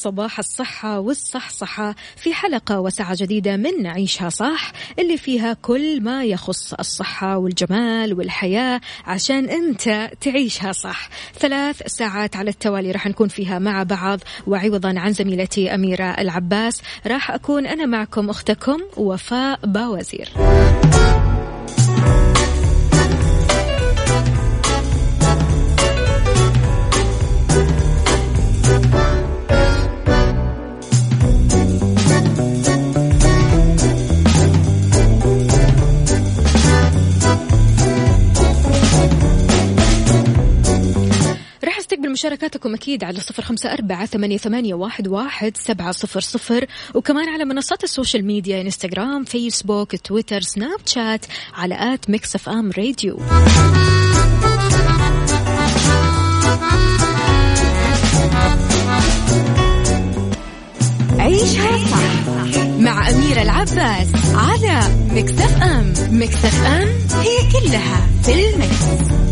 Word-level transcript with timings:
صباح 0.00 0.38
الصحة 0.38 0.98
والصحصحة. 1.00 1.94
في 2.16 2.34
حلقة 2.34 2.80
وساعة 2.80 3.16
جديدة 3.20 3.56
من 3.56 3.86
عيشها 3.86 4.28
صح 4.28 4.72
اللي 4.98 5.16
فيها 5.16 5.52
كل 5.62 6.00
ما 6.02 6.24
يخص 6.24 6.74
الصحة 6.74 7.38
والجمال 7.38 8.14
والحياة 8.14 8.80
عشان 9.06 9.48
أنت 9.48 10.10
تعيشها 10.20 10.72
صح. 10.72 11.08
ثلاث 11.38 11.82
ساعات 11.86 12.36
على 12.36 12.50
التوالي 12.50 12.90
راح 12.90 13.06
نكون 13.06 13.28
فيها 13.28 13.58
مع 13.58 13.82
بعض. 13.82 14.20
وعوضا 14.46 14.94
عن 14.96 15.12
زميلتي 15.12 15.74
أميرة 15.74 16.04
العباس 16.04 16.82
راح 17.06 17.30
أكون 17.30 17.66
أنا 17.66 17.86
معكم 17.86 18.30
أختكم 18.30 18.80
وفاء 18.96 19.58
باوزير. 19.66 20.28
مشاركاتكم 42.12 42.74
أكيد 42.74 43.04
على 43.04 43.20
صفر 43.20 43.42
خمسة 43.42 43.72
أربعة 43.72 44.06
ثمانية, 44.06 44.74
واحد, 44.74 45.56
سبعة 45.56 45.92
صفر 45.92 46.20
صفر. 46.20 46.66
وكمان 46.94 47.28
على 47.28 47.44
منصات 47.44 47.84
ال 47.84 47.90
social 47.90 48.24
media 48.24 48.60
إنستغرام 48.60 49.24
فيسبوك 49.24 49.96
تويتر 49.96 50.40
سناب 50.40 50.78
شات 50.86 51.26
على 51.54 51.94
at 51.94 52.10
Mix 52.10 52.34
FM 52.34 52.70
Radio. 52.78 53.20
عيشها 61.18 61.78
صح 61.90 62.64
مع 62.78 63.10
أميرة 63.10 63.42
العباس 63.42 64.08
على 64.34 64.80
Mix 65.10 65.62
FM. 65.62 65.92
Mix 66.10 66.66
FM 66.66 66.88
هي 67.20 67.36
كلها 67.52 68.06
في 68.22 68.48
ال 68.48 68.64
mix. 68.64 69.29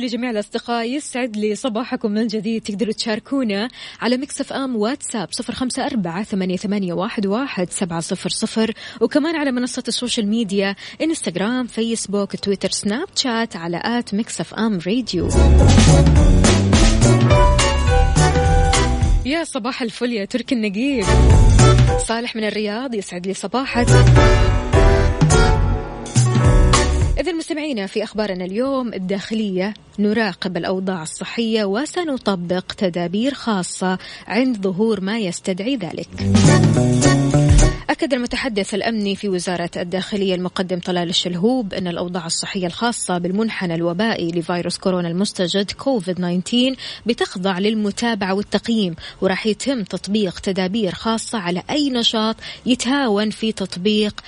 لجميع 0.00 0.30
الأصدقاء 0.30 0.90
يسعد 0.90 1.36
لي 1.36 1.54
صباحكم 1.54 2.10
من 2.10 2.26
جديد. 2.26 2.62
تقدروا 2.62 2.92
تشاركونا 2.92 3.68
على 4.00 4.16
Mix 4.16 4.52
FM 4.52 4.76
واتساب 4.76 5.28
صفر 5.32 5.54
خمسة 5.54 5.86
أربعة 5.86 6.22
ثمانية, 6.22 6.92
واحد 6.92 7.70
سبعة 7.70 8.00
صفر 8.00 8.30
صفر. 8.30 8.74
وكمان 9.00 9.36
على 9.36 9.52
منصة 9.52 9.84
السوشيال 9.88 10.26
ميديا 10.26 10.76
إنستغرام 11.02 11.66
فيسبوك 11.66 12.36
تويتر 12.36 12.70
سناب 12.70 13.08
شات 13.16 13.56
على 13.56 13.80
at 13.84 14.14
Mix 14.14 14.54
FM 14.54 14.78
Radio. 14.86 15.28
يا 19.26 19.44
صباح 19.44 19.82
الفل 19.82 20.12
يا 20.12 20.24
تركي 20.24 20.54
النقيب. 20.54 21.04
صالح 22.06 22.36
من 22.36 22.44
الرياض 22.44 22.94
يسعد 22.94 23.26
لي 23.26 23.34
صباحك. 23.34 23.86
إذا 27.20 27.32
مستمعينا 27.32 27.86
في 27.86 28.04
أخبارنا 28.04 28.44
اليوم 28.44 28.94
الداخلية 28.94 29.74
نراقب 29.98 30.56
الأوضاع 30.56 31.02
الصحية 31.02 31.64
وسنطبق 31.64 32.72
تدابير 32.72 33.34
خاصة 33.34 33.98
عند 34.26 34.62
ظهور 34.62 35.00
ما 35.00 35.18
يستدعي 35.18 35.76
ذلك. 35.76 36.08
أكد 37.90 38.14
المتحدث 38.14 38.74
الأمني 38.74 39.16
في 39.16 39.28
وزارة 39.28 39.70
الداخلية 39.76 40.34
المقدم 40.34 40.78
طلال 40.78 41.08
الشلهوب 41.08 41.74
أن 41.74 41.86
الأوضاع 41.86 42.26
الصحية 42.26 42.66
الخاصة 42.66 43.18
بالمنحنى 43.18 43.74
الوبائي 43.74 44.30
لفيروس 44.30 44.78
كورونا 44.78 45.08
المستجد 45.08 45.70
كوفيد 45.70 46.16
19 46.16 46.74
بتخضع 47.06 47.58
للمتابعة 47.58 48.34
والتقييم 48.34 48.94
وراح 49.20 49.46
يتم 49.46 49.82
تطبيق 49.82 50.38
تدابير 50.38 50.94
خاصة 50.94 51.38
على 51.38 51.62
أي 51.70 51.90
نشاط 51.90 52.36
يتهاون 52.66 53.30
في 53.30 53.52
تطبيق 53.52 54.20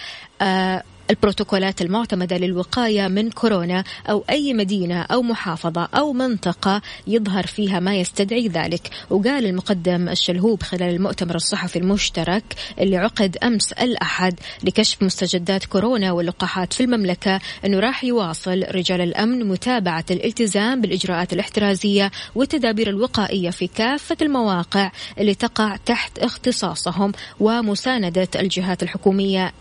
آه 0.42 0.82
البروتوكولات 1.12 1.82
المعتمدة 1.82 2.36
للوقاية 2.36 3.08
من 3.08 3.30
كورونا 3.30 3.84
أو 4.10 4.24
أي 4.30 4.54
مدينة 4.54 5.02
أو 5.02 5.22
محافظة 5.22 5.88
أو 5.94 6.12
منطقة 6.12 6.82
يظهر 7.06 7.46
فيها 7.46 7.80
ما 7.80 7.96
يستدعي 7.96 8.48
ذلك. 8.48 8.90
وقال 9.10 9.46
المقدم 9.46 10.08
الشلهوب 10.08 10.62
خلال 10.62 10.94
المؤتمر 10.94 11.34
الصحفي 11.34 11.78
المشترك 11.78 12.44
اللي 12.78 12.96
عقد 12.96 13.36
أمس 13.36 13.72
الأحد 13.72 14.40
لكشف 14.64 15.02
مستجدات 15.02 15.64
كورونا 15.64 16.12
واللقاحات 16.12 16.72
في 16.72 16.84
المملكة 16.84 17.40
أنه 17.64 17.80
راح 17.80 18.04
يواصل 18.04 18.64
رجال 18.70 19.00
الأمن 19.00 19.48
متابعة 19.48 20.04
الالتزام 20.10 20.80
بالإجراءات 20.80 21.32
الاحترازية 21.32 22.10
والتدابير 22.34 22.88
الوقائية 22.88 23.50
في 23.50 23.66
كافة 23.66 24.16
المواقع 24.22 24.90
اللي 25.18 25.34
تقع 25.34 25.76
تحت 25.76 26.18
اختصاصهم 26.18 27.12
ومساندة 27.40 28.28
الجهات 28.36 28.82
الحكومية 28.82 29.52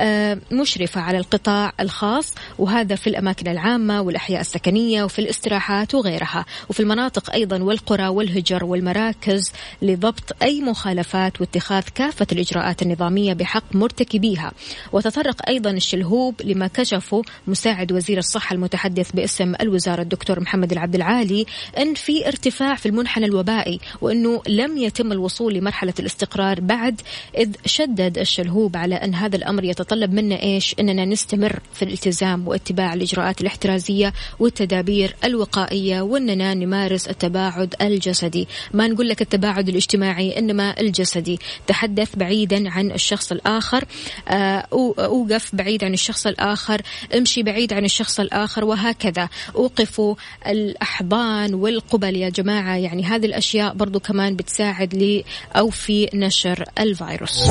المشرفة 0.00 1.00
على 1.00 1.18
القطاع 1.18 1.72
الخاص 1.80 2.34
وهذا 2.58 2.94
في 2.94 3.06
الأماكن 3.06 3.50
العامة 3.50 4.00
والأحياء 4.00 4.40
السكنية 4.40 5.04
وفي 5.04 5.18
الاستراحات 5.18 5.94
وغيرها. 5.94 6.44
وفي 6.68 6.80
المناطق 6.80 7.32
أيضا 7.32 7.62
والقرى 7.62 8.08
والهجر 8.08 8.64
والمراكز 8.64 9.52
لضبط 9.82 10.42
أي 10.42 10.60
مخالفات 10.60 11.40
واتخاذ 11.40 11.82
كافة 11.94 12.26
الإجراءات 12.32 12.82
النظامية 12.82 13.32
بحق 13.32 13.64
مرتكبيها. 13.72 14.52
وتطرق 14.92 15.48
أيضا 15.48 15.70
الشلهوب 15.70 16.34
لما 16.44 16.66
كشفه 16.66 17.22
مساعد 17.46 17.92
وزير 17.92 18.18
الصحة 18.18 18.54
المتحدث 18.54 19.12
باسم 19.12 19.54
الوزارة 19.60 20.02
الدكتور 20.02 20.40
محمد 20.40 20.72
العبد 20.72 20.94
العالي 20.94 21.46
أن 21.78 21.94
في 21.94 22.28
ارتفاع 22.28 22.74
في 22.74 22.86
المنحنى 22.86 23.26
الوبائي 23.26 23.80
وأنه 24.00 24.42
لم 24.48 24.78
يتم 24.78 25.12
الوصول 25.12 25.54
لمرحلة 25.54 25.94
الاستقرار 26.00 26.60
بعد 26.60 27.00
إذ 27.38 27.50
شدد 27.66 28.18
الشلهوب 28.18 28.76
على 28.76 28.94
أن 28.94 29.14
هذا 29.14 29.36
الأمر 29.36 29.64
يتطلب 29.64 29.89
منا 29.96 30.42
إيش؟ 30.42 30.74
أننا 30.80 31.04
نستمر 31.04 31.60
في 31.72 31.82
الالتزام 31.82 32.48
واتباع 32.48 32.94
الإجراءات 32.94 33.40
الاحترازية 33.40 34.12
والتدابير 34.38 35.16
الوقائية 35.24 36.00
وأننا 36.00 36.54
نمارس 36.54 37.08
التباعد 37.08 37.74
الجسدي. 37.82 38.48
ما 38.74 38.88
نقول 38.88 39.08
لك 39.08 39.22
التباعد 39.22 39.68
الاجتماعي 39.68 40.38
إنما 40.38 40.80
الجسدي. 40.80 41.38
تحدث 41.66 42.16
بعيدا 42.16 42.70
عن 42.70 42.90
الشخص 42.90 43.32
الآخر 43.32 43.84
آه، 44.28 44.66
أوقف 44.98 45.54
بعيد 45.54 45.84
عن 45.84 45.94
الشخص 45.94 46.26
الآخر 46.26 46.82
امشي 47.16 47.42
بعيد 47.42 47.72
عن 47.72 47.84
الشخص 47.84 48.20
الآخر 48.20 48.64
وهكذا. 48.64 49.28
أوقفوا 49.56 50.14
الأحضان 50.46 51.54
والقبل 51.54 52.16
يا 52.16 52.28
جماعة. 52.28 52.76
يعني 52.76 53.04
هذه 53.04 53.26
الأشياء 53.26 53.74
برضو 53.74 54.00
كمان 54.00 54.36
بتساعد 54.36 54.94
لي 54.94 55.24
أو 55.56 55.70
في 55.70 56.08
نشر 56.14 56.64
الفيروس. 56.78 57.50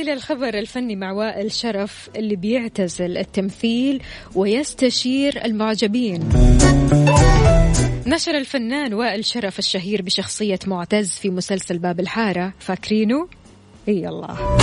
إلى 0.00 0.12
الخبر 0.12 0.58
الفني 0.58 0.96
مع 0.96 1.12
وائل 1.12 1.52
شرف 1.52 2.10
اللي 2.16 2.36
بيعتزل 2.36 3.18
التمثيل 3.18 4.02
ويستشير 4.34 5.44
المعجبين. 5.44 6.28
نشر 8.06 8.36
الفنان 8.38 8.94
وائل 8.94 9.24
شرف 9.24 9.58
الشهير 9.58 10.02
بشخصية 10.02 10.58
معتز 10.66 11.10
في 11.10 11.30
مسلسل 11.30 11.78
باب 11.78 12.00
الحارة. 12.00 12.52
فاكرينه؟ 12.58 13.28
إي 13.88 14.08
الله. 14.08 14.58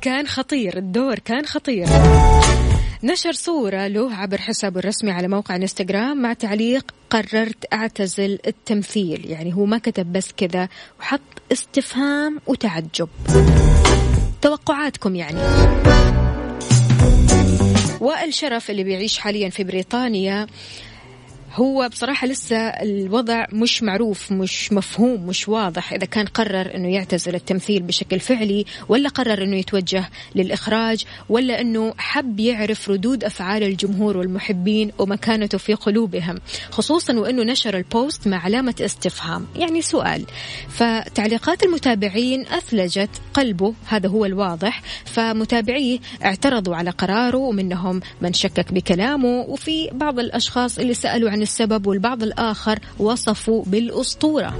كان 0.00 0.26
خطير 0.26 0.78
الدور 0.78 1.18
كان 1.18 1.46
خطير. 1.46 1.86
نشر 3.02 3.32
صورة 3.32 3.86
له 3.86 4.14
عبر 4.14 4.38
حسابه 4.38 4.80
الرسمي 4.80 5.10
على 5.10 5.28
موقع 5.28 5.56
انستغرام 5.56 6.22
مع 6.22 6.32
تعليق 6.32 6.94
قررت 7.10 7.72
أعتزل 7.72 8.38
التمثيل. 8.46 9.30
يعني 9.30 9.54
هو 9.54 9.64
ما 9.64 9.78
كتب 9.78 10.12
بس 10.12 10.32
كذا 10.36 10.68
وحط 11.00 11.20
استفهام 11.52 12.40
وتعجب. 12.46 13.08
توقعاتكم 14.42 15.16
يعني. 15.16 15.40
وائل 18.00 18.34
شرف 18.34 18.70
اللي 18.70 18.84
بيعيش 18.84 19.18
حاليا 19.18 19.48
في 19.50 19.64
بريطانيا 19.64 20.46
هو 21.54 21.88
بصراحة 21.88 22.26
لسه 22.26 22.56
الوضع 22.56 23.46
مش 23.52 23.82
معروف 23.82 24.32
مش 24.32 24.72
مفهوم 24.72 25.26
مش 25.26 25.48
واضح 25.48 25.92
إذا 25.92 26.04
كان 26.06 26.26
قرر 26.26 26.74
أنه 26.74 26.88
يعتزل 26.88 27.34
التمثيل 27.34 27.82
بشكل 27.82 28.20
فعلي 28.20 28.64
ولا 28.88 29.08
قرر 29.08 29.42
أنه 29.42 29.56
يتوجه 29.56 30.10
للإخراج 30.34 31.04
ولا 31.28 31.60
أنه 31.60 31.94
حب 31.98 32.40
يعرف 32.40 32.90
ردود 32.90 33.24
أفعال 33.24 33.62
الجمهور 33.62 34.16
والمحبين 34.16 34.92
ومكانته 34.98 35.58
في 35.58 35.74
قلوبهم 35.74 36.38
خصوصا 36.70 37.12
وأنه 37.14 37.42
نشر 37.42 37.76
البوست 37.76 38.28
مع 38.28 38.44
علامة 38.44 38.74
استفهام. 38.80 39.46
يعني 39.56 39.82
سؤال 39.82 40.24
فتعليقات 40.68 41.62
المتابعين 41.62 42.46
أثلجت 42.46 43.10
قلبه 43.34 43.74
هذا 43.86 44.08
هو 44.08 44.24
الواضح 44.24 44.82
فمتابعيه 45.04 45.98
اعترضوا 46.24 46.76
على 46.76 46.90
قراره 46.90 47.36
ومنهم 47.36 48.00
من 48.20 48.32
شكك 48.32 48.72
بكلامه 48.72 49.40
وفي 49.40 49.90
بعض 49.92 50.18
الأشخاص 50.18 50.78
اللي 50.78 50.94
سألوا 50.94 51.30
عن 51.30 51.39
عن 51.40 51.44
السبب 51.44 51.86
والبعض 51.86 52.22
الآخر 52.22 52.78
وصفوا 52.98 53.64
بالأسطورة. 53.66 54.54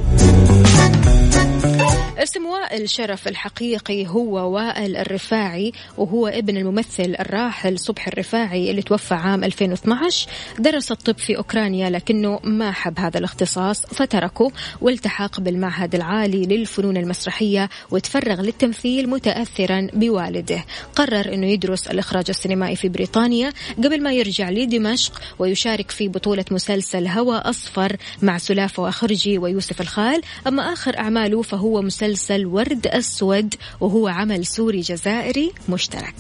اسم 2.23 2.47
وائل 2.47 2.91
شرف 2.91 3.29
الحقيقي 3.29 4.07
هو 4.07 4.55
وائل 4.55 4.97
الرفاعي 4.97 5.73
وهو 5.99 6.27
ابن 6.27 6.57
الممثل 6.57 7.17
الراحل 7.21 7.79
صبح 7.79 8.09
الرفاعي 8.09 8.71
اللي 8.71 8.83
توفى 8.83 9.15
عام 9.15 9.45
2012 9.45 10.29
درس 10.59 10.93
الطب 10.93 11.19
في 11.19 11.37
أوكرانيا 11.37 11.91
لكنه 11.91 12.41
ما 12.45 12.73
حب 12.73 12.99
هذا 12.99 13.19
الاختصاص 13.19 13.87
فتركه 13.87 14.53
والتحق 14.81 15.41
بالمعهد 15.41 15.95
العالي 15.95 16.47
للفنون 16.47 16.97
المسرحية 16.97 17.69
وتفرغ 17.91 18.41
للتمثيل 18.41 19.11
متأثرا 19.11 19.87
بوالده. 19.93 20.65
قرر 20.97 21.35
أنه 21.35 21.47
يدرس 21.47 21.87
الإخراج 21.87 22.25
السينمائي 22.29 22.77
في 22.77 22.89
بريطانيا 22.89 23.53
قبل 23.79 24.03
ما 24.03 24.13
يرجع 24.13 24.51
لدمشق 24.51 25.21
ويشارك 25.39 25.91
في 25.91 26.09
بطولة 26.09 26.45
مسلسل 26.51 27.07
هوى 27.07 27.37
أصفر 27.37 27.97
مع 28.23 28.39
سلافة 28.39 28.83
وخرجي 28.83 29.39
ويوسف 29.39 29.81
الخال. 29.81 30.23
أما 30.47 30.73
آخر 30.73 30.99
أعماله 30.99 31.43
فهو 31.43 31.83
مسلسل 31.83 32.10
ورد 32.47 32.87
أسود 32.87 33.55
وهو 33.81 34.09
عمل 34.09 34.47
سوري 34.47 34.81
جزائري 34.81 35.53
مشترك 35.69 36.15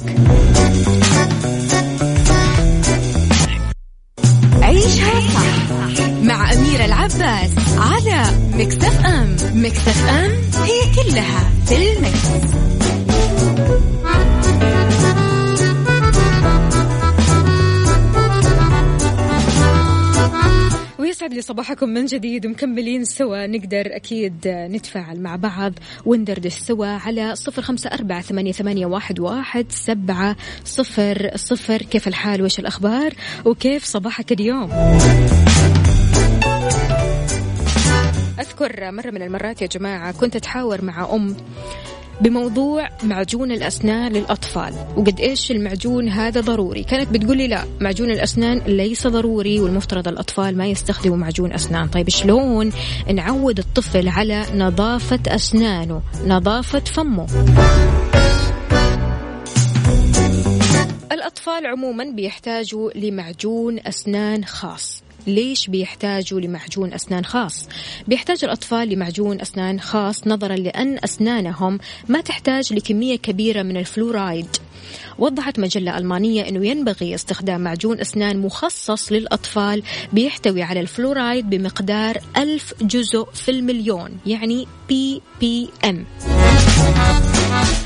عيشها 4.62 5.20
صح 5.20 6.10
مع 6.22 6.52
أميرة 6.52 6.84
العباس 6.84 7.50
على 7.78 8.24
مكتف 8.54 9.06
أم 9.06 9.36
مكتف 9.54 10.08
أم 10.08 10.30
هي 10.62 10.80
كلها 10.94 11.50
في 11.66 11.92
المكس. 11.92 12.89
يسعد 21.10 21.34
لي 21.34 21.40
صباحكم 21.40 21.88
من 21.88 22.06
جديد. 22.06 22.46
ومكملين 22.46 23.04
سوا. 23.04 23.46
نقدر 23.46 23.96
أكيد 23.96 24.34
نتفاعل 24.46 25.20
مع 25.20 25.36
بعض 25.36 25.72
وندردش 26.06 26.52
سوا 26.52 26.86
على 26.86 27.34
صفر 27.36 27.62
خمسة 27.62 27.90
أربعة 27.90 28.22
ثمانية, 28.52 28.86
واحد, 28.86 29.66
سبعة 29.68 30.36
صفر 30.64 31.30
صفر. 31.36 31.82
كيف 31.82 32.08
الحال؟ 32.08 32.42
وش 32.42 32.58
الأخبار؟ 32.58 33.14
وكيف 33.44 33.84
صباحك 33.84 34.32
اليوم؟ 34.32 34.70
أذكر 38.40 38.90
مرة 38.90 39.10
من 39.10 39.22
المرات 39.22 39.62
يا 39.62 39.66
جماعة 39.66 40.12
كنت 40.12 40.36
أتحاور 40.36 40.84
مع 40.84 41.14
أم 41.14 41.36
بموضوع 42.20 42.88
معجون 43.02 43.52
الأسنان 43.52 44.12
للأطفال. 44.12 44.74
وقد 44.96 45.20
إيش 45.20 45.50
المعجون 45.50 46.08
هذا 46.08 46.40
ضروري؟ 46.40 46.82
كانت 46.82 47.08
بتقول 47.10 47.36
لي 47.36 47.48
لا 47.48 47.64
معجون 47.80 48.10
الأسنان 48.10 48.58
ليس 48.58 49.06
ضروري 49.06 49.60
والمفترض 49.60 50.08
الأطفال 50.08 50.56
ما 50.56 50.66
يستخدموا 50.66 51.16
معجون 51.16 51.52
أسنان. 51.52 51.88
طيب 51.88 52.08
شلون 52.08 52.72
نعود 53.14 53.58
الطفل 53.58 54.08
على 54.08 54.44
نظافة 54.54 55.20
أسنانه 55.28 56.02
نظافة 56.26 56.80
فمه؟ 56.80 57.26
الأطفال 61.12 61.66
عموما 61.66 62.04
بيحتاجوا 62.04 62.90
لمعجون 62.94 63.78
أسنان 63.86 64.44
خاص. 64.44 65.02
ليش 65.26 65.66
بيحتاجوا 65.66 66.40
لمعجون 66.40 66.94
أسنان 66.94 67.24
خاص؟ 67.24 67.68
بيحتاج 68.08 68.44
الأطفال 68.44 68.88
لمعجون 68.88 69.40
أسنان 69.40 69.80
خاص 69.80 70.26
نظرا 70.26 70.56
لأن 70.56 70.98
أسنانهم 71.04 71.78
ما 72.08 72.20
تحتاج 72.20 72.72
لكمية 72.72 73.16
كبيرة 73.16 73.62
من 73.62 73.76
الفلورايد. 73.76 74.46
وضحت 75.18 75.58
مجلة 75.58 75.98
ألمانية 75.98 76.48
أنه 76.48 76.66
ينبغي 76.66 77.14
استخدام 77.14 77.60
معجون 77.60 78.00
أسنان 78.00 78.38
مخصص 78.38 79.12
للأطفال 79.12 79.82
بيحتوي 80.12 80.62
على 80.62 80.80
الفلورايد 80.80 81.50
بمقدار 81.50 82.18
ألف 82.36 82.74
جزء 82.82 83.24
في 83.34 83.50
المليون 83.50 84.18
يعني 84.26 84.66
ppm 84.88 86.06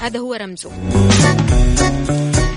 هذا 0.01 0.19
هو 0.19 0.35
رمزه. 0.35 0.71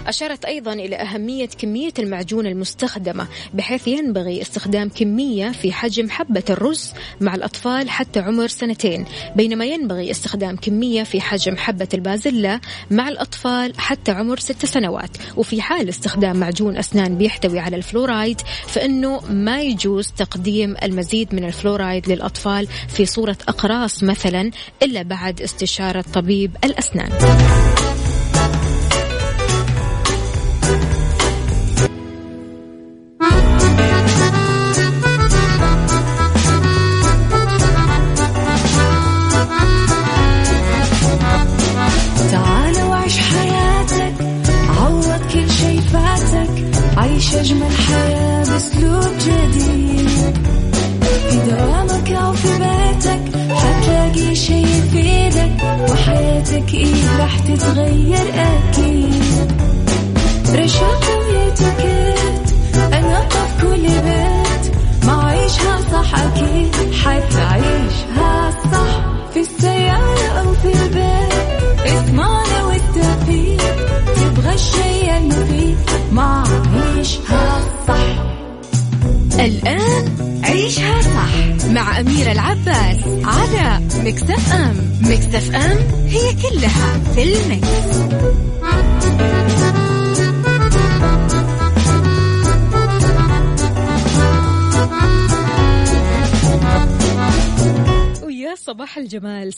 أشارت 0.07 0.45
أيضا 0.45 0.73
إلى 0.73 0.95
أهمية 0.95 1.45
كمية 1.45 1.93
المعجون 1.99 2.47
المستخدمة 2.47 3.27
بحيث 3.53 3.87
ينبغي 3.87 4.41
استخدام 4.41 4.89
كمية 4.89 5.49
في 5.49 5.71
حجم 5.71 6.09
حبة 6.09 6.43
الرز 6.49 6.93
مع 7.21 7.35
الأطفال 7.35 7.89
حتى 7.89 8.19
عمر 8.19 8.47
سنتين 8.47 9.05
بينما 9.35 9.65
ينبغي 9.65 10.11
استخدام 10.11 10.55
كمية 10.55 11.03
في 11.03 11.21
حجم 11.21 11.57
حبة 11.57 11.87
البازلة 11.93 12.59
مع 12.91 13.09
الأطفال 13.09 13.73
حتى 13.79 14.11
عمر 14.11 14.39
ست 14.39 14.65
سنوات. 14.65 15.17
وفي 15.37 15.61
حال 15.61 15.89
استخدام 15.89 16.37
معجون 16.37 16.77
أسنان 16.77 17.17
بيحتوي 17.17 17.59
على 17.59 17.75
الفلورايد 17.75 18.41
فإنه 18.67 19.21
ما 19.29 19.61
يجوز 19.61 20.07
تقديم 20.11 20.75
المزيد 20.83 21.35
من 21.35 21.43
الفلورايد 21.43 22.11
للأطفال 22.11 22.67
في 22.87 23.05
صورة 23.05 23.37
أقراص 23.47 24.03
مثلا 24.03 24.51
إلا 24.83 25.01
بعد 25.01 25.41
استشارة 25.41 26.05
طبيب 26.13 26.57
الأسنان. 26.63 27.09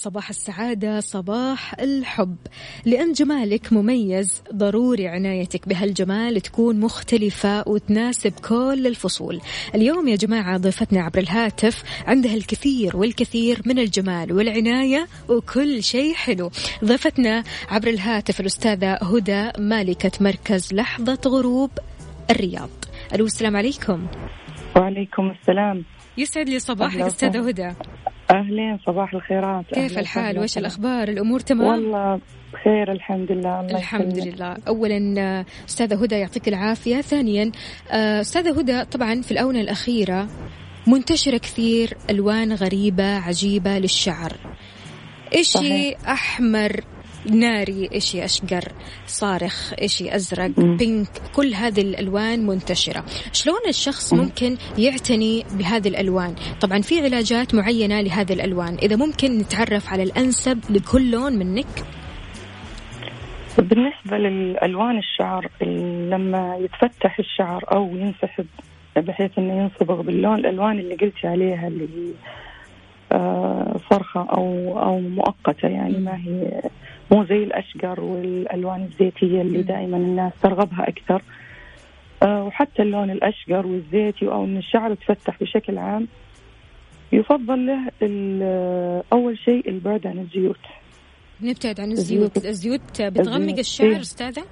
صباح 0.10 0.30
السعادة 0.30 1.00
صباح 1.00 1.80
الحب. 1.80 2.38
لأن 2.86 3.12
جمالك 3.12 3.74
مميز 3.74 4.44
ضروري 4.54 5.08
عنايتك 5.08 5.70
بهالجمال 5.70 6.42
تكون 6.42 6.80
مختلفة 6.80 7.64
وتناسب 7.68 8.32
كل 8.32 8.88
الفصول. 8.88 9.42
اليوم 9.76 10.08
يا 10.08 10.16
جماعة 10.16 10.58
ضيفتنا 10.58 11.02
عبر 11.02 11.20
الهاتف 11.20 11.84
عندها 12.08 12.34
الكثير 12.34 12.98
والكثير 12.98 13.62
من 13.66 13.80
الجمال 13.80 14.34
والعناية 14.34 15.08
وكل 15.30 15.84
شيء 15.84 16.14
حلو. 16.14 16.52
ضيفتنا 16.86 17.44
عبر 17.70 17.88
الهاتف 17.88 18.40
الأستاذة 18.40 18.94
هدى 18.94 19.52
مالكة 19.58 20.12
مركز 20.22 20.74
لحظة 20.74 21.20
غروب 21.28 21.72
الرياض. 22.30 22.70
ألو 23.14 23.26
السلام 23.26 23.58
عليكم. 23.58 24.08
وعليكم 24.76 25.32
السلام. 25.42 25.86
يسعد 26.18 26.50
لي 26.50 26.60
صباحك 26.60 27.02
أستاذة 27.02 27.48
هدى. 27.48 27.72
أهلين 28.32 28.80
صباح 28.86 29.14
الخيرات. 29.14 29.66
كيف 29.74 29.98
الحال؟ 29.98 30.40
وش 30.40 30.58
الأخبار؟ 30.58 31.08
الأمور 31.08 31.40
تمام؟ 31.40 31.68
والله 31.68 32.22
بخير 32.54 32.92
الحمد 32.92 33.32
لله. 33.32 33.60
الله 33.60 33.78
الحمد 33.78 34.18
يسلمك. 34.18 34.36
لله. 34.36 34.58
اولا 34.68 35.46
أستاذة 35.70 36.04
هدى 36.04 36.16
يعطيك 36.16 36.48
العافية. 36.48 37.02
ثانيا 37.02 37.52
أستاذة 37.92 38.60
هدى 38.60 38.86
طبعا 38.86 39.22
في 39.22 39.32
الآونة 39.32 39.62
الأخيرة 39.62 40.28
منتشره 40.88 41.38
كثير 41.38 41.98
ألوان 42.10 42.54
غريبة 42.54 43.18
عجيبة 43.18 43.80
للشعر. 43.80 44.34
إشي 45.34 45.96
أحمر 45.96 46.82
ناري 47.26 47.90
إشي 47.94 48.26
أشقر 48.26 48.72
صارخ 49.06 49.74
إشي 49.80 50.16
أزرق 50.16 50.60
م. 50.60 50.78
بينك 50.78 51.08
كل 51.36 51.54
هذه 51.54 51.82
الألوان 51.82 52.46
منتشرة 52.46 53.04
شلون 53.34 53.62
الشخص 53.68 54.14
م. 54.14 54.18
ممكن 54.18 54.58
يعتني 54.78 55.44
بهذه 55.52 55.88
الألوان 55.88 56.36
طبعا 56.62 56.82
في 56.82 57.02
علاجات 57.02 57.56
معينة 57.56 58.02
لهذه 58.02 58.34
الألوان 58.34 58.78
إذا 58.82 58.96
ممكن 58.96 59.38
نتعرف 59.38 59.94
على 59.94 60.04
الأنسب 60.04 60.60
لكل 60.70 61.12
لون 61.12 61.34
منك 61.34 61.84
بالنسبة 63.58 64.18
للألوان 64.18 64.98
الشعر 64.98 65.48
لما 66.12 66.58
يتفتح 66.58 67.20
الشعر 67.20 67.64
أو 67.72 67.96
ينسحب 67.96 68.46
بحيث 68.98 69.38
إنه 69.38 69.54
ينصبغ 69.54 70.02
باللون 70.02 70.40
الألوان 70.40 70.80
اللي 70.80 70.96
قلتي 70.96 71.28
عليها 71.28 71.68
اللي 71.68 71.84
هي 71.84 72.14
آه، 73.12 73.76
صرخة 73.90 74.22
أو 74.22 74.80
أو 74.80 75.00
مؤقتة 75.00 75.68
يعني 75.68 75.98
ما 75.98 76.16
هي 76.16 76.62
مو 77.12 77.26
زي 77.26 77.44
الأشقر 77.44 78.02
والألوان 78.02 78.84
الزيتية 78.84 79.42
اللي 79.42 79.62
دائما 79.62 79.98
الناس 79.98 80.34
ترغبها 80.42 80.90
أكثر. 80.90 81.22
آه، 82.24 82.44
وحتى 82.44 82.82
اللون 82.82 83.12
الأشقر 83.12 83.68
والزيتي 83.68 84.28
أو 84.28 84.46
أن 84.46 84.58
الشعر 84.58 84.92
يتفتح 84.92 85.38
بشكل 85.42 85.78
عام 85.78 86.08
يفضل 87.12 87.66
له 87.68 87.92
أول 89.14 89.38
شيء 89.38 89.70
البعد 89.70 90.08
عن 90.08 90.20
الزيوت. 90.20 90.60
نبتعد 91.42 91.80
عن 91.80 91.92
الزيوت. 91.92 92.46
الزيوت. 92.46 93.02
بتغمق 93.02 93.58
الشعر. 93.58 94.02
أستاذة؟ 94.02 94.44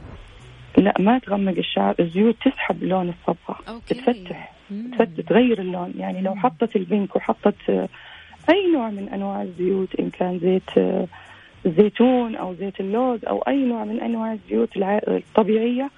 لا 0.78 0.94
ما 1.00 1.20
تغمق 1.20 1.58
الشعر. 1.58 1.96
الزيوت 2.00 2.36
تسحب 2.46 2.84
لون 2.84 3.10
الصبغة. 3.10 3.80
تفتح 3.88 4.54
تفتح 4.92 5.24
تغير 5.28 5.62
اللون. 5.62 5.94
يعني 5.98 6.22
لو 6.22 6.36
حطت 6.36 6.76
البنك 6.76 7.16
وحطت 7.16 7.70
أي 8.50 8.72
نوع 8.74 8.90
من 8.90 9.10
أنواع 9.10 9.42
الزيوت 9.42 9.96
إن 10.00 10.10
كان 10.10 10.40
زيت 10.40 10.70
الزيتون 11.66 12.36
أو 12.36 12.54
زيت 12.54 12.80
اللوز 12.80 13.26
أو 13.26 13.40
أي 13.40 13.66
نوع 13.66 13.84
من 13.84 14.00
أنواع 14.00 14.34
الزيوت 14.34 14.70
الطبيعية 15.08 15.90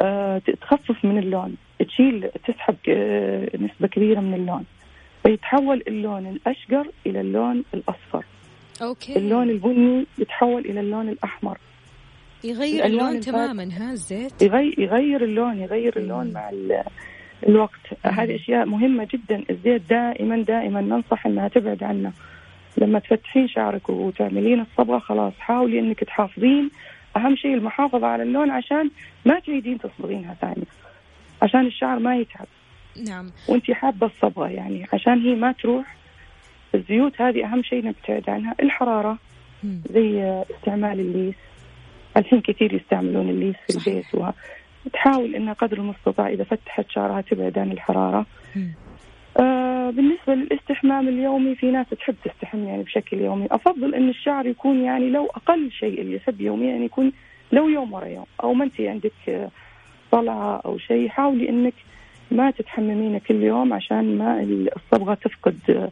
آه 0.00 0.38
تخفف 0.38 1.04
من 1.04 1.18
اللون. 1.18 1.56
تشيل 1.78 2.30
تسحب 2.48 2.76
آه 2.88 3.48
نسبة 3.56 3.88
كبيرة 3.88 4.20
من 4.20 4.34
اللون. 4.34 4.64
فيتحول 5.22 5.82
اللون 5.88 6.26
الاشقر 6.26 6.90
إلى 7.06 7.20
اللون 7.20 7.64
الأصفر. 7.74 8.24
okay. 8.82 9.16
اللون 9.16 9.50
البني 9.50 10.06
يتحول 10.18 10.64
إلى 10.64 10.80
اللون 10.80 11.08
الأحمر. 11.08 11.58
يغير 12.44 12.84
اللون 12.84 13.20
تماما 13.20 13.68
ها 13.78 13.92
الزيت؟ 13.92 14.42
يغير, 14.42 14.80
يغير 14.80 15.24
اللون 15.24 15.58
يغير 15.58 15.96
اللون 15.96 16.32
مع 16.32 16.50
الوقت. 17.48 17.80
هذه 18.04 18.36
أشياء 18.36 18.66
مهمة 18.66 19.08
جدا. 19.12 19.44
الزيت 19.50 19.82
دائما 19.90 20.42
دائما 20.42 20.80
ننصح 20.80 21.26
إنها 21.26 21.48
تبعد 21.48 21.82
عنه 21.82 22.12
لما 22.76 22.98
تفتحين 22.98 23.48
شعرك 23.48 23.88
وتعملين 23.88 24.60
الصبغة 24.60 24.98
خلاص 24.98 25.32
حاولي 25.38 25.78
إنك 25.78 26.04
تحافظين. 26.04 26.70
أهم 27.16 27.36
شيء 27.36 27.54
المحافظة 27.54 28.06
على 28.06 28.22
اللون 28.22 28.50
عشان 28.50 28.90
ما 29.26 29.38
تعيدين 29.38 29.78
تصبغينها 29.78 30.34
ثاني 30.34 30.66
عشان 31.42 31.66
الشعر 31.66 31.98
ما 31.98 32.16
يتعب. 32.16 32.46
نعم. 33.08 33.30
وأنت 33.48 33.70
حابة 33.70 34.06
الصبغة 34.06 34.48
يعني 34.48 34.86
عشان 34.92 35.22
هي 35.22 35.34
ما 35.34 35.52
تروح. 35.52 35.96
الزيوت 36.74 37.20
هذه 37.20 37.44
أهم 37.44 37.62
شيء 37.62 37.86
نبتعد 37.86 38.30
عنها. 38.30 38.54
الحرارة 38.62 39.18
زي 39.90 40.42
استعمال 40.50 41.00
الليس. 41.00 41.34
الحين 42.16 42.40
كثير 42.40 42.74
يستعملون 42.74 43.30
الليس 43.30 43.56
في 43.66 43.88
البيت 43.88 44.34
وتحاول 44.86 45.34
إنها 45.34 45.52
قدر 45.52 45.78
المستطاع 45.78 46.28
إذا 46.28 46.44
فتحت 46.44 46.84
شعرها 46.88 47.20
تبعد 47.20 47.58
عن 47.58 47.72
الحرارة. 47.72 48.26
آه 49.40 49.90
بالنسبة 49.90 50.34
للاستحمام 50.34 51.08
اليومي 51.08 51.54
في 51.54 51.70
ناس 51.70 51.86
تحب 51.88 52.14
تستحم 52.24 52.64
يعني 52.66 52.82
بشكل 52.82 53.20
يومي. 53.20 53.46
أفضل 53.50 53.94
أن 53.94 54.08
الشعر 54.08 54.46
يكون 54.46 54.84
يعني 54.84 55.10
لو 55.10 55.26
أقل 55.26 55.70
شيء 55.70 56.00
اللي 56.00 56.16
يحب 56.16 56.40
يوميا 56.40 56.70
يعني 56.70 56.84
يكون 56.84 57.12
لو 57.52 57.68
يوم 57.68 57.92
ورا 57.92 58.06
يوم. 58.06 58.26
أو 58.42 58.54
ما 58.54 58.64
أنت 58.64 58.80
عندك 58.80 59.50
طلعة 60.10 60.56
أو 60.64 60.78
شيء 60.78 61.08
حاولي 61.08 61.48
أنك 61.48 61.74
ما 62.30 62.50
تتحممين 62.50 63.18
كل 63.18 63.42
يوم 63.42 63.72
عشان 63.72 64.18
ما 64.18 64.42
الصبغة 64.76 65.14
تفقد 65.14 65.90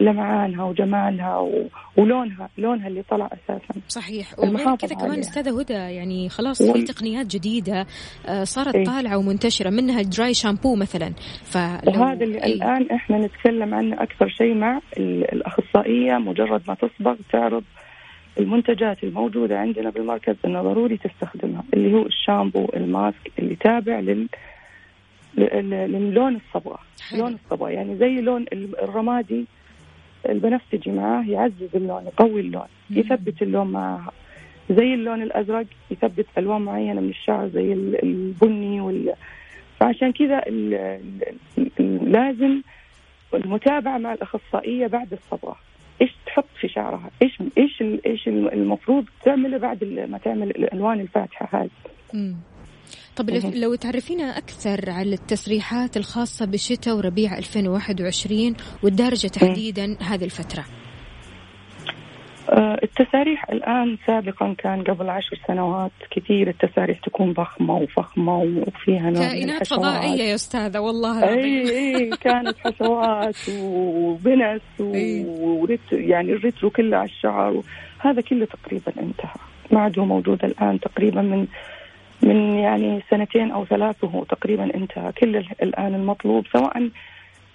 لمعانها 0.00 0.64
وجمالها 0.64 1.38
و... 1.38 1.68
ولونها 1.96 2.48
لونها 2.58 2.88
اللي 2.88 3.02
طلع 3.02 3.26
أساسا. 3.26 3.80
صحيح. 3.88 4.38
وغير 4.38 4.76
كذا 4.76 4.94
كمان 4.94 5.18
أستاذة 5.18 5.60
هدى 5.60 5.72
يعني 5.72 6.28
خلاص 6.28 6.60
و... 6.60 6.72
في 6.72 6.82
تقنيات 6.82 7.26
جديدة 7.26 7.86
آه، 8.26 8.44
صارت 8.44 8.74
إيه؟ 8.74 8.84
طالعة 8.84 9.16
ومنتشرة 9.16 9.70
منها 9.70 10.00
الدراي 10.00 10.34
شامبو 10.34 10.74
مثلا. 10.76 11.12
فلو... 11.44 12.00
وهذا 12.00 12.24
اللي 12.24 12.44
إيه؟ 12.44 12.54
الآن 12.54 12.90
إحنا 12.90 13.18
نتكلم 13.18 13.74
عنه 13.74 14.02
أكثر 14.02 14.28
شيء 14.28 14.54
مع 14.54 14.80
الأخصائية 15.32 16.18
مجرد 16.18 16.62
ما 16.68 16.74
تصبغ 16.74 17.16
تعرض 17.32 17.64
المنتجات 18.38 19.04
الموجودة 19.04 19.58
عندنا 19.58 19.90
بالمركز 19.90 20.36
انه 20.44 20.62
ضروري 20.62 20.96
تستخدمها 20.96 21.64
اللي 21.74 21.94
هو 21.94 22.06
الشامبو 22.06 22.66
الماسك 22.76 23.32
اللي 23.38 23.56
تابع 23.56 24.00
لل 24.00 24.28
للون 25.36 26.36
الصبغة. 26.36 26.78
لون 27.18 27.38
الصبغة 27.44 27.68
يعني 27.70 27.96
زي 27.96 28.20
لون 28.20 28.44
الرمادي 28.82 29.46
البنفسجي 30.28 30.90
معاه 30.90 31.24
يعزز 31.24 31.68
اللون 31.74 32.06
يقوي 32.06 32.40
اللون 32.40 32.66
يثبت 32.90 33.42
اللون 33.42 33.66
معها. 33.66 34.12
زي 34.70 34.94
اللون 34.94 35.22
الأزرق 35.22 35.66
يثبت 35.90 36.26
ألوان 36.38 36.62
معينة 36.62 37.00
من 37.00 37.08
الشعر 37.08 37.48
زي 37.48 37.72
البني 38.02 38.80
وال 38.80 39.14
فعشان 39.80 40.12
كذا 40.12 40.40
لازم 42.02 42.62
المتابعة 43.34 43.98
مع 43.98 44.12
الأخصائية 44.12 44.86
بعد 44.86 45.12
الصبغه 45.12 45.56
إيش 46.02 46.10
تحط 46.26 46.44
في 46.60 46.68
شعرها؟ 46.68 47.10
إيش 47.22 47.38
إيش 47.58 47.82
إيش 48.06 48.28
المفروض 48.28 49.04
تعمله 49.24 49.58
بعد 49.58 49.84
ما 50.10 50.18
تعمل 50.18 50.50
الألوان 50.50 51.00
الفاتحة 51.00 51.48
هذه؟ 51.62 51.70
طب 53.16 53.30
لو 53.54 53.74
تعرفينا 53.74 54.38
أكثر 54.38 54.90
على 54.90 55.14
التسريحات 55.14 55.96
الخاصة 55.96 56.46
بشتاء 56.46 56.96
وربيع 56.96 57.38
2021 57.38 58.54
والدارجة 58.82 59.28
تحديدا 59.28 59.96
هذه 60.00 60.24
الفترة؟ 60.24 60.64
آه، 62.50 62.78
التساريح 62.82 63.50
الآن 63.50 63.98
سابقا 64.06 64.54
كان 64.58 64.82
قبل 64.82 65.10
عشر 65.10 65.40
سنوات 65.46 65.90
كثير 66.10 66.48
التساريح 66.48 66.98
تكون 66.98 67.32
ضخمة 67.32 67.74
وفخمة 67.74 68.38
وفيها 68.38 69.10
نوع 69.10 69.28
كائنات 69.28 69.66
فضائية 69.66 70.22
يا 70.22 70.34
أستاذة 70.34 70.78
والله 70.78 71.28
أي 71.28 71.70
أي 71.70 72.10
كانت 72.20 72.56
حشوات 72.58 73.36
وبنس 73.60 74.62
وريت 75.40 75.92
يعني 75.92 76.32
الريترو 76.32 76.70
كله 76.70 76.96
على 76.96 77.08
الشعر 77.08 77.62
هذا 77.98 78.20
كله 78.20 78.46
تقريبا 78.46 78.92
انتهى. 79.02 79.34
ما 79.70 79.80
عاد 79.80 79.98
هو 79.98 80.04
موجود 80.04 80.44
الآن 80.44 80.80
تقريبا 80.80 81.22
من 81.22 81.46
من 82.22 82.54
يعني 82.54 83.02
سنتين 83.10 83.50
أو 83.50 83.64
ثلاث 83.64 84.04
وهو 84.04 84.24
تقريبا 84.24 84.74
انتهى 84.74 85.12
كل 85.12 85.36
الآن 85.36 85.94
المطلوب 85.94 86.46
سواء 86.52 86.90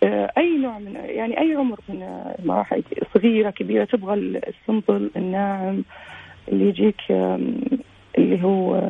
آه، 0.03 0.31
أي 0.37 0.57
نوع 0.57 0.79
من 0.79 0.95
يعني 0.95 1.39
أي 1.39 1.55
عمر 1.55 1.79
من 1.89 2.03
المراحل 2.39 2.83
صغيرة 3.13 3.49
كبيرة 3.49 3.83
تبغى 3.83 4.13
ال 4.13 4.27
simple 4.27 5.11
الناعم 5.15 5.83
اللي 6.47 6.69
يجيك 6.69 7.01
اللي 8.17 8.43
هو 8.43 8.89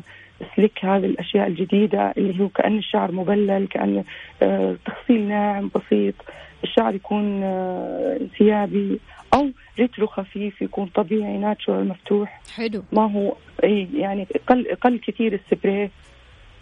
sleek 0.55 0.85
هذه 0.85 1.05
الأشياء 1.05 1.47
الجديدة 1.47 2.13
اللي 2.17 2.43
هو 2.43 2.49
كأن 2.49 2.77
الشعر 2.77 3.11
مبلل 3.11 3.67
كأن 3.67 4.03
آه، 4.41 4.75
تغسيل 4.85 5.27
ناعم 5.27 5.71
بسيط 5.75 6.15
الشعر 6.63 6.95
يكون 6.95 7.43
آه، 7.43 8.17
انسيابي. 8.21 8.99
أو 9.35 9.49
retro 9.79 10.07
خفيف 10.07 10.61
يكون 10.61 10.85
طبيعي 10.85 11.37
natural 11.37 11.87
مفتوح. 11.87 12.41
حلو. 12.55 12.83
ما 12.91 13.11
هو 13.11 13.35
إي 13.63 13.87
يعني 13.93 14.27
قل 14.47 14.75
قل 14.81 14.99
كثير 14.99 15.33
السبراي 15.33 15.89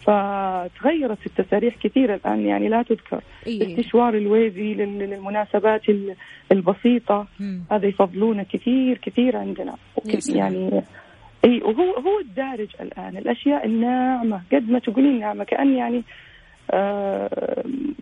فتغيرت 0.06 1.18
التساريح 1.26 1.76
كثير 1.84 2.14
الآن 2.14 2.46
يعني 2.46 2.70
لا 2.70 2.82
تذكر. 2.82 3.22
إيه. 3.48 3.80
استشوار 3.80 4.14
الويفي 4.14 4.74
لل- 4.74 5.00
للمناسبات 5.00 5.90
ال- 5.90 6.16
البسيطة. 6.52 7.28
مم. 7.40 7.64
هذا 7.72 7.88
يفضلونه 7.88 8.44
كثير 8.44 8.98
كثير 8.98 9.38
عندنا. 9.38 9.76
يعني 10.30 10.82
إي 11.46 11.62
وهو 11.62 11.94
هو 11.94 12.20
الدارج 12.20 12.68
الآن. 12.82 13.18
الأشياء 13.18 13.66
الناعمة 13.66 14.42
قد 14.54 14.70
ما 14.70 14.80
تقولين 14.80 15.20
ناعمة 15.20 15.44
كأن 15.44 15.76
يعني 15.78 16.04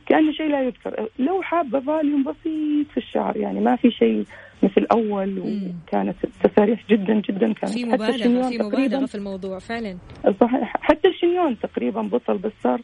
كأنه 0.06 0.32
شيء 0.32 0.48
لا 0.48 0.62
يذكر. 0.62 1.08
لو 1.20 1.42
حابة 1.42 1.80
فاليوم 1.80 2.24
بسيط 2.24 2.88
في 2.92 2.98
الشعر 2.98 3.38
يعني 3.38 3.60
ما 3.60 3.76
في 3.76 3.92
شيء 3.92 4.26
مثل 4.64 4.88
أول. 4.92 5.40
وكانت 5.40 6.16
التساريح 6.24 6.84
جدا 6.90 7.14
جدا 7.30 7.54
كانت. 7.54 7.70
في 7.74 7.86
حتى 7.86 8.04
مبالغة 8.04 8.50
في 8.50 8.58
مبالغة 8.58 9.06
في 9.06 9.16
الموضوع 9.16 9.60
فعلا. 9.60 9.98
صحيح. 10.42 10.74
حتى 10.82 11.08
الشنيون 11.08 11.60
تقريبا 11.60 12.02
بطل 12.02 12.38
بس 12.38 12.52
صار 12.64 12.82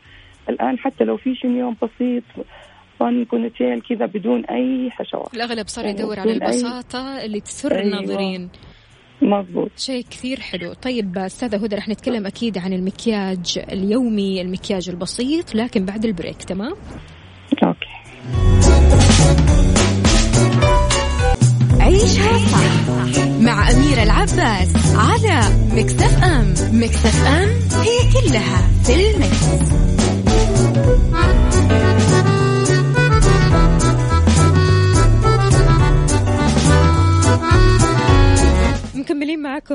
الآن 0.49 0.79
حتى 0.79 1.03
لو 1.03 1.17
في 1.17 1.35
شنيون 1.35 1.75
بسيط 1.81 2.23
فن 2.99 3.23
ponytail 3.23 3.81
كذا 3.81 4.05
بدون 4.05 4.45
أي 4.45 4.91
حشوات. 4.91 5.33
الأغلب 5.33 5.67
صار 5.67 5.85
أيوة، 5.85 5.99
يدور 5.99 6.19
على 6.19 6.31
بدون 6.31 6.39
أي- 6.41 6.43
البساطة 6.43 7.25
اللي 7.25 7.39
تسر 7.41 7.71
أيوة. 7.71 7.83
الناظرين. 7.83 8.49
مضبوط 9.21 9.71
شيء 9.77 10.05
كثير 10.09 10.39
حلو. 10.39 10.73
طيب 10.73 11.17
أستاذة 11.17 11.55
هدى 11.55 11.75
رح 11.75 11.89
نتكلم 11.89 12.25
أكيد 12.25 12.57
عن 12.57 12.73
المكياج 12.73 13.59
اليومي 13.71 14.41
المكياج 14.41 14.89
البسيط 14.89 15.55
لكن 15.55 15.85
بعد 15.85 16.05
ال 16.05 16.12
break 16.12 16.43
تمام؟ 16.43 16.75
okay. 17.63 17.87
عيشها 21.79 22.37
صح 22.37 22.89
مع 23.39 23.71
أميرة 23.71 24.03
العباس 24.03 24.95
على 24.95 25.41
مكتف 25.73 26.23
أم. 26.23 26.53
مكتف 26.71 27.27
أم 27.27 27.49
هي 27.81 27.97
كلها 28.13 28.67
في 28.83 29.11
المكس. 29.15 29.86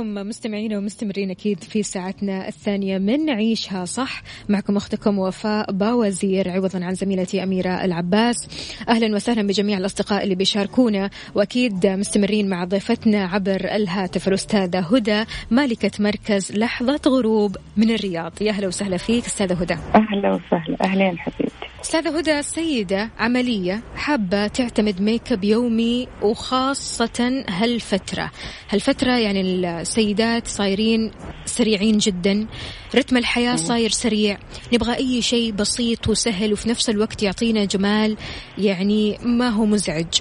معكم 0.03 0.29
مستمعين 0.29 0.75
ومستمرين 0.75 1.31
أكيد 1.31 1.65
في 1.65 1.83
ساعتنا 1.83 2.49
الثانية 2.49 2.99
من 2.99 3.31
عيشها 3.31 3.85
صح. 3.85 4.23
معكم 4.49 4.77
أختكم 4.77 5.19
وفاء 5.19 5.73
باوزير 5.73 6.51
عوضا 6.51 6.85
عن 6.85 6.95
زميلتي 6.95 7.43
أميرة 7.43 7.85
العباس. 7.85 8.49
أهلا 8.89 9.15
وسهلا 9.15 9.43
بجميع 9.43 9.79
الأصدقاء 9.79 10.25
اللي 10.25 10.35
بيشاركونا. 10.35 11.11
وأكيد 11.35 11.87
مستمرين 11.87 12.49
مع 12.49 12.65
ضيفتنا 12.65 13.25
عبر 13.25 13.65
الهاتف 13.65 14.29
الأستاذة 14.29 14.79
هدى 14.79 15.25
مالكة 15.51 15.91
مركز 15.99 16.53
لحظة 16.53 17.01
غروب 17.07 17.57
من 17.77 17.91
الرياض. 17.91 18.33
يا 18.41 18.51
أهلا 18.51 18.67
وسهلا 18.67 18.97
فيك 18.97 19.25
أستاذة 19.25 19.55
هدى. 19.55 19.75
أهلا 19.75 20.35
وسهلا. 20.35 20.77
أهلين 20.85 21.19
حبيبتي 21.19 21.62
أستاذة 21.83 22.19
هدى 22.19 22.43
سيدة 22.43 23.11
عملية 23.19 23.83
حابة 23.97 24.47
تعتمد 24.47 25.01
ميك 25.01 25.33
اب 25.33 25.45
يومي 25.45 26.09
وخاصة 26.23 27.45
هالفترة. 27.49 28.31
هالفترة 28.71 29.19
يعني 29.19 29.41
السيدات 29.41 30.49
صايرين 30.49 31.11
سريعين 31.45 31.99
جدا 31.99 32.47
رتم 32.95 33.17
الحياة 33.17 33.57
صاير 33.57 33.91
سريع. 33.91 34.39
نبغى 34.73 34.97
أي 34.97 35.23
شيء 35.23 35.53
بسيط 35.53 36.09
وسهل 36.09 36.53
وفي 36.53 36.69
نفس 36.69 36.91
الوقت 36.91 37.23
يعطينا 37.23 37.65
جمال 37.65 38.17
يعني 38.59 39.19
ما 39.23 39.49
هو 39.49 39.65
مزعج. 39.65 40.15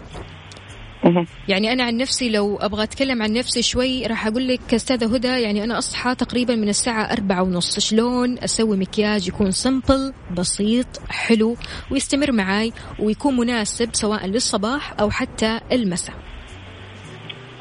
يعني 1.47 1.73
أنا 1.73 1.83
عن 1.83 1.97
نفسي 1.97 2.29
لو 2.29 2.57
أبغى 2.57 2.83
أتكلم 2.83 3.21
عن 3.21 3.33
نفسي 3.33 3.61
شوي 3.61 4.05
راح 4.05 4.27
أقول 4.27 4.47
لك 4.47 4.73
أستاذة 4.73 5.15
هدى 5.15 5.27
يعني 5.27 5.63
أنا 5.63 5.77
أصحى 5.77 6.15
تقريبا 6.15 6.55
من 6.55 6.69
الساعة 6.69 7.03
أربعة 7.03 7.43
ونص. 7.43 7.79
شلون 7.79 8.39
أسوي 8.39 8.77
مكياج 8.77 9.27
يكون 9.27 9.51
سمبل 9.51 10.13
بسيط 10.37 10.87
حلو 11.09 11.55
ويستمر 11.91 12.31
معاي 12.31 12.71
ويكون 12.99 13.37
مناسب 13.37 13.89
سواء 13.93 14.25
للصباح 14.27 14.99
أو 14.99 15.09
حتى 15.09 15.59
المساء. 15.71 16.15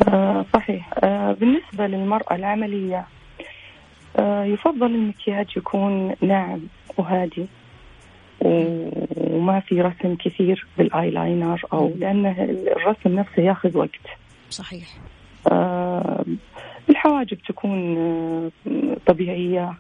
آه 0.09 0.45
صحيح. 0.55 0.91
آه 1.05 1.33
بالنسبة 1.33 1.87
للمرأة 1.87 2.35
العملية 2.35 3.07
آه 4.19 4.45
يفضل 4.45 4.87
المكياج 4.87 5.47
يكون 5.57 6.15
ناعم 6.23 6.61
وهادي. 6.99 7.47
وما 8.45 9.61
في 9.61 9.81
رسم 9.81 10.15
كثير 10.15 10.67
بالايلاينر 10.79 11.63
أو 11.73 11.93
لأنه 11.99 12.43
الرسم 12.77 13.15
نفسه 13.19 13.43
ياخذ 13.43 13.79
وقت. 13.79 14.07
صحيح. 14.51 14.89
آه 15.53 16.25
الحواجب 16.91 17.39
تكون 17.49 17.97
آه 17.99 18.51
طبيعية. 19.07 19.75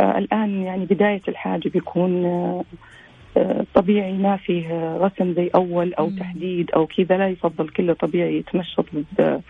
آه 0.00 0.18
الآن 0.18 0.62
يعني 0.62 0.84
بداية 0.84 1.22
الحاجب 1.28 1.76
يكون 1.76 2.24
آه 2.24 2.64
آه، 3.36 3.64
طبيعي 3.74 4.12
ما 4.12 4.36
فيه 4.36 4.96
رسم 4.96 5.32
زي 5.34 5.50
أول 5.54 5.94
أو. 5.94 6.10
تحديد 6.10 6.70
أو 6.70 6.86
كذا 6.86 7.16
لا 7.18 7.28
يفضل 7.28 7.68
كله 7.68 7.92
طبيعي 7.92 8.36
يتمشط 8.38 8.86
بال- 8.92 9.40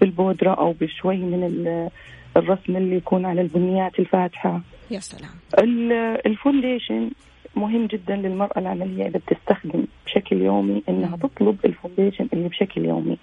بالبودرة 0.00 0.50
أو 0.54 0.74
بشوي 0.80 1.16
من 1.16 1.44
ال- 1.44 1.90
الرسم 2.36 2.76
اللي 2.76 2.96
يكون 2.96 3.24
على 3.26 3.40
البنيات 3.40 3.98
الفاتحة. 3.98 4.60
يا 4.90 4.98
سلام. 5.00 5.30
ال- 5.58 6.26
ال 6.26 6.34
foundation 6.34 7.10
مهم 7.56 7.86
جدا 7.86 8.16
للمرأة 8.16 8.58
العملية 8.58 9.06
إذا 9.06 9.20
بتستخدم 9.26 9.84
بشكل 10.06 10.42
يومي 10.42 10.82
إنها. 10.88 11.16
تطلب 11.16 11.56
ال 11.64 11.70
foundation 11.70 12.28
اللي 12.32 12.48
بشكل 12.48 12.84
يومي 12.84 13.18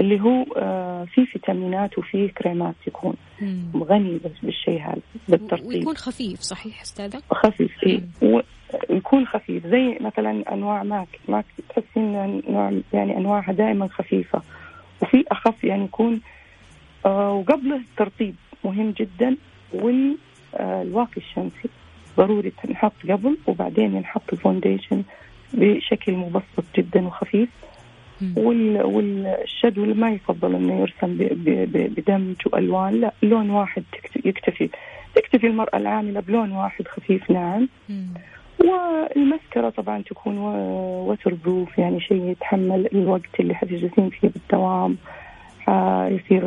اللي 0.00 0.20
هو 0.20 0.44
آه 0.56 1.04
فيه 1.04 1.24
فيتامينات 1.24 1.98
وفيه 1.98 2.28
كريمات 2.28 2.74
يكون 2.86 3.14
مم. 3.42 3.82
غني 3.82 4.20
بالشيء 4.42 4.80
هذا 4.82 5.00
بالترطيب. 5.28 5.66
ويكون 5.66 5.96
خفيف 5.96 6.40
صحيح 6.40 6.82
أستاذة؟ 6.82 7.22
خفيف 7.30 7.84
إيه 7.84 8.00
ويكون 8.90 9.26
خفيف 9.26 9.66
زي 9.66 9.98
مثلا 10.00 10.52
أنواع 10.54 10.82
ماك. 10.82 11.08
ماك 11.28 11.44
تحسين 11.68 12.12
نوع 12.48 12.72
يعني 12.92 13.16
أنواعها 13.16 13.52
دائما 13.52 13.88
خفيفة. 13.88 14.42
وفي 15.02 15.24
أخف 15.30 15.64
يعني 15.64 15.84
يكون 15.84 16.20
آه 17.06 17.32
وقبله 17.32 17.76
الترطيب 17.76 18.34
مهم 18.64 18.90
جدا 18.90 19.36
والواقي 19.74 21.16
الشمسي. 21.16 21.68
ضروري 22.16 22.52
نحط 22.70 22.92
قبل 23.10 23.36
وبعدين 23.46 23.96
نحط 23.96 24.22
الفونديشن 24.32 25.02
بشكل 25.54 26.12
مبسط 26.12 26.64
جدا 26.76 27.06
وخفيف. 27.06 27.48
والشدو 28.36 29.94
ما 29.94 30.10
يفضل 30.10 30.54
إنه 30.54 30.80
يرسم 30.80 31.16
بدمج 31.96 32.36
والوان 32.52 33.00
لا 33.00 33.12
لون 33.22 33.50
واحد 33.50 33.82
يكتفي. 34.24 34.68
تكتفي 35.14 35.46
المرأة 35.46 35.76
العاملة 35.76 36.20
بلون 36.20 36.52
واحد 36.52 36.88
خفيف 36.88 37.30
ناعم. 37.30 37.68
مم. 37.88 38.06
والمسكرة 38.60 39.70
طبعا 39.70 40.02
تكون 40.02 40.38
waterproof 41.08 41.78
يعني 41.78 42.00
شيء 42.00 42.24
يتحمل 42.24 42.88
الوقت 42.92 43.40
اللي 43.40 43.54
حتجلسين 43.54 44.10
فيه 44.10 44.28
بالدوام. 44.28 44.96
يصير 46.10 46.44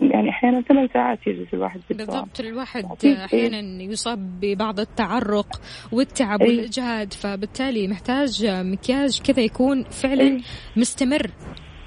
يعني 0.00 0.30
أحيانا 0.30 0.60
ثمان 0.60 0.88
ساعات 0.94 1.26
يجلس 1.26 1.54
الواحد 1.54 1.80
بالضبط 1.90 2.40
الواحد 2.40 2.84
أكيد. 2.84 3.16
أحيانا 3.16 3.82
يصاب 3.82 4.40
ببعض 4.40 4.80
التعرق 4.80 5.60
والتعب 5.92 6.42
إيه. 6.42 6.48
والاجهاد 6.48 7.12
فبالتالي 7.12 7.88
محتاج 7.88 8.46
مكياج 8.46 9.20
كذا 9.22 9.40
يكون 9.42 9.82
فعلا 9.82 10.22
إيه. 10.22 10.40
مستمر 10.76 11.26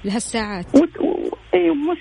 لهالساعات 0.04 0.66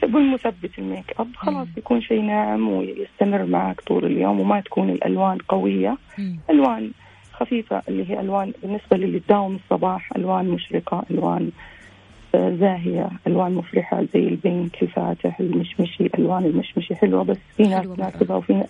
والمثبت 0.04 0.80
الميك 0.80 1.14
أب 1.20 1.36
خلاص 1.36 1.68
مم. 1.68 1.74
يكون 1.78 2.02
شيء 2.02 2.22
ناعم 2.22 2.70
ويستمر 2.70 3.46
معك 3.46 3.82
طول 3.82 4.06
اليوم 4.06 4.40
وما 4.40 4.62
تكون 4.62 4.90
الألوان 4.90 5.38
قوية 5.38 5.98
مم. 6.18 6.40
ألوان 6.50 6.92
خفيفة 7.34 7.82
اللي 7.90 8.10
هي 8.10 8.20
ألوان 8.20 8.54
بالنسبة 8.62 8.98
للي 8.98 9.20
تداوم 9.20 9.56
الصباح 9.56 10.10
ألوان 10.16 10.46
مشرقة 10.50 11.04
ألوان 11.12 11.42
آه، 11.42 11.75
زاهية 12.60 13.10
ألوان 13.28 13.52
مفرحة 13.54 14.04
زي 14.14 14.20
ال 14.20 14.32
pink 14.32 14.84
الفاتح 14.84 15.40
المشمشي 15.40 16.04
الالوان 16.04 16.46
المشمشي 16.46 16.96
حلوة 16.96 17.24
بس 17.24 17.38
في 17.58 17.64
ناس 17.64 17.88
تناسبها 17.88 18.36
وفي. 18.38 18.64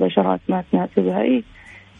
بشرات 0.00 0.40
ما 0.48 0.64
تناسبها 0.72 1.22
إي 1.22 1.42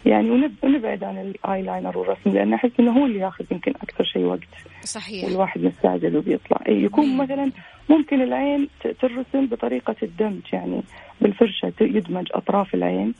يعني 0.07 0.31
ونب- 0.31 0.65
ونبعد 0.65 1.05
عن 1.05 1.19
الأيلاينر 1.19 1.99
والرسم 1.99 2.31
لأن 2.31 2.55
أحس 2.55 2.71
إنه 2.81 2.93
هو 2.93 3.07
اللي 3.07 3.19
ياخذ 3.19 3.45
يمكن 3.51 3.71
أكثر 3.83 4.05
شيء 4.05 4.23
وقت. 4.25 4.41
صحيح. 4.85 5.25
والواحد 5.25 5.61
مستعجل 5.65 6.17
وبيطلع. 6.17 6.59
إي 6.69 6.83
يكون 6.83 7.07
مم. 7.07 7.21
مثلا 7.21 7.51
ممكن 7.91 8.23
العين 8.23 8.69
ترسم 9.01 9.47
بطريقة 9.47 9.97
الدمج 10.03 10.41
يعني 10.53 10.81
بالفرشة 11.21 11.73
يدمج 11.81 12.27
أطراف 12.35 12.75
العين. 12.75 13.15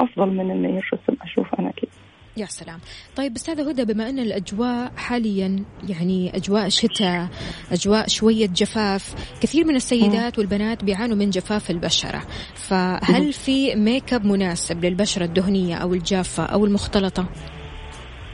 أفضل 0.00 0.28
من 0.30 0.50
إنه 0.50 0.68
يرسم 0.68 1.14
أشوف 1.22 1.54
أنا 1.54 1.70
كذا 1.70 1.90
يا 2.36 2.46
سلام. 2.46 2.78
طيب 3.16 3.36
أستاذة 3.36 3.70
هدى 3.70 3.84
بما 3.84 4.08
أن 4.08 4.18
الأجواء 4.18 4.92
حاليا 4.96 5.64
يعني 5.88 6.36
أجواء 6.36 6.68
شتاء 6.68 7.28
أجواء 7.72 8.08
شوية 8.08 8.46
جفاف 8.46 9.14
كثير 9.42 9.64
من 9.64 9.76
السيدات 9.76 10.38
والبنات 10.38 10.84
بيعانوا 10.84 11.16
من 11.16 11.30
جفاف 11.30 11.70
البشرة. 11.70 12.22
فهل 12.54 13.32
في 13.32 13.74
ميك 13.74 14.14
أب 14.14 14.24
مناسب 14.24 14.84
للبشرة 14.84 15.24
الدهنية 15.24 15.76
أو 15.76 15.94
الجافة 15.94 16.44
أو 16.44 16.64
المختلطة؟ 16.64 17.26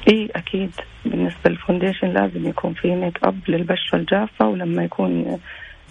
اي 0.09 0.29
أكيد. 0.37 0.71
بالنسبة 1.05 1.51
لل 1.51 1.60
foundation 1.60 2.09
لازم 2.09 2.49
يكون 2.49 2.75
في 2.75 2.95
ميك 2.95 3.19
أب 3.25 3.41
للبشرة 3.49 3.97
الجافة 3.99 4.49
ولما 4.49 4.85
يكون 4.85 5.39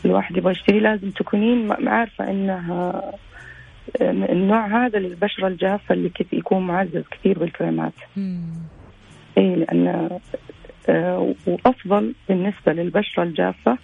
الواحد 0.06 0.38
يبغى 0.38 0.52
يشتري 0.52 0.80
لازم 0.80 1.10
تكونين 1.10 1.72
عارفة 1.88 2.32
إنها 2.32 3.12
النوع 4.02 4.86
هذا 4.86 5.00
للبشرة 5.00 5.48
الجافة 5.48 5.94
اللي 5.96 6.10
كيف 6.10 6.34
يكون 6.34 6.68
معزز 6.68 7.04
كثير 7.12 7.40
بالكريمات. 7.40 7.94
اي 9.38 9.56
لأن 9.56 10.10
آه، 10.90 11.34
وأفضل 11.48 12.14
بالنسبة 12.30 12.74
للبشرة 12.74 13.24
الجافة 13.24 13.78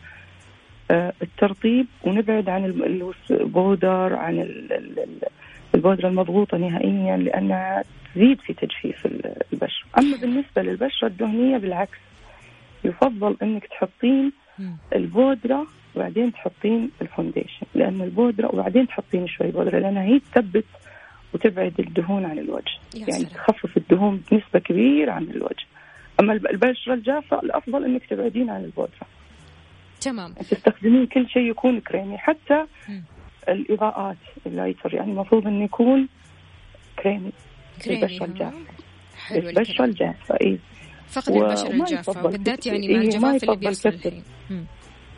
آه، 0.91 1.13
الترطيب 1.21 1.85
ونبعد 2.03 2.49
عن 2.49 2.65
البودر 3.31 4.15
عن 4.15 4.47
البودرة 5.75 6.07
المضغوطة 6.07 6.57
نهائيا 6.57 7.17
لأنها 7.17 7.83
تزيد 8.15 8.41
في 8.41 8.53
تجفيف 8.53 9.05
البشرة. 9.53 9.87
أما 9.97 10.17
بالنسبة 10.17 10.61
للبشرة 10.61 11.07
الدهنية 11.07 11.57
بالعكس 11.57 11.97
يفضل 12.83 13.37
أنك 13.41 13.65
تحطين 13.65 14.31
البودرة 14.95 15.67
وبعدين 15.95 16.33
تحطين 16.33 16.89
ال 17.01 17.07
foundation 17.07 17.65
لأن 17.75 18.01
البودرة 18.01 18.47
وبعدين 18.47 18.87
تحطين 18.87 19.27
شوي 19.27 19.47
بودرة 19.47 19.79
لأنها 19.79 20.03
هي 20.03 20.19
تثبت 20.19 20.65
وتبعد 21.33 21.73
الدهون 21.79 22.25
عن 22.25 22.39
الوجه. 22.39 22.71
يعني 22.93 23.25
تخفف 23.25 23.77
الدهون 23.77 24.23
بنسبة 24.31 24.59
كبيرة 24.59 25.11
عن 25.11 25.23
الوجه. 25.23 25.65
أما 26.19 26.33
البشرة 26.33 26.93
الجافة 26.93 27.39
الأفضل 27.39 27.85
أنك 27.85 28.05
تبعدين 28.05 28.49
عن 28.49 28.63
البودرة. 28.63 29.07
تمام. 30.01 30.33
تستخدمين 30.33 31.05
كل 31.05 31.29
شيء 31.29 31.49
يكون 31.49 31.79
كريمي 31.79 32.17
حتى 32.17 32.65
م. 32.89 33.01
الإضاءات 33.49 34.17
ال 34.45 34.49
highlighter. 34.49 34.93
يعني 34.93 35.11
المفروض 35.11 35.47
أنه 35.47 35.63
يكون 35.63 36.07
كريمي. 36.99 37.31
البشرة 37.87 38.25
الجافة. 38.25 38.57
البشرة 39.31 39.85
الجافة 39.85 40.37
إيه. 40.41 40.57
فقط 41.07 41.29
البشرة 41.29 41.71
الجافة 41.71 42.29
بالذات 42.29 42.65
يعني 42.65 42.87
مع 42.87 42.93
إيه 42.93 43.01
الجفاف 43.01 43.43
اللي 43.43 43.55
بيحصل 43.55 43.89
الحين. 43.89 44.23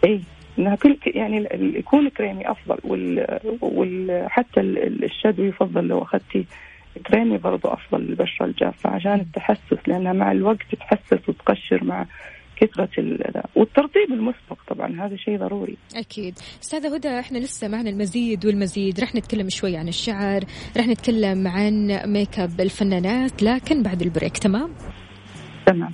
إيه. 0.06 0.20
إنها 0.60 0.76
كل 0.76 0.98
يعني 1.06 1.48
يكون 1.54 2.10
كريمي 2.10 2.52
أفضل 2.52 2.78
وال, 2.84 3.40
وال 3.62 4.26
حتى 4.30 4.62
الشادو 4.62 5.44
يفضل 5.44 5.88
لو 5.88 6.02
أخذتي 6.02 6.46
كريمي 7.08 7.38
برضو 7.38 7.68
أفضل 7.68 8.02
للبشرة 8.02 8.46
الجافة 8.46 8.90
عشان 8.90 9.20
التحسس 9.20 9.88
لأنها 9.88 10.14
مع 10.14 10.32
الوقت 10.32 10.62
تتحسس 10.72 11.30
وتقشر 11.30 11.84
مع 11.84 12.06
كثرة 12.56 12.90
والترطيب 13.56 14.12
المسبق 14.12 14.58
طبعا 14.68 15.06
هذا 15.06 15.16
شيء 15.16 15.38
ضروري. 15.38 15.78
أكيد. 15.96 16.40
أستاذة 16.62 16.96
هدى 16.96 17.20
إحنا 17.20 17.38
لسه 17.38 17.68
معنا 17.68 17.90
المزيد 17.90 18.46
والمزيد. 18.46 19.00
رح 19.00 19.16
نتكلم 19.16 19.50
شوي 19.50 19.78
عن 19.78 19.88
الشعر 19.88 20.44
رح 20.78 20.88
نتكلم 20.88 21.48
عن 21.48 22.02
ميك 22.06 22.40
اب 22.40 22.62
الفنانات 22.62 23.44
لكن 23.44 23.84
بعد 23.84 24.02
ال 24.02 24.08
break 24.08 24.38
تمام؟ 24.38 24.70
تمام. 25.66 25.92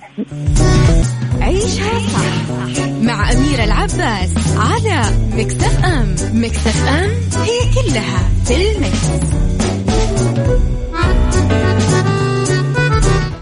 عيشها 1.40 1.98
صح 1.98 2.88
مع 3.02 3.32
أميرة 3.32 3.64
العباس 3.64 4.34
على 4.58 5.02
Mix 5.36 5.84
FM. 5.84 6.14
Mix 6.32 6.88
FM 6.88 7.10
هي 7.42 7.58
كلها 7.74 8.28
في 8.44 8.72
ال 8.72 8.80
mix. 8.80 9.10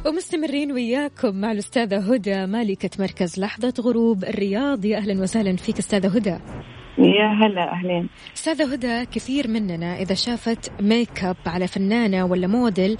ومستمرين 0.06 0.72
وياكم 0.72 1.34
مع 1.36 1.52
الأستاذة 1.52 2.14
هدى 2.14 2.46
مالكة 2.46 2.90
مركز 2.98 3.38
لحظة 3.40 3.74
غروب 3.80 4.24
الرياض 4.24 4.84
يا 4.84 4.96
أهلا 4.98 5.22
وسهلا 5.22 5.56
فيك 5.56 5.78
أستاذة 5.78 6.16
هدى. 6.16 6.38
يا 6.98 7.26
هلا 7.26 7.72
أهلين. 7.72 8.08
أستاذة 8.36 8.72
هدى 8.72 9.04
كثير 9.04 9.48
مننا 9.48 10.00
إذا 10.00 10.14
شافت 10.14 10.72
ميك 10.80 11.24
أب 11.24 11.36
على 11.46 11.66
فنانة 11.66 12.24
ولا 12.24 12.46
موديل 12.46 12.96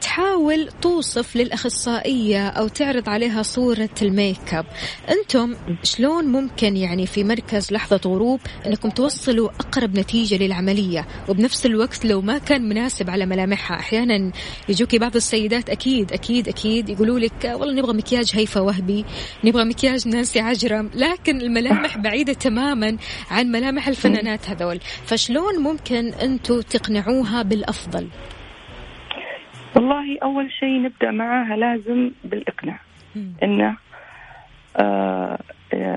تحاول 0.00 0.68
توصف 0.82 1.36
للأخصائية 1.36 2.48
أو 2.48 2.68
تعرض 2.68 3.08
عليها 3.08 3.42
صورة 3.42 3.88
الميك 4.02 4.54
أب. 4.54 4.66
أنتم 5.10 5.54
شلون 5.82 6.24
ممكن 6.24 6.76
يعني 6.76 7.06
في 7.06 7.24
مركز 7.24 7.72
لحظة 7.72 8.00
غروب 8.06 8.40
إنكم 8.66 8.90
توصلوا 8.90 9.48
أقرب 9.48 9.98
نتيجة 9.98 10.36
للعميلة؟ 10.44 11.06
وبنفس 11.28 11.66
الوقت 11.66 12.04
لو 12.04 12.20
ما 12.20 12.38
كان 12.38 12.68
مناسب 12.68 13.10
على 13.10 13.26
ملامحها. 13.26 13.76
أحيانا 13.76 14.32
يجوكي 14.68 14.98
بعض 14.98 15.16
السيدات 15.16 15.70
أكيد 15.70 16.12
أكيد 16.12 16.48
أكيد 16.48 16.88
يقولوا 16.88 17.18
لك 17.18 17.52
والله 17.54 17.74
نبغى 17.74 17.96
مكياج 17.96 18.30
هيفا 18.34 18.60
وهبي 18.60 19.04
نبغى 19.44 19.64
مكياج 19.64 20.08
نانسي 20.08 20.40
عجرم. 20.40 20.90
لكن 20.94 21.40
الملامح 21.40 21.98
بعيدة 21.98 22.32
تماما 22.32 22.96
عن 23.38 23.46
ملامح 23.46 23.88
الفنانات 23.88 24.50
هذول. 24.50 24.78
فشلون 24.80 25.58
ممكن 25.62 26.12
أنتم 26.22 26.60
تقنعوها 26.60 27.42
بالأفضل؟ 27.42 28.08
والله 29.76 30.18
أول 30.22 30.52
شيء 30.52 30.82
نبدأ 30.82 31.10
معاها 31.10 31.56
لازم 31.56 32.10
بالإقناع. 32.24 32.80
إنه 33.42 33.76
آه 34.76 35.38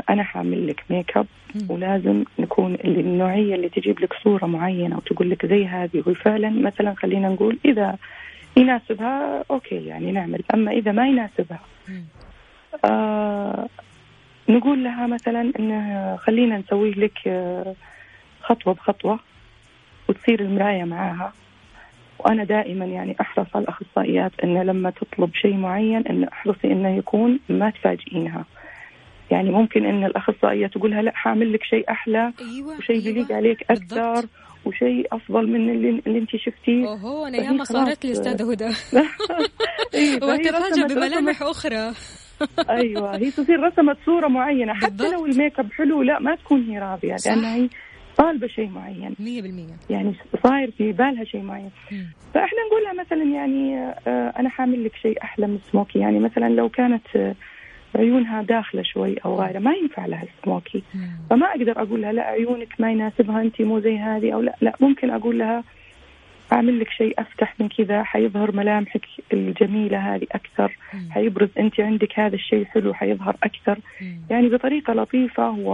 أنا 0.10 0.24
حأعمل 0.24 0.68
لك 0.68 0.84
ميك 0.90 1.18
اب 1.18 1.28
ولازم 1.70 2.24
نكون 2.40 2.78
النوعية 2.86 3.56
اللي 3.56 3.70
تجيب 3.70 4.00
لك 4.00 4.14
صورة 4.24 4.46
معينة 4.46 4.98
وتقول 4.98 5.30
لك 5.30 5.46
زي 5.46 5.66
هذه. 5.66 6.04
وفعلا 6.08 6.50
مثلا 6.50 6.94
خلينا 6.94 7.30
نقول 7.30 7.60
إذا 7.66 7.98
يناسبها 8.58 9.44
أوكي 9.52 9.86
يعني 9.86 10.12
نعمل. 10.12 10.44
أما 10.54 10.72
إذا 10.72 10.92
ما 10.92 11.08
يناسبها 11.08 11.60
آه 12.86 13.68
نقول 14.52 14.84
لها 14.84 15.08
مثلا 15.08 15.52
إنه 15.60 16.16
خلينا 16.16 16.58
نسوي 16.58 16.92
لك 16.92 17.28
آه، 17.28 17.76
خطوة 18.42 18.74
بخطوة 18.74 19.20
وتصير 20.10 20.40
المراية 20.40 20.84
معاها. 20.84 21.34
وأنا 22.20 22.44
دائما 22.44 22.86
يعني 22.86 23.16
أحرص 23.22 23.48
على 23.56 23.64
الأخصائيات 23.64 24.32
انه 24.44 24.64
لما 24.64 24.90
تطلب 24.90 25.36
شيء 25.36 25.58
معين 25.58 26.08
انه 26.08 26.28
أحرصي 26.34 26.68
إنه 26.68 26.98
يكون 26.98 27.40
ما 27.50 27.70
تفاجئينها. 27.70 28.46
يعني 29.32 29.52
ممكن 29.52 29.86
إن 29.86 30.06
الأخصائية 30.06 30.68
تقولها 30.68 31.02
لا 31.02 31.12
حأعمل 31.16 31.54
لك 31.54 31.64
شيء 31.64 31.92
أحلى 31.92 32.34
أيوة 32.42 32.78
وشيء 32.78 32.96
أيوة 32.96 33.06
بيليق 33.06 33.32
عليك 33.32 33.62
أكثر 33.70 34.12
بالضبط. 34.12 34.30
وشيء 34.66 35.08
أفضل 35.12 35.48
من 35.48 35.70
اللي, 35.70 36.02
اللي 36.08 36.20
أنت 36.20 36.36
شفتيه. 36.36 36.88
اوه 36.88 37.28
أنا 37.28 37.38
ياما 37.38 37.64
صارت 37.64 38.06
لي 38.06 38.12
أستاذة 38.12 38.52
هدى. 38.52 38.70
وتفاجئ 40.24 40.88
بملامح 40.88 41.42
أخرى. 41.44 41.94
أيوه. 42.70 43.16
هي 43.16 43.32
تصير 43.32 43.60
رسمت 43.64 43.98
صورة 44.06 44.28
معينة. 44.28 44.74
حتى 44.74 45.12
لو 45.12 45.26
الميك 45.26 45.60
أب 45.60 45.72
حلو 45.72 46.02
لا 46.02 46.20
ما 46.20 46.36
تكون 46.36 46.64
هي 46.64 46.80
راضية. 46.80 47.16
لأنها 47.26 47.56
هي 47.56 47.70
طالبة 48.18 48.48
شيء 48.48 48.70
معين. 48.70 49.16
100% 49.20 49.92
يعني 49.92 50.14
صاير 50.44 50.72
في 50.78 50.92
بالها 50.92 51.24
شيء 51.24 51.42
معين. 51.42 51.70
فإحنا 52.34 52.60
نقول 52.68 52.84
لها 52.84 52.94
مثلا 52.94 53.24
يعني 53.24 53.78
آه، 54.08 54.34
أنا 54.40 54.50
حأعمل 54.50 54.86
لك 54.86 54.96
شيء 54.96 55.24
أحلى 55.24 55.48
من 55.48 55.56
السموكي. 55.66 56.00
يعني 56.00 56.20
مثلا 56.20 56.50
لو 56.50 56.70
كانت 56.70 57.16
آه، 57.16 57.36
عيونها 57.96 58.42
داخلة 58.42 58.84
شوي 58.84 59.16
أو 59.26 59.36
غايرة 59.36 59.60
ما 59.60 59.74
ينفع 59.74 60.06
لها 60.06 60.24
السموكي. 60.24 60.84
فما 61.30 61.46
أقدر 61.46 61.82
أقول 61.82 62.02
لها 62.02 62.12
لا 62.12 62.24
عيونك 62.24 62.74
ما 62.80 62.92
يناسبها 62.92 63.42
انت 63.42 63.62
مو 63.62 63.80
زي 63.80 63.98
هذه 63.98 64.34
أو 64.34 64.42
لا. 64.42 64.56
لا 64.62 64.76
ممكن 64.80 65.10
أقول 65.10 65.40
لها 65.40 65.64
أعمل 66.52 66.80
لك 66.80 66.90
شيء 66.90 67.22
أفتح 67.22 67.56
من 67.60 67.70
كذا 67.70 68.04
حيظهر 68.04 68.56
ملامحك 68.56 69.06
الجميلة 69.34 70.16
هذه 70.16 70.28
أكثر 70.32 70.78
مم. 70.94 71.12
حيبرز 71.12 71.50
أنت 71.60 71.80
عندك 71.80 72.20
هذا 72.20 72.36
الشيء 72.36 72.66
حلو 72.66 72.94
حيظهر 72.94 73.36
أكثر 73.44 73.80
مم. 74.02 74.18
يعني 74.30 74.50
بطريقة 74.50 74.94
لطيفة 74.94 75.50
و 75.50 75.72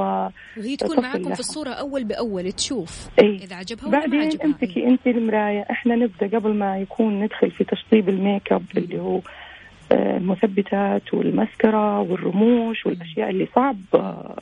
وهي 0.58 0.76
تكون 0.76 1.00
معاكم 1.02 1.24
لها. 1.24 1.34
في 1.34 1.40
الصورة 1.40 1.70
أول 1.70 2.04
بأول 2.04 2.52
تشوف 2.52 3.10
أي. 3.24 3.36
إذا 3.36 3.56
عجبها 3.56 3.90
بعدين 3.90 4.22
عجبها. 4.22 4.46
أمسكي 4.46 4.80
إيه. 4.80 4.88
أنت 4.88 5.08
المراية 5.08 5.66
إحنا 5.72 5.96
نبدأ 5.96 6.38
قبل 6.38 6.54
ما 6.54 6.80
يكون 6.80 7.24
ندخل 7.24 7.52
في 7.52 7.64
تشطيب 7.64 8.10
الميك 8.10 8.54
أب. 8.54 8.64
اللي 8.78 9.00
هو 9.00 9.22
آه، 9.92 10.18
المثبتات 10.18 11.14
والمسكرة 11.14 12.00
والرموش 12.00 12.86
والأشياء 12.86 13.30
اللي 13.30 13.48
صعب 13.56 13.78
آه، 13.94 14.38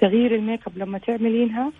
تغيير 0.00 0.34
الميك 0.34 0.60
أب 0.66 0.78
لما 0.78 0.98
تعملينها 0.98 1.72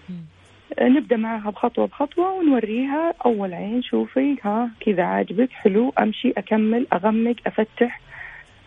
نبدأ 0.81 1.16
معها 1.16 1.50
بخطوة 1.50 1.87
بخطوة 1.87 2.33
ونوريها 2.33 3.14
أول 3.24 3.54
عين. 3.54 3.83
شوفي 3.83 4.37
ها 4.44 4.70
كذا 4.81 5.02
عاجبك 5.02 5.52
حلو 5.52 5.92
أمشي 5.98 6.31
أكمل 6.31 6.87
أغمق 6.92 7.37
أفتح. 7.46 8.00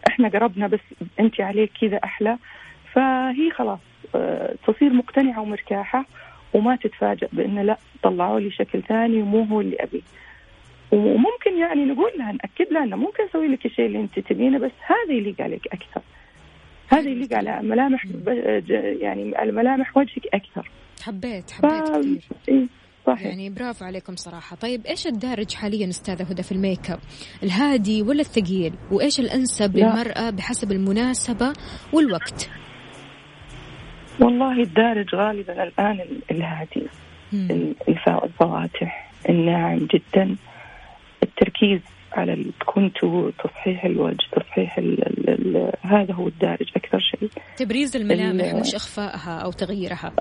إحنا 0.07 0.29
قربنا 0.29 0.67
بس 0.67 0.79
أنت 1.19 1.41
عليك 1.41 1.71
كذا 1.81 1.97
أحلى. 2.03 2.37
فهي 2.93 3.51
خلاص 3.51 3.79
آه، 4.15 4.55
تصير 4.67 4.93
مقتنعة 4.93 5.41
ومرتاحة 5.41 6.05
وما 6.53 6.75
تتفاجأ 6.75 7.27
بأنه 7.33 7.61
لا 7.61 7.77
طلعوا 8.03 8.39
لي 8.39 8.51
شكل 8.51 8.81
ثاني 8.81 9.21
ومو 9.21 9.43
هو 9.43 9.61
اللي 9.61 9.75
أبيه 9.79 10.01
وممكن 10.91 11.57
يعني 11.57 11.85
نقول 11.85 12.11
لها 12.17 12.31
نأكد 12.31 12.73
لها 12.73 12.83
أنه 12.83 12.95
ممكن 12.95 13.23
أسوي 13.23 13.47
لك 13.47 13.65
الشيء 13.65 13.85
اللي 13.85 13.99
أنت 13.99 14.19
تبينه 14.19 14.59
بس 14.59 14.71
هذا 14.85 15.13
يليق 15.13 15.41
عليك 15.41 15.67
أكثر. 15.67 16.01
هذا 16.87 17.09
يليق 17.09 17.33
على 17.33 17.61
ملامح 17.61 18.05
يعني 19.01 19.37
على 19.37 19.51
ملامح 19.51 19.97
وجهك 19.97 20.27
حبيت 21.01 21.51
حبيت 21.51 21.87
ف... 21.87 21.91
كثير. 21.91 22.21
إيه 22.49 22.67
صحيح. 23.07 23.25
يعني 23.25 23.49
برافو 23.49 23.85
عليكم 23.85 24.15
صراحة. 24.15 24.55
طيب 24.55 24.85
إيش 24.85 25.07
الدارج 25.07 25.53
حاليا 25.53 25.89
أستاذة 25.89 26.23
هدى 26.23 26.43
في 26.43 26.51
الميك 26.51 26.91
أب؟ 26.91 26.99
الهادي 27.43 28.01
ولا 28.01 28.21
الثقيل؟ 28.21 28.73
وإيش 28.91 29.19
الأنسب 29.19 29.77
لا. 29.77 29.85
للمرأة 29.85 30.29
بحسب 30.29 30.71
المناسبة 30.71 31.53
والوقت؟ 31.93 32.49
والله 34.19 34.61
الدارج 34.63 35.15
غالبا 35.15 35.63
الآن 35.63 35.99
الهادي 36.31 36.87
الفواتح 37.87 39.11
الناعم 39.29 39.87
جدا. 39.93 40.35
التركيز 41.23 41.81
على 42.11 42.33
ال 42.33 42.45
contour 42.45 43.29
تصحيح 43.29 43.85
الوجه 43.85 44.25
تصحيح 44.31 44.77
ال 44.77 45.07
ال 45.07 45.29
ال 45.29 45.71
هذا 45.81 46.13
هو 46.13 46.27
الدارج 46.27 46.67
أكثر 46.75 46.99
شيء. 46.99 47.29
تبريز 47.57 47.95
الملامح 47.95 48.53
مش 48.53 48.75
إخفائها 48.75 49.39
أو 49.39 49.51
تغييرها. 49.51 50.13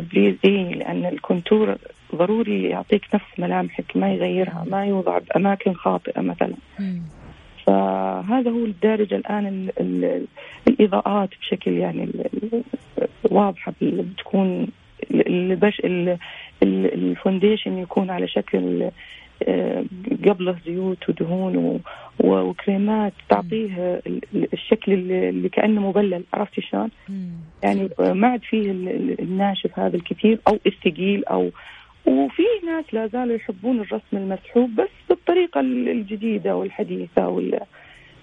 تبريز 0.00 0.34
إيه 0.44 0.74
لأن 0.74 1.06
ال 1.06 1.15
contour 1.15 1.76
ضروري 2.14 2.64
يعطيك 2.68 3.02
نفس 3.14 3.24
ملامحك 3.38 3.96
ما 3.96 4.12
يغيرها 4.12 4.64
ما 4.70 4.86
يوضع 4.86 5.18
بأماكن 5.18 5.72
خاطئة 5.74 6.20
مثلا. 6.20 6.54
فهذا 7.66 8.50
هو 8.50 8.64
الدارج 8.64 9.14
الآن 9.14 9.46
ال 9.46 9.70
ال 9.80 10.24
الإضاءات 10.68 11.28
بشكل 11.40 11.72
يعني 11.72 12.08
واضحة 13.24 13.72
بتكون 13.82 14.66
البش 15.10 15.82
ال 16.62 16.73
foundation 16.73 17.78
يكون 17.78 18.10
على 18.10 18.28
شكل 18.28 18.90
آه، 19.48 19.84
قبله 20.28 20.56
زيوت 20.66 21.08
ودهون 21.08 21.80
وكريمات 22.20 23.12
تعطيه 23.28 24.02
الشكل 24.52 24.92
اللي 24.92 25.48
كأنه 25.48 25.88
مبلل. 25.88 26.24
عرفتي 26.34 26.60
شلون؟ 26.60 26.90
يعني 27.62 27.88
ما 27.98 28.28
عاد 28.28 28.42
فيه 28.42 28.70
الناشف 29.18 29.78
هذا 29.78 29.96
الكثير 29.96 30.38
أو 30.48 30.58
الثقيل 30.66 31.24
أو 31.24 31.50
وفي 32.06 32.42
ناس 32.66 32.84
لا 32.94 33.06
زالوا 33.06 33.36
يحبون 33.36 33.80
الرسم 33.80 34.16
المسحوب 34.16 34.74
بس 34.74 34.88
بالطريقة 35.08 35.60
الجديدة 35.60 36.56
والحديثة 36.56 37.28
وال 37.28 37.60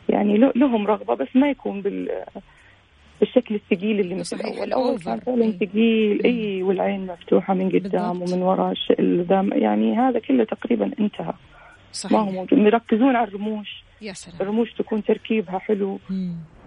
يعني 0.09 0.37
لهم 0.37 0.87
رغبة 0.87 1.13
بس 1.13 1.27
ما 1.35 1.49
يكون 1.49 1.81
بال 1.81 2.23
بالشكل 3.19 3.55
الثقيل 3.55 3.99
اللي 3.99 4.15
مثل 4.15 4.35
الأول 4.35 4.73
اول 4.73 4.99
كان 4.99 5.19
فعلا 5.19 5.51
ثقيل. 5.51 6.23
اي 6.25 6.63
والعين 6.63 7.07
مفتوحة 7.07 7.53
من 7.53 7.69
قدام 7.69 8.21
ومن 8.21 8.41
وراء 8.41 8.73
يعني 9.51 9.97
هذا 9.97 10.19
كله 10.19 10.43
تقريبا 10.43 10.91
انتهى. 10.99 11.33
صحيح. 11.91 12.11
ما 12.11 12.19
هو 12.19 12.31
موجود. 12.31 12.59
يركزون 12.59 13.15
على 13.15 13.27
الرموش. 13.27 13.84
يا 14.01 14.13
سلام. 14.13 14.37
الرموش 14.41 14.73
تكون 14.73 15.03
تركيبها 15.03 15.59
حلو. 15.59 15.99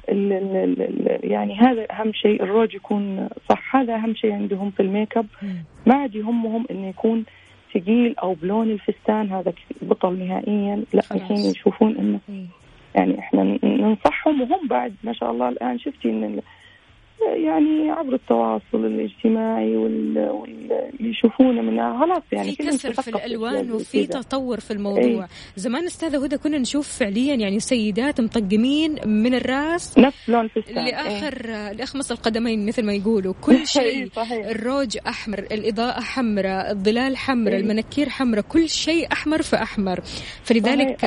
ال 0.09 0.33
ال 0.33 0.83
ال 0.83 1.31
يعني 1.31 1.57
هذا 1.57 1.87
أهم 1.91 2.13
شيء 2.13 2.43
الروج 2.43 2.75
يكون 2.75 3.29
صح. 3.49 3.77
هذا 3.77 3.95
أهم 3.95 4.15
شيء 4.15 4.33
عندهم 4.33 4.71
في 4.71 4.81
الميك 4.83 5.17
أب. 5.17 5.27
ما 5.87 5.95
عاد 5.95 6.15
يهمهم 6.15 6.67
انه 6.71 6.89
يكون 6.89 7.25
ثقيل 7.75 8.15
أو 8.19 8.35
بلون 8.35 8.71
الفستان 8.71 9.33
هذا 9.33 9.53
بطل 9.83 10.19
نهائيا. 10.19 10.85
لا 10.95 11.03
الحين 11.13 11.37
يشوفون 11.37 11.97
إنه 11.97 12.21
يعني 12.95 13.19
إحنا 13.19 13.59
ننصحهم. 13.63 14.41
وهم 14.41 14.69
بعد 14.69 14.95
ما 15.05 15.13
شاء 15.13 15.31
الله 15.31 15.49
الآن 15.49 15.79
شفتي 15.79 16.11
إن 16.11 16.41
يعني 17.27 17.91
عبر 17.91 18.15
التواصل 18.15 18.85
الاجتماعي 18.87 19.77
واللي 19.77 20.89
يشوفونه 21.01 21.63
منها. 21.63 22.01
خلاص 22.01 22.23
يعني 22.33 22.53
في 22.53 22.57
كسر 22.63 22.93
في 22.93 23.09
الألوان 23.09 23.73
وفي 23.73 24.07
تطور 24.07 24.61
في 24.61 24.71
الموضوع. 24.71 25.03
إيه؟ 25.03 25.27
زمان 25.57 25.85
أستاذة 25.85 26.25
هدى 26.25 26.37
كنا 26.37 26.59
نشوف 26.59 26.89
فعليا 26.99 27.35
يعني 27.35 27.61
سيدات 27.61 28.21
مطقمين 28.21 28.97
من 29.07 29.35
الراس 29.35 29.99
نفس 29.99 30.31
لون 30.31 30.45
الفستان. 30.45 30.85
لاخر 30.85 31.45
إيه؟ 31.49 31.73
لأخمص 31.73 32.11
القدمين 32.11 32.67
مثل 32.67 32.87
ما 32.87 32.93
يقولوا. 32.93 33.35
كل 33.41 33.67
شيء. 33.79 34.09
الروج 34.51 34.99
أحمر 35.09 35.39
الإضاءة 35.39 36.01
حمراء 36.01 36.71
الظلال 36.73 37.17
حمراء 37.17 37.55
إيه؟ 37.55 37.61
المناكير 37.61 38.09
حمراء 38.09 38.45
كل 38.45 38.69
شيء 38.69 39.13
أحمر 39.13 39.43
في 39.43 39.57
احمر 39.57 40.01
فلذلك 40.43 41.05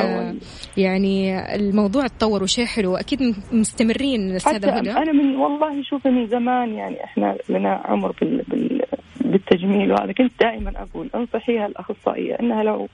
يعني 0.78 1.40
الموضوع 1.56 2.08
تطور 2.08 2.44
وشيء 2.44 2.66
حلو. 2.66 2.96
أكيد 2.96 3.36
مستمرين 3.52 4.36
أستاذة 4.36 4.70
هدى. 4.78 4.92
أنا 4.92 5.12
من 5.12 5.36
والله 5.36 5.84
شوف 5.84 6.01
من 6.10 6.28
زمان 6.28 6.74
يعني 6.74 7.04
إحنا 7.04 7.38
لنا 7.50 7.82
عمر 7.86 8.12
بال 8.22 8.44
بال 8.48 8.82
بالتجميل 9.22 9.92
وهذا. 9.92 10.12
كنت 10.12 10.32
دائما 10.40 10.74
أقول 10.76 11.10
انصحيها 11.16 11.66
الاخصائيه 11.66 12.36
إنها 12.40 12.64
لو 12.64 12.88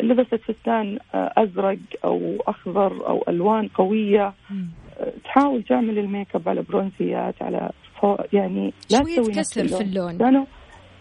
لبست 0.00 0.34
فستان 0.34 0.98
أزرق 1.14 1.78
أو 2.04 2.36
أخضر 2.46 3.08
أو 3.08 3.24
ألوان 3.28 3.68
قوية 3.68 4.32
تحاول 5.24 5.62
تعمل 5.62 5.98
الميك 5.98 6.28
اب 6.34 6.48
على 6.48 6.62
برونزيات 6.62 7.42
على 7.42 7.70
يعني 8.32 8.72
لا 8.90 8.98
تسوي 8.98 9.32
كسر 9.34 9.68
في 9.68 9.82
اللون. 9.82 10.18
كانوا 10.18 10.44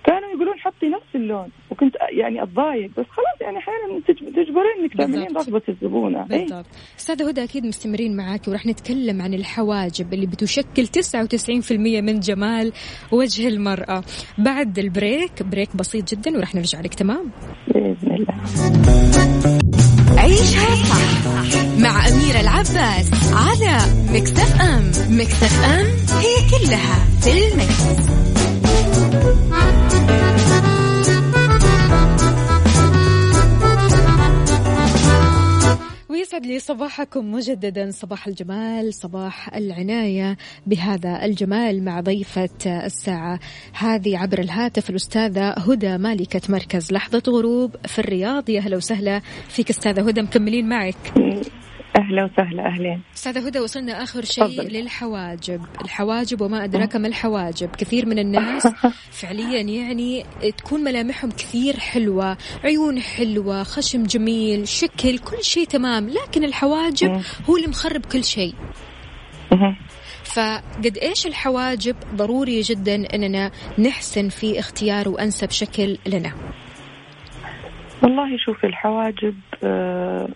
كانوا 0.06 0.30
يقولون 0.36 0.60
حطي 0.60 0.90
نفس 0.90 1.16
اللون. 1.16 1.50
وكنت 1.72 1.96
يعني 2.18 2.44
أتضايق. 2.44 2.90
بس 2.90 3.06
خلاص 3.10 3.42
يعني 3.42 3.58
أحيانا 3.58 4.02
تجبرين 4.08 4.76
إنك 4.82 4.98
تعملين 4.98 5.38
رغبه 5.38 5.62
الزبونة. 5.70 6.28
إيه. 6.32 6.40
بالضبط. 6.40 6.66
أستاذة 7.00 7.28
هدى 7.30 7.44
أكيد 7.44 7.66
مستمرين 7.66 8.16
معاك 8.18 8.48
وراح 8.48 8.66
نتكلم 8.66 9.22
عن 9.22 9.34
الحواجب 9.34 10.14
اللي 10.14 10.26
بتشكل 10.26 10.88
99% 10.88 12.02
من 12.02 12.20
جمال 12.20 12.74
وجه 13.12 13.48
المرأة. 13.48 14.04
بعد 14.38 14.80
ال 14.80 14.90
break 14.90 15.44
break 15.44 15.76
بسيط 15.76 16.14
جدا 16.14 16.38
وراح 16.38 16.56
نرجع 16.56 16.82
لك. 16.82 16.94
تمام؟ 16.94 17.32
بإذن 17.68 18.16
الله. 18.16 18.34
عيشها 20.18 20.76
صح 20.76 21.32
مع 21.80 22.08
أميرة 22.08 22.42
العباس 22.42 23.12
على 23.34 23.78
Mix 24.14 24.62
FM. 24.62 24.92
Mix 25.20 25.64
FM 25.64 25.86
هي 26.20 26.36
كلها 26.52 27.06
في 27.22 27.54
ال 27.54 27.71
mix. 27.71 28.41
ويسعد 36.42 36.54
لي 36.54 36.60
صباحكم 36.60 37.32
مجددا. 37.32 37.92
صباح 37.92 38.28
الجمال 38.28 38.94
صباح 38.94 39.56
العناية 39.56 40.38
بهذا 40.66 41.26
الجمال 41.26 41.84
مع 41.84 42.00
ضيفة 42.02 42.50
الساعة. 42.66 43.40
هذه 43.74 44.18
عبر 44.18 44.40
الهاتف 44.40 44.90
الأستاذة 44.90 45.50
هدى 45.50 45.98
مالكة 45.98 46.42
مركز 46.50 46.92
لحظة 46.92 47.24
غروب 47.28 47.76
في 47.86 48.00
الرياض. 48.00 48.50
يا 48.50 48.60
هلا 48.62 48.78
وسهلا 48.78 49.22
فيك 49.50 49.70
أستاذة 49.70 50.08
هدى 50.08 50.22
مكملين 50.22 50.70
معك. 50.70 51.14
أهلا 51.98 52.24
وسهلا 52.24 52.68
أهلين. 52.68 53.02
أستاذة 53.16 53.48
هدى 53.48 53.60
وصلنا 53.60 54.04
آخر 54.04 54.26
شيء 54.26 54.44
فضل. 54.44 54.74
للحواجب. 54.74 55.62
الحواجب 55.82 56.42
وما 56.42 56.64
أدراك 56.64 56.96
ما 56.96 57.08
الحواجب. 57.08 57.70
كثير 57.70 58.06
من 58.06 58.20
الناس 58.20 58.68
فعليا 59.20 59.62
يعني 59.62 60.26
تكون 60.58 60.84
ملامحهم 60.84 61.32
كثير 61.32 61.80
حلوة 61.80 62.38
عيون 62.64 63.00
حلوة 63.00 63.64
خشم 63.64 64.04
جميل 64.04 64.68
شكل 64.68 65.18
كل 65.18 65.44
شيء 65.44 65.68
تمام 65.68 66.10
لكن 66.10 66.44
الحواجب 66.44 67.22
هو 67.50 67.58
اللي 67.58 67.68
مخرب 67.68 68.06
كل 68.06 68.24
شيء. 68.24 68.56
قد 70.24 70.98
إيش 71.02 71.28
الحواجب 71.28 71.96
ضروري 72.16 72.62
جدا 72.62 73.16
أننا 73.16 73.52
نحسن 73.80 74.30
في 74.30 74.60
اختيار 74.60 75.10
وأنسب 75.10 75.50
شكل 75.50 75.98
لنا؟ 76.08 76.34
والله 78.04 78.38
شوفي 78.38 78.68
الحواجب 78.68 79.36
آه 79.64 80.28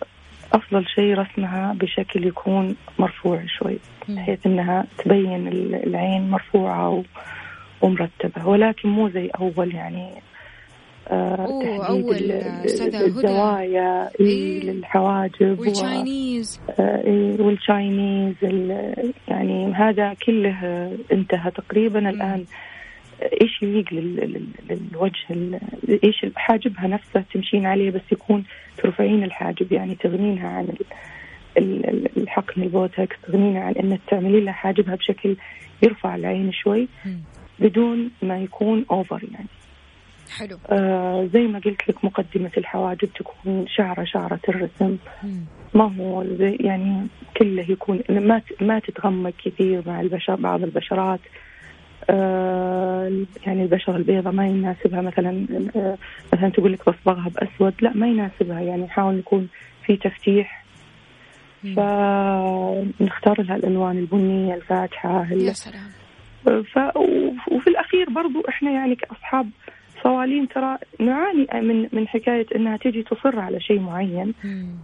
أفضل 0.56 0.86
شيء 0.86 1.14
رسمها 1.14 1.76
بشكل 1.80 2.26
يكون 2.26 2.76
مرفوع 2.98 3.42
شوي 3.46 3.78
بحيث 4.08 4.46
أنها 4.46 4.84
تبين 4.98 5.48
العين 5.86 6.30
مرفوعة 6.30 7.02
ومرتبة 7.82 8.46
ولكن 8.48 8.88
مو 8.88 9.08
زي 9.08 9.30
أول 9.40 9.74
يعني 9.74 10.10
آه 11.08 11.62
تحديد 11.62 12.94
الزوايا 12.94 14.10
إيه. 14.20 14.60
للحواجب 14.60 15.60
وال 15.60 15.82
Chinese 15.82 16.60
آه 16.80 17.02
إيه 17.04 17.40
وال 17.40 17.61
Chinese 17.61 18.34
يعني 19.28 19.72
هذا 19.74 20.14
كله 20.26 20.90
انتهى 21.12 21.50
تقريبا 21.50 22.00
مم. 22.00 22.06
الآن. 22.06 22.44
إيش 23.22 23.62
يليق 23.62 23.94
للوجه 24.70 25.60
إيش 26.04 26.26
حاجبها 26.36 26.86
نفسها 26.86 27.24
تمشين 27.34 27.66
عليه 27.66 27.90
بس 27.90 28.12
يكون 28.12 28.44
ترفعين 28.76 29.24
الحاجب 29.24 29.72
يعني 29.72 29.94
تغنينها 29.94 30.48
عن 30.48 30.68
الحقن 32.16 32.62
البوتكس 32.62 33.16
تغنينها 33.26 33.62
عن 33.62 33.72
إنك 33.72 34.00
تعملي 34.10 34.40
لها 34.40 34.52
حاجبها 34.52 34.94
بشكل 34.94 35.36
يرفع 35.82 36.14
العين 36.14 36.52
شوي 36.52 36.88
بدون 37.58 38.10
ما 38.22 38.38
يكون 38.38 38.84
over 38.90 39.24
يعني. 39.32 39.48
حلو. 40.38 40.58
آه 40.70 41.28
زي 41.34 41.40
ما 41.40 41.58
قلت 41.58 41.88
لك 41.88 42.04
مقدمة 42.04 42.50
الحواجب 42.56 43.08
تكون 43.14 43.66
شعرة 43.68 44.04
شعرة 44.04 44.40
الرسم. 44.48 44.96
ما 45.74 45.96
هو 45.96 46.24
زي 46.24 46.56
يعني 46.60 47.06
كله 47.36 47.70
يكون 47.70 48.00
ما 48.08 48.42
ما 48.60 48.78
تتغمق 48.78 49.32
كثير 49.44 49.82
مع 49.86 50.00
البشر 50.00 50.34
بعض 50.34 50.62
البشرات. 50.62 51.20
يعني 53.46 53.62
البشرة 53.62 53.96
البيضاء 53.96 54.32
ما 54.32 54.46
يناسبها. 54.46 55.00
مثلا 55.00 55.46
آه، 55.76 55.98
مثلا 56.32 56.48
تقول 56.48 56.72
لك 56.72 56.88
بصبغها 56.88 57.28
بأسود 57.28 57.74
لا 57.80 57.92
ما 57.94 58.06
يناسبها. 58.08 58.60
يعني 58.60 58.82
نحاول 58.82 59.14
نكون 59.14 59.48
في 59.86 59.96
تفتيح. 59.96 60.64
فنختار 61.62 63.42
لها 63.42 63.56
الألوان 63.56 63.98
البنية 63.98 64.54
الفاتحة 64.54 65.26
يا 65.32 65.52
سلام. 65.52 65.90
ف... 66.44 66.78
وفي 67.52 67.66
الأخير 67.66 68.10
برضو 68.10 68.40
إحنا 68.48 68.70
يعني 68.70 68.94
كأصحاب 68.94 69.50
صوالين 70.02 70.48
ترى 70.48 70.78
نعاني 71.00 71.46
من 71.62 71.88
من 71.92 72.08
حكاية 72.08 72.46
إنها 72.56 72.76
تيجي 72.76 73.02
تصر 73.02 73.38
على 73.40 73.60
شيء 73.60 73.80
معين. 73.80 74.34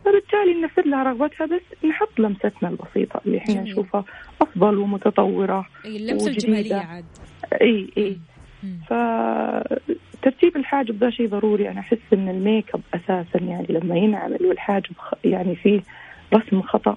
فبالتالي 0.04 0.54
ننفذ 0.60 0.82
لها 0.86 1.02
رغبتها 1.02 1.46
بس 1.46 1.84
نحط 1.84 2.18
لمستنا 2.20 2.68
البسيطة 2.68 3.20
اللي 3.26 3.38
إحنا 3.38 3.54
نشوفها 3.62 4.04
أفضل 4.42 4.78
ومتطورة 4.78 5.66
اللمسة 5.84 6.30
الجمالية 6.30 6.74
عاد. 6.74 7.04
أي 7.60 7.88
أي. 7.98 8.16
فترتيب 10.22 10.56
الحاجب 10.56 10.98
ده 10.98 11.10
شيء 11.10 11.28
ضروري. 11.28 11.70
أنا 11.70 11.80
أحس 11.80 11.98
إن 12.12 12.28
الميك 12.28 12.74
اب 12.74 12.80
أساسا 12.94 13.38
يعني 13.44 13.66
لما 13.70 13.96
ينعمل 13.96 14.46
والحاجب 14.46 14.92
يعني 15.24 15.56
فيه 15.56 15.80
رسم 16.34 16.62
خطأ 16.62 16.96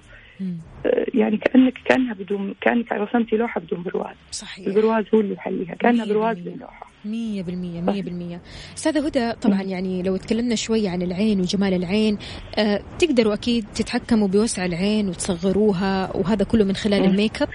آه، 0.86 1.06
يعني 1.14 1.36
كانك 1.36 1.78
كأنها 1.84 2.14
بدون 2.14 2.54
كأنك 2.60 2.92
رسمتي 2.92 3.36
لوحة 3.36 3.60
بدون 3.60 3.82
برواز. 3.82 4.16
صحيح. 4.30 4.66
البرواز 4.66 5.04
هو 5.14 5.20
اللي 5.20 5.34
يحليها. 5.34 5.74
كأنها 5.74 6.04
برواز 6.04 6.38
للوحة. 6.38 6.86
مية 7.06 7.42
بالمية 7.42 7.80
مية 7.80 8.02
بالمية. 8.02 8.40
أستاذة 8.76 9.06
هدى 9.06 9.32
طبعا 9.32 9.62
يعني 9.62 10.02
لو 10.02 10.16
تكلمنا 10.16 10.54
شوي 10.54 10.88
عن 10.88 11.02
العين 11.02 11.40
وجمال 11.40 11.74
العين 11.74 12.18
آه 12.58 12.80
تقدروا 12.98 13.34
أكيد 13.34 13.64
تتحكموا 13.74 14.28
بوسع 14.28 14.64
العين 14.64 15.08
وتصغروها 15.08 16.16
وهذا 16.16 16.44
كله 16.44 16.64
من 16.64 16.74
خلال 16.74 17.04
الميك 17.04 17.42
أب؟ 17.42 17.48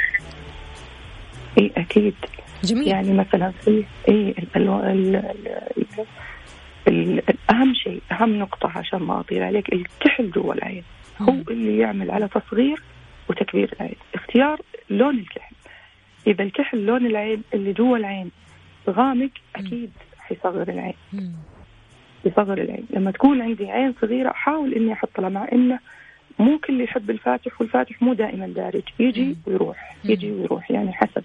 اي 1.59 1.71
أكيد. 1.77 2.13
جميل. 2.63 2.87
يعني 2.87 3.13
مثلا 3.13 3.51
في 3.51 3.85
اي 4.09 4.35
أهم 7.49 7.73
شيء 7.73 8.01
أهم 8.11 8.39
نقطة 8.39 8.69
عشان 8.75 8.99
ما 8.99 9.19
أطيل 9.19 9.43
عليك 9.43 9.73
الكحل 9.73 10.31
جوا 10.31 10.53
العين. 10.53 10.83
هو. 11.19 11.33
اللي 11.49 11.77
يعمل 11.77 12.11
على 12.11 12.27
تصغير 12.27 12.81
وتكبير 13.29 13.73
العين. 13.73 13.95
اختيار 14.15 14.61
لون 14.89 15.19
الكحل. 15.19 15.55
إذا 16.27 16.43
الكحل 16.43 16.85
لون 16.85 17.05
العين 17.05 17.41
اللي 17.53 17.73
جوا 17.73 17.97
العين 17.97 18.31
غامق 18.89 19.29
أكيد 19.55 19.91
حيصغر 20.19 20.69
العين. 20.69 20.93
يصغر 22.25 22.61
العين 22.61 22.85
لما 22.89 23.11
تكون 23.11 23.41
عندي 23.41 23.71
عين 23.71 23.93
صغيرة 24.01 24.29
أحاول 24.29 24.73
إني 24.73 24.93
أحط 24.93 25.19
لها 25.19 25.29
مع 25.29 25.47
إنه 25.51 25.79
مو 26.39 26.57
كل 26.57 26.81
يحب 26.81 27.09
الفاتح 27.09 27.61
والفاتح 27.61 28.01
مو 28.01 28.13
دائما 28.13 28.47
دارج 28.47 28.83
يجي. 28.99 29.35
ويروح. 29.47 29.95
يجي 30.05 30.31
ويروح 30.31 30.71
يعني 30.71 30.93
حسب 30.93 31.23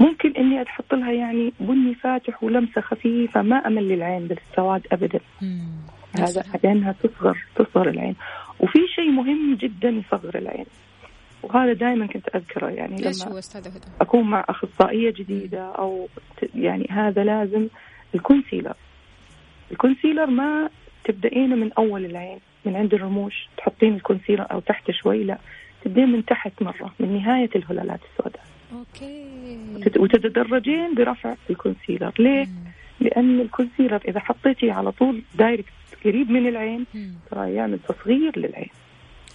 ممكن 0.00 0.32
إني 0.36 0.62
أحط 0.62 0.94
لها 0.94 1.12
يعني 1.12 1.52
بني 1.60 1.94
فاتح 1.94 2.42
ولمسة 2.42 2.80
خفيفة 2.80 3.42
ما 3.42 3.56
أمل 3.56 3.92
العين 3.92 4.26
بالسواد. 4.26 4.86
يا 6.18 6.24
هذا. 6.24 6.44
لأنها 6.64 6.92
تصغر 6.92 7.38
تصغر 7.56 7.88
العين 7.88 8.14
وفي 8.60 8.78
شيء 8.94 9.10
مهم 9.10 9.54
جدا 9.54 9.88
يصغر 9.88 10.38
العين 10.38 10.66
وهذا 11.42 11.72
دائما 11.72 12.06
كنت 12.06 12.28
أذكره 12.34 12.68
يعني 12.70 12.96
لما 13.02 13.32
هو 13.32 13.38
أستاذة 13.38 13.68
هدى؟ 13.68 13.78
أكون 14.00 14.22
مع 14.30 14.44
أخصائية 14.48 15.10
جديدة 15.10 15.62
أو 15.72 16.08
يعني 16.54 16.86
هذا 16.90 17.24
لازم 17.24 17.68
ال 18.14 18.20
concealer 18.20 18.74
ال 19.72 19.77
concealer 19.77 20.26
ما 20.26 20.70
تبدأينه 21.04 21.56
من 21.56 21.72
أول 21.72 22.04
العين 22.04 22.38
من 22.64 22.76
عند 22.76 22.94
الرموش 22.94 23.48
تحطين 23.56 23.94
ال 23.94 23.99
concealer 23.99 24.46
أو 24.52 24.60
تحت 24.60 24.90
شوي 24.90 25.24
لا 25.24 25.38
تبدين 25.84 26.08
من 26.12 26.24
تحت 26.24 26.62
مرة 26.62 26.92
من 27.00 27.12
نهاية 27.14 27.50
الهلالات 27.56 28.00
السوداء 28.12 28.42
okay 28.72 29.58
وتت- 29.76 29.98
وتتدرجين 29.98 30.94
برفع 30.94 31.34
ال 31.50 31.56
concealer 31.56 32.12
ليه؟ 32.18 32.44
مم. 32.46 32.64
لأن 33.00 33.40
ال 33.40 33.46
concealer 33.46 34.00
إذا 34.08 34.20
حطيتيه 34.20 34.72
على 34.72 34.92
طول 34.92 35.22
direct 35.34 35.72
قريب 36.04 36.30
من 36.30 36.46
العين. 36.48 36.86
ترى 37.30 37.54
يعمل 37.54 37.78
تصغير 37.78 38.38
للعين 38.38 38.68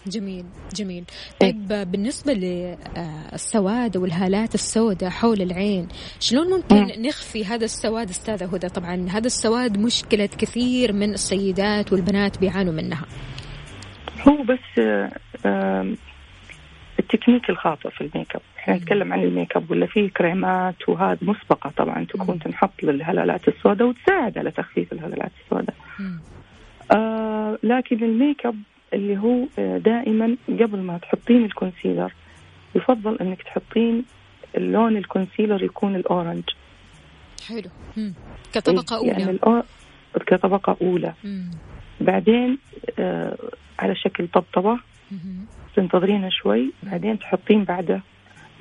جميل 0.10 0.46
جميل 0.76 1.04
طيب 1.40 1.68
بالنسبة 1.92 2.34
للسواد 2.34 3.98
والهالات 3.98 4.56
السوداء 4.56 5.10
حول 5.10 5.42
العين 5.42 5.88
شلون 6.20 6.48
ممكن 6.52 6.76
مم. 6.76 7.06
نخفي 7.08 7.46
هذا 7.46 7.66
السواد 7.66 8.10
أستاذة 8.10 8.56
هدى 8.56 8.70
طبعا 8.70 9.06
هذا 9.10 9.28
السواد 9.28 9.78
مشكلة 9.78 10.26
كثير 10.26 10.94
من 10.94 11.14
السيدات 11.14 11.94
والبنات 11.94 12.38
بيعانوا 12.40 12.74
منها 12.74 13.06
هو 14.28 14.44
بس 14.44 14.80
آه، 14.80 15.12
آم، 15.46 15.98
التكنيك 17.00 17.50
الخاطئ 17.50 17.90
في 17.90 18.02
ال 18.02 18.09
make 18.09 18.36
up 18.36 18.42
إحنا 18.58 18.74
مم. 18.74 18.80
نتكلم 18.80 19.14
عن 19.14 19.24
ال 19.24 19.30
make 19.30 19.56
up 19.58 19.72
ولا 19.72 19.86
في 19.86 20.10
كريمات 20.10 20.90
وهذا 20.90 21.18
مسبقة 21.22 21.72
طبعا. 21.78 22.06
تكون 22.06 22.40
تنحط 22.40 22.84
للهلالات 22.84 23.48
السوداء 23.48 23.88
وتساعد 23.88 24.38
على 24.38 24.52
تخفيف 24.52 24.94
الهلالات 24.94 25.32
السوداء. 25.46 25.76
آه 26.92 27.58
لكن 27.64 28.04
ال 28.04 28.12
make 28.12 28.46
up 28.46 28.56
اللي 28.94 29.18
هو 29.18 29.46
آه، 29.60 29.78
دائما 29.78 30.38
قبل 30.50 30.80
ما 30.80 30.98
تحطين 30.98 31.46
ال 31.46 31.53
concealer 31.53 32.14
يفضل 32.76 33.18
إنك 33.22 33.42
تحطين 33.44 34.06
اللون 34.58 34.98
ال 34.98 35.04
concealer 35.04 35.64
يكون 35.64 35.96
ال 35.96 36.02
orange. 36.02 36.44
حلو. 37.48 37.70
مم. 37.98 38.14
كطبقة 38.54 39.06
يعني 39.06 39.24
أولى. 39.24 39.32
الأو... 39.32 39.64
كطبقة 40.28 40.78
أولى. 40.82 41.14
مم. 41.24 41.52
بعدين 42.02 42.58
آه 43.00 43.38
على 43.80 43.96
شكل 43.96 44.28
طبطبة 44.28 44.80
مم. 45.12 45.46
تنتظرينه 45.76 46.30
شوي. 46.30 46.74
بعدين 46.84 47.20
تحطين 47.20 47.64
بعده 47.64 48.02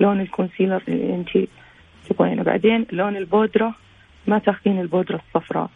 لون 0.00 0.20
ال 0.20 0.27
concealer 0.27 0.82
اللي 0.88 1.14
انت 1.14 1.48
تبغينه. 2.08 2.42
بعدين 2.42 2.86
لون 2.92 3.16
البودرة 3.16 3.74
ما 4.26 4.38
تاخذين 4.38 4.80
البودرة 4.80 5.20
الصفراء. 5.28 5.70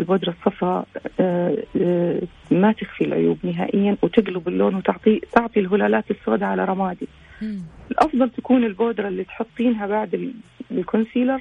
البودرة 0.00 0.30
الصفراء 0.30 0.86
آه، 1.20 1.56
آه، 1.80 2.20
ما 2.50 2.72
تخفي 2.72 3.04
العيوب 3.04 3.38
نهائيا 3.42 3.96
وتقلب 4.02 4.48
اللون 4.48 4.74
وتعطي 4.74 5.20
تعطي 5.32 5.60
الهلالات 5.60 6.10
السوداء 6.10 6.48
على 6.48 6.64
رمادي. 6.64 7.08
مم. 7.42 7.62
الأفضل 7.90 8.30
تكون 8.30 8.64
البودرة 8.64 9.08
اللي 9.08 9.24
تحطينها 9.24 9.86
بعد 9.86 10.14
ال- 10.14 10.34
ال 10.70 10.77
concealer 10.77 11.40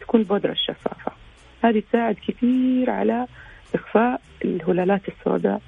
تكون 0.00 0.20
البودرة 0.20 0.52
الشفافة. 0.52 1.12
هذه 1.64 1.82
تساعد 1.88 2.16
كثير 2.28 2.90
على 2.90 3.26
إخفاء 3.74 4.20
الهلالات 4.44 5.02
السوداء 5.08 5.60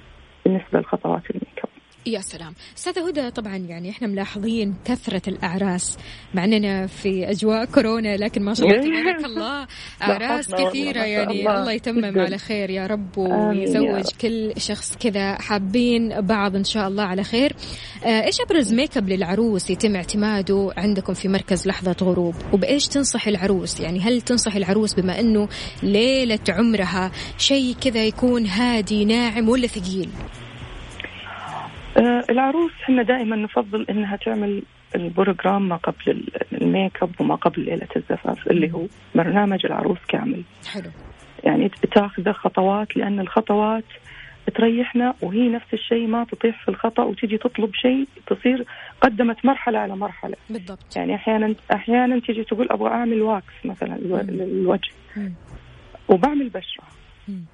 بالنسبة 0.44 0.80
لخطوات 0.80 1.30
ال 1.30 1.36
make 1.36 1.58
up. 1.64 1.68
يا 2.06 2.20
سلام. 2.20 2.54
أستاذة 2.76 3.08
هدى 3.08 3.30
طبعا 3.30 3.56
يعني 3.56 3.90
إحنا 3.90 4.08
ملاحظين 4.08 4.74
كثرة 4.84 5.22
الأعراس 5.28 5.98
مع 6.34 6.44
أننا 6.44 6.86
في 6.86 7.30
أجواء 7.30 7.64
كورونا 7.64 8.16
لكن 8.16 8.42
ما 8.42 8.54
شاء 8.54 8.66
الله 8.68 8.80
تبارك 8.80 9.24
الله 9.24 9.66
أعراس 10.02 10.48
كثيرة 10.48 11.02
يعني. 11.02 11.40
الله. 11.40 11.60
الله 11.60 11.72
يتمم. 11.72 12.18
على 12.18 12.38
خير 12.38 12.70
يا 12.70 12.86
رب 12.86 13.18
ويزوج. 13.18 14.04
كل 14.20 14.52
شخص 14.56 14.96
كذا. 14.96 15.34
حابين 15.34 16.20
بعض 16.20 16.56
إن 16.56 16.64
شاء 16.64 16.88
الله 16.88 17.02
على 17.02 17.24
خير. 17.24 17.52
آه، 18.04 18.24
إيش 18.24 18.40
أبرز 18.40 18.72
make 18.74 18.96
up 18.96 19.08
للعروس 19.08 19.70
يتم 19.70 19.96
اعتماده 19.96 20.72
عندكم 20.76 21.14
في 21.14 21.28
مركز 21.28 21.66
لحظة 21.66 21.96
غروب؟ 22.02 22.34
وبإيش 22.52 22.88
تنصح 22.88 23.26
العروس؟ 23.26 23.80
يعني 23.80 24.00
هل 24.00 24.20
تنصح 24.20 24.54
العروس 24.56 24.94
بما 24.94 25.20
أنه 25.20 25.48
ليلة 25.82 26.38
عمرها 26.48 27.12
شيء 27.38 27.74
كذا 27.80 28.04
يكون 28.04 28.46
هادي 28.46 29.04
ناعم 29.04 29.48
ولا 29.48 29.66
ثقيل؟ 29.66 30.08
العروس 32.30 32.72
إحنا 32.82 33.02
دائما 33.02 33.36
نفضل 33.36 33.86
إنها 33.90 34.16
تعمل 34.16 34.62
ال 34.96 35.05
program 35.05 35.68
ما 35.68 35.76
قبل 35.76 35.96
ال- 36.08 36.62
ال 36.62 36.70
make 36.70 37.02
up 37.02 37.10
وما 37.20 37.34
قبل 37.34 37.60
ليلة 37.64 37.88
الزفاف 37.96 38.46
اللي 38.50 38.72
هو 38.72 38.82
برنامج 39.14 39.66
العروس 39.66 39.98
كامل. 40.08 40.42
حلو. 40.72 40.90
يعني 41.44 41.68
تأخذ 41.68 42.32
خطوات 42.32 42.96
لأن 42.96 43.20
الخطوات 43.20 43.84
تريحنا 44.54 45.14
وهي 45.22 45.48
نفس 45.48 45.66
الشيء 45.74 46.06
ما 46.06 46.24
تطيح 46.24 46.62
في 46.64 46.68
الخطأ 46.68 47.02
وتجي 47.02 47.38
تطلب 47.38 47.74
شيء 47.74 48.08
تصير 48.26 48.64
قدمت 49.00 49.44
مرحلة 49.44 49.78
على 49.78 49.96
مرحلة. 49.96 50.36
بالضبط. 50.50 50.96
يعني 50.96 51.14
أحيانا 51.14 51.54
أحيانا 51.72 52.18
تجي 52.20 52.44
تقول 52.44 52.68
أبغى 52.70 52.88
أعمل 52.90 53.22
wax 53.22 53.54
مثلا. 53.64 53.94
للوجه. 53.94 54.90
وبعمل 56.08 56.48
بشرة. 56.48 56.84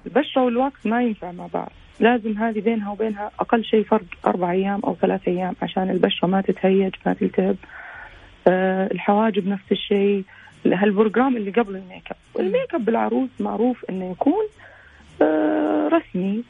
البشرة 0.05 0.43
وال 0.43 0.60
wax 0.60 0.85
ما 0.85 1.01
ينفع 1.03 1.31
مع 1.31 1.47
بعض. 1.53 1.71
لازم 1.99 2.37
هذه 2.37 2.59
بينها 2.61 2.91
وبينها 2.91 3.31
أقل 3.39 3.63
شيء 3.63 3.83
فرق 3.83 4.05
أربع 4.25 4.51
أيام 4.51 4.79
أو 4.83 4.95
ثلاث 4.95 5.27
أيام 5.27 5.55
عشان 5.61 5.89
البشرة 5.89 6.27
ما 6.27 6.41
تتهيج 6.41 6.95
ما 7.05 7.13
تلتهب. 7.13 7.55
آه 8.47 8.91
الحواجب 8.91 9.47
نفس 9.47 9.71
الشيء. 9.71 10.23
هال 10.65 10.81
program 10.81 11.37
اللي 11.37 11.51
قبل 11.51 11.75
ال 11.75 11.82
make 11.82 12.11
up. 12.11 12.41
ال 12.41 12.48
make 12.48 12.75
up 12.75 12.85
بالعروس 12.85 13.29
معروف 13.39 13.85
إنه 13.89 14.11
يكون 14.11 14.45
آه 15.21 15.87
رسمي. 15.87 16.43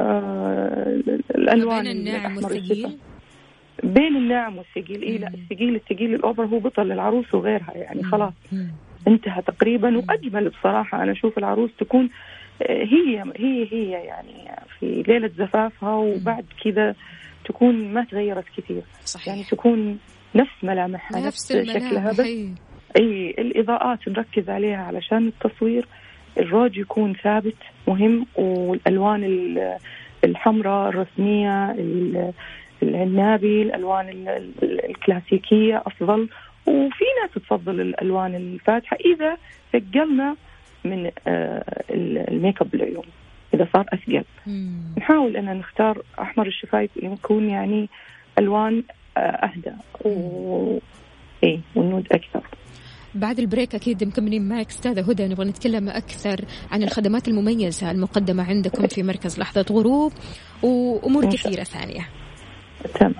آه 0.00 1.00
الألوان 1.34 1.82
بين 1.82 1.96
الناعم 1.96 2.36
والثقيل. 2.36 2.98
بين 3.82 4.16
الناعم 4.16 4.58
والثقيل. 4.58 5.02
إي 5.02 5.18
لا. 5.18 5.28
الثقيل 5.28 5.74
الثقيل. 5.74 6.14
ال 6.14 6.20
over 6.20 6.44
هو 6.44 6.58
بطل 6.58 6.82
للعروس 6.82 7.34
وغيرها 7.34 7.72
يعني 7.74 8.02
خلاص. 8.02 8.32
انتهى 9.08 9.42
تقريبا. 9.42 9.96
وأجمل 9.96 10.48
بصراحة 10.48 11.02
أنا 11.02 11.12
أشوف 11.12 11.38
العروس 11.38 11.70
تكون 11.78 12.04
آه، 12.04 12.08
هي 12.62 13.22
هي 13.36 13.68
هي 13.72 13.90
يعني 13.90 14.50
في 14.80 15.04
ليلة 15.08 15.28
زفافها 15.38 15.94
وبعد 15.94 16.44
كذا 16.64 16.94
تكون 17.44 17.92
ما 17.94 18.04
تغيرت 18.04 18.44
كثير. 18.56 18.82
صحيح. 19.04 19.28
يعني 19.28 19.44
تكون 19.44 19.98
نفس 20.34 20.50
ملامحها 20.64 21.26
نفس 21.26 21.52
شكلها 21.52 21.76
الملامح 21.76 22.10
بس 22.10 22.20
أي. 22.20 22.48
إي 22.96 23.30
الإضاءات 23.38 24.08
نركز 24.08 24.50
عليها 24.50 24.76
علشان 24.82 25.26
التصوير 25.28 25.86
الروج 26.38 26.76
يكون 26.78 27.14
ثابت 27.24 27.56
مهم 27.88 28.26
والألوان 28.36 29.24
ال- 29.24 29.76
الحمراء 30.24 30.88
الرسمية 30.88 31.70
ال- 31.70 32.32
العنابي 32.82 33.62
الالوان 33.62 34.08
ال- 34.08 34.28
ال- 34.62 34.84
الكلاسيكية 34.90 35.82
أفضل. 35.86 36.28
وفي 36.66 37.04
ناس 37.22 37.44
تفضل 37.44 37.80
الألوان 37.80 38.34
الفاتحة. 38.34 38.96
إذا 39.14 39.36
ثقلنا 39.72 40.36
من 40.84 41.10
آه، 41.26 41.64
ال- 41.90 42.28
ال 42.32 42.38
make 42.38 42.60
up 42.62 42.70
بالعيون 42.70 43.04
إذا 43.54 43.68
صار 43.72 43.86
أثقل. 43.92 44.24
نحاول 44.98 45.36
أن 45.36 45.58
نختار 45.58 46.02
أحمر 46.20 46.46
الشفايف 46.46 46.90
يكون 46.96 47.48
يعني 47.50 47.88
ألوان 48.38 48.82
آه، 49.16 49.20
أهدى. 49.20 49.70
و... 50.04 50.78
إيه 51.44 51.60
وال 51.74 51.85
nude 51.85 52.06
أكثر. 52.12 52.42
بعد 53.14 53.38
ال 53.38 53.44
break 53.44 53.74
أكيد 53.74 54.04
مكملين 54.04 54.48
معك 54.48 54.68
أستاذة 54.68 55.10
هدى 55.10 55.28
نبغى 55.28 55.48
نتكلم 55.48 55.88
أكثر 55.88 56.44
عن 56.72 56.82
الخدمات 56.82 57.28
المميزة 57.28 57.90
المقدمة 57.90 58.44
عندكم 58.48 58.86
في 58.86 59.02
مركز 59.02 59.38
لحظة 59.38 59.66
غروب 59.70 60.12
وأمور 60.62 61.24
كثيرة 61.26 61.62
ثانية. 61.64 62.08
تمام. 62.94 63.14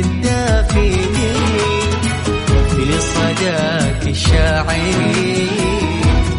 الدافي 0.00 0.92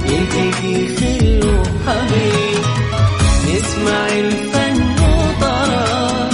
يلتقي 0.05 0.87
خل 0.97 1.39
وحبيب 1.47 2.63
نسمع 3.47 4.07
الفن 4.07 4.81
وطرا 5.03 6.29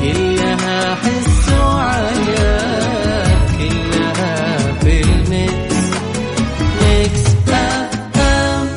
كلها 0.00 0.94
حس 0.94 1.48
كلها 3.58 4.72
في 4.80 5.00
الميكس 5.00 5.76
ميكس 6.82 7.24
ام 8.16 8.68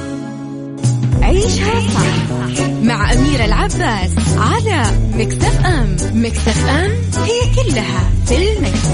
عيشها 1.22 1.80
صح 1.94 2.66
مع 2.84 3.12
العباس 3.46 4.12
على 4.38 4.84
ميكس 5.16 5.36
أف 5.36 5.66
أم. 5.66 5.96
ميكس 6.14 6.48
أف 6.48 6.66
أم. 6.70 6.92
كلها 7.72 8.10
في 8.26 8.36
المكس. 8.36 8.88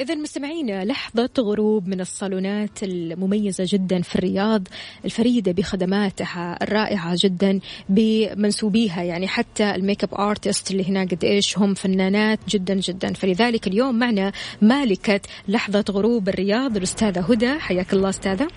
إذا 0.00 0.14
مستمعينا 0.14 0.84
لحظة 0.84 1.30
غروب 1.38 1.88
من 1.88 2.00
الصالونات 2.00 2.82
المميزة 2.82 3.64
جدا 3.66 4.02
في 4.02 4.16
الرياض 4.16 4.68
الفريدة 5.04 5.52
بخدماتها 5.52 6.58
الرائعة 6.62 7.16
جدا 7.18 7.60
بمنسوبيها. 7.88 9.02
يعني 9.02 9.28
حتى 9.28 9.74
ال 9.74 9.80
make 9.80 10.04
up 10.04 10.14
artist 10.14 10.70
اللي 10.70 10.88
هناك 10.88 11.14
قد 11.14 11.24
إيش 11.24 11.58
هم 11.58 11.74
فنانات 11.74 12.38
جدا 12.48 12.74
جدا. 12.74 13.12
فلذلك 13.12 13.66
اليوم 13.66 13.98
معنا 13.98 14.32
مالكة 14.62 15.20
لحظة 15.48 15.84
غروب 15.90 16.28
الرياض 16.28 16.76
الأستاذة 16.76 17.20
هدى. 17.20 17.58
حياك 17.58 17.92
الله 17.92 18.08
أستاذة. 18.08 18.48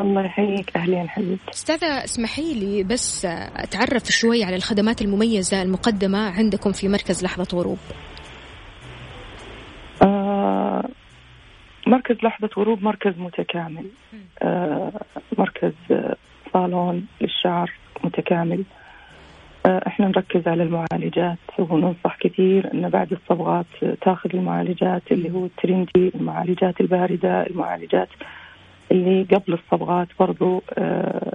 الله 0.00 0.24
يحييك. 0.24 0.76
أهلين 0.76 1.08
حبيبتي. 1.08 1.50
أستاذة 1.50 2.04
اسمحي 2.04 2.54
لي 2.54 2.82
بس 2.82 3.24
أتعرف 3.56 4.04
شوي 4.04 4.44
على 4.44 4.56
الخدمات 4.56 5.02
المميزة 5.02 5.62
المقدمة 5.62 6.30
عندكم 6.30 6.72
في 6.72 6.88
مركز 6.88 7.24
لحظة 7.24 7.58
غروب. 7.58 7.78
آه 10.02 10.88
مركز 11.86 12.16
لحظة 12.22 12.50
غروب 12.58 12.82
مركز 12.82 13.18
متكامل. 13.18 13.86
آه 14.42 14.92
مركز 15.38 15.72
آه، 15.90 16.16
صالون 16.52 17.06
للشعر 17.20 17.72
متكامل. 18.04 18.64
آه 19.66 19.82
إحنا 19.86 20.08
نركز 20.08 20.48
على 20.48 20.62
المعالجات 20.62 21.38
وننصح 21.58 22.16
كثير 22.20 22.74
إن 22.74 22.88
بعد 22.88 23.12
الصبغات 23.12 23.66
تاخذ 24.02 24.30
المعالجات 24.34 25.02
اللي 25.10 25.30
هو 25.30 25.44
الترندي 25.44 26.12
المعالجات 26.14 26.80
الباردة 26.80 27.46
المعالجات 27.46 28.08
اللي 28.94 29.22
قبل 29.22 29.52
الصبغات 29.52 30.08
برضو 30.20 30.62
آه 30.78 31.34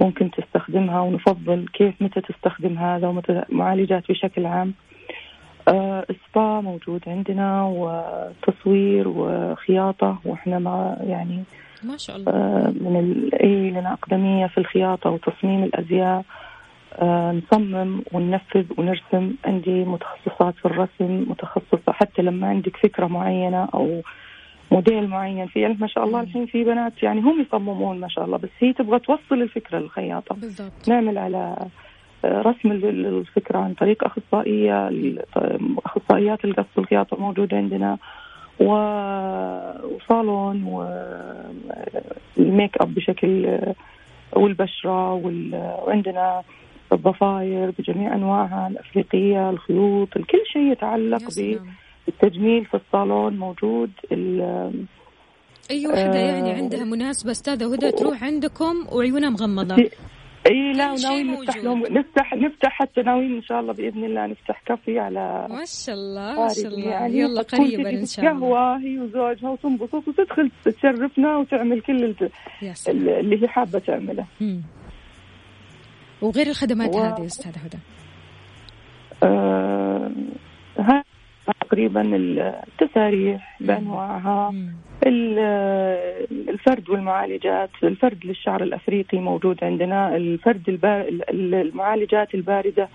ممكن 0.00 0.30
تستخدمها 0.30 1.00
ونفضل 1.00 1.66
كيف 1.72 1.94
متى 2.00 2.20
تستخدم 2.20 2.78
هذا 2.78 3.08
ومتى 3.08 3.42
معالجات 3.48 4.10
بشكل 4.10 4.46
عام. 4.46 4.74
آه، 5.68 6.06
سبا 6.30 6.60
موجود 6.60 7.02
عندنا 7.06 7.64
وتصوير 7.64 9.08
وخياطة 9.08 10.18
وإحنا 10.24 10.58
مع 10.58 10.96
يعني 11.00 11.42
ما 11.82 11.96
شاء 11.96 12.16
الله. 12.16 12.32
آه، 12.32 12.68
من 12.68 13.30
إي 13.42 13.70
لنا 13.70 13.92
أقدمية 13.92 14.46
في 14.46 14.58
الخياطة 14.58 15.10
وتصميم 15.10 15.64
الأزياء. 15.64 16.24
آه، 16.94 17.32
نصمم 17.32 18.02
وننفذ 18.12 18.64
ونرسم. 18.78 19.34
عندي 19.44 19.84
متخصصات 19.84 20.54
في 20.54 20.64
الرسم 20.64 21.26
متخصصة 21.30 21.92
حتى 21.92 22.22
لما 22.22 22.48
عندك 22.48 22.76
فكرة 22.76 23.06
معينة 23.06 23.68
أو 23.74 24.02
موديل 24.70 25.08
معين 25.08 25.46
في 25.46 25.60
يعني 25.60 25.76
ما 25.80 25.86
شاء 25.86 26.04
الله 26.04 26.20
الحين 26.20 26.46
في 26.46 26.64
بنات 26.64 27.02
يعني 27.02 27.20
هم 27.20 27.40
يصممون 27.40 28.00
ما 28.00 28.08
شاء 28.08 28.24
الله 28.24 28.36
بس 28.36 28.48
هي 28.58 28.72
تبغى 28.72 28.98
توصل 28.98 29.42
الفكرة 29.42 29.78
للخياطة. 29.78 30.34
بالضبط. 30.34 30.88
نعمل 30.88 31.18
على 31.18 31.56
رسم 32.24 32.72
ال- 32.72 33.06
الفكرة 33.06 33.58
عن 33.58 33.74
طريق 33.74 34.04
أخصائية 34.04 34.90
أخصائيات 35.86 36.44
القص 36.44 36.64
والخياطة 36.76 37.16
موجودة 37.20 37.56
عندنا 37.56 37.98
وصالون 38.60 40.62
والميك 42.36 42.76
أب 42.82 42.94
بشكل 42.94 43.58
والبشرة 44.32 45.12
وال- 45.12 45.74
وعندنا 45.86 46.42
الضفاير 46.92 47.72
بجميع 47.78 48.14
أنواعها 48.14 48.68
الأفريقية 48.68 49.50
الخيوط 49.50 50.08
كل 50.18 50.40
شيء 50.52 50.72
يتعلق 50.72 51.22
يا 51.22 51.28
سلام. 52.10 52.20
بالتجميل 52.20 52.64
في 52.64 52.74
الصالون 52.74 53.36
موجود 53.38 53.90
ال- 54.12 54.86
اي 55.70 55.86
وحده 55.86 56.18
آه. 56.18 56.34
يعني 56.34 56.50
عندها 56.50 56.84
مناسبة 56.84 57.30
أستاذة 57.30 57.74
هدى 57.74 57.90
تروح 57.92 58.24
عندكم 58.24 58.86
وعيونها 58.92 59.30
مغمضة 59.30 59.76
إي 60.50 60.72
لا 60.72 60.92
وناويين 60.92 61.26
نفتح 61.32 61.56
موجود. 61.56 61.64
لهم 61.64 61.82
نفتح 61.98 62.34
نفتح 62.34 62.68
حتى 62.72 63.02
ناويين 63.02 63.36
إن 63.36 63.42
شاء 63.42 63.60
الله 63.60 63.72
بإذن 63.72 64.04
الله 64.04 64.26
نفتح 64.26 64.62
كافي 64.66 64.98
على 64.98 65.46
ما 65.50 65.64
شاء 65.64 65.94
الله 65.94 66.34
ما 66.42 66.48
شاء 66.48 66.66
الله 66.66 66.90
يعني 66.90 67.18
يلا 67.18 67.42
قريبا 67.42 67.90
إن 67.90 68.06
شاء 68.06 68.24
الله 68.32 68.40
قهوة 68.40 68.78
هي 68.78 68.98
وزوجها 68.98 69.50
وتنبسط 69.50 70.08
وتدخل 70.08 70.50
تشرفنا 70.64 71.36
وتعمل 71.36 71.80
كل 71.80 72.14
اللي 72.88 73.42
هي 73.42 73.48
حابة 73.48 73.78
تعمله 73.78 74.24
مم. 74.40 74.62
وغير 76.22 76.46
الخدمات 76.46 76.94
و- 76.94 76.98
هذه 76.98 77.26
أستاذة 77.26 77.58
هدى 77.58 77.78
آه 79.22 80.10
تقريبا 81.60 82.02
التساريح 82.16 83.56
بأنواعها 83.60 84.54
الفرد 86.48 86.90
والمعالجات 86.90 87.70
الفرد 87.82 88.18
للشعر 88.26 88.62
الأفريقي 88.62 89.18
موجود 89.18 89.64
عندنا 89.64 90.16
الفرد 90.16 90.68
البار 90.68 91.00
ال- 91.08 91.54
المعالجات 91.54 92.34
الباردة. 92.34 92.88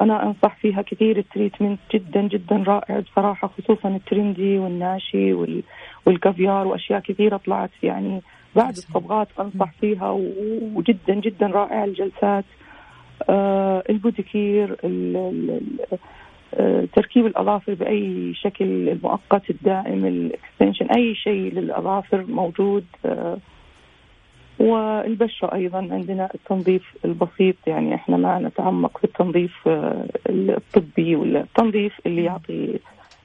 أنا 0.00 0.22
أنصح 0.26 0.56
فيها 0.56 0.82
كثير 0.82 1.18
ال 1.18 1.24
treatment 1.24 1.78
جدا 1.94 2.22
جدا 2.22 2.64
رائع 2.66 2.98
بصراحة 3.00 3.48
خصوصا 3.58 3.88
ال 3.88 3.98
Trendy 3.98 4.58
والناشي 4.58 5.32
وال- 5.32 5.62
والكافيار 6.06 6.66
وأشياء 6.66 7.00
كثيرة 7.00 7.36
طلعت. 7.36 7.70
يعني 7.82 8.20
بعد. 8.56 8.68
الصبغات 8.76 9.28
أنصح 9.40 9.72
فيها 9.80 10.10
وجدا 10.74 11.14
جدا 11.14 11.46
رائعه 11.46 11.84
الجلسات 11.84 12.44
آه 13.28 13.82
ال 13.90 14.00
pedicure 14.00 14.76
ال- 14.84 15.16
ال- 15.16 15.98
تركيب 16.94 17.26
الأظافر 17.26 17.74
بأي 17.74 18.34
شكل 18.34 18.88
المؤقت 18.88 19.50
الدائم 19.50 20.06
ال 20.06 20.14
extension 20.14 20.86
أي 20.86 21.14
شيء 21.14 21.52
للأظافر 21.54 22.24
موجود. 22.28 22.84
آه، 23.04 23.38
والبشرة 24.58 25.54
أيضا 25.54 25.78
عندنا 25.78 26.28
التنظيف 26.34 26.82
البسيط 27.04 27.56
يعني 27.66 27.94
إحنا 27.94 28.16
ما 28.16 28.38
نتعمق 28.38 28.98
في 28.98 29.04
التنظيف 29.04 29.68
آه، 29.68 30.06
الطبي 30.28 31.16
ولا 31.16 31.40
التنظيف 31.40 31.92
اللي 32.06 32.24
يعطي 32.24 32.78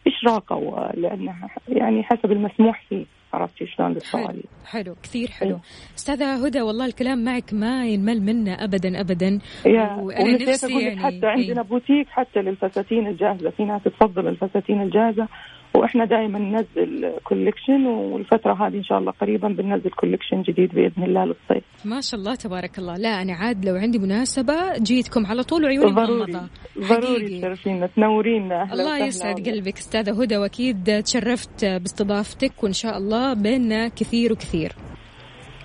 إشراقة 0.07 0.55
ولأنه 0.55 1.35
يعني 1.69 2.03
حسب 2.03 2.31
المسموح 2.31 2.83
فيه 2.89 3.05
عرفتي 3.37 3.65
شلون 3.67 3.87
حلو 3.87 3.95
للصوالين 3.95 4.43
حلو 4.65 4.95
كثير 5.03 5.27
حلو. 5.27 5.59
أستاذة 5.97 6.45
هدى 6.45 6.61
والله 6.61 6.85
الكلام 6.85 7.23
معك 7.23 7.53
ما 7.53 7.87
ينمل 7.87 8.21
منا 8.21 8.63
ابدا 8.63 8.99
ابدا. 9.01 9.39
وأنا 9.65 10.37
نفسي 10.49 10.81
يعني 10.81 10.99
حتى 10.99 11.27
عندنا 11.27 11.61
إيه. 11.61 11.67
بوتيك 11.67 12.07
حتى 12.09 12.39
للفساتين 12.39 13.07
الجاهزة. 13.07 13.49
في 13.49 13.65
ناس 13.65 13.83
تفضل 13.83 14.27
الفساتين 14.27 14.81
الجاهزة. 14.81 15.27
وإحنا 15.73 16.05
دائما 16.05 16.39
ننزل 16.39 17.13
collection 17.23 17.85
والفترة 17.85 18.67
هذه 18.67 18.77
إن 18.77 18.83
شاء 18.83 18.97
الله 18.97 19.11
قريبا 19.11 19.47
بننزل 19.47 19.89
collection 19.89 20.41
جديد 20.41 20.75
بإذن 20.75 21.03
الله 21.03 21.25
للصيف. 21.25 21.63
ما 21.85 22.01
شاء 22.01 22.19
الله 22.19 22.35
تبارك 22.35 22.79
الله. 22.79 22.97
لا 22.97 23.21
أنا 23.21 23.33
عاد 23.33 23.65
لو 23.65 23.75
عندي 23.75 23.99
مناسبة 23.99 24.77
جيتكم 24.77 25.25
على 25.25 25.43
طول 25.43 25.63
وعيوني 25.63 25.91
مغمضة. 25.91 26.49
ضروري. 26.79 27.39
تشرفينا 27.39 27.87
تنورينا. 27.87 28.73
الله 28.73 29.05
يسعد. 29.05 29.49
قلبك 29.49 29.77
أستاذة 29.77 30.21
هدى. 30.21 30.37
وأكيد 30.37 31.01
تشرفت 31.03 31.65
باستضافتك 31.65 32.63
وإن 32.63 32.73
شاء 32.73 32.97
الله 32.97 33.33
بيننا 33.33 33.87
كثير 33.87 34.31
وكثير. 34.33 34.71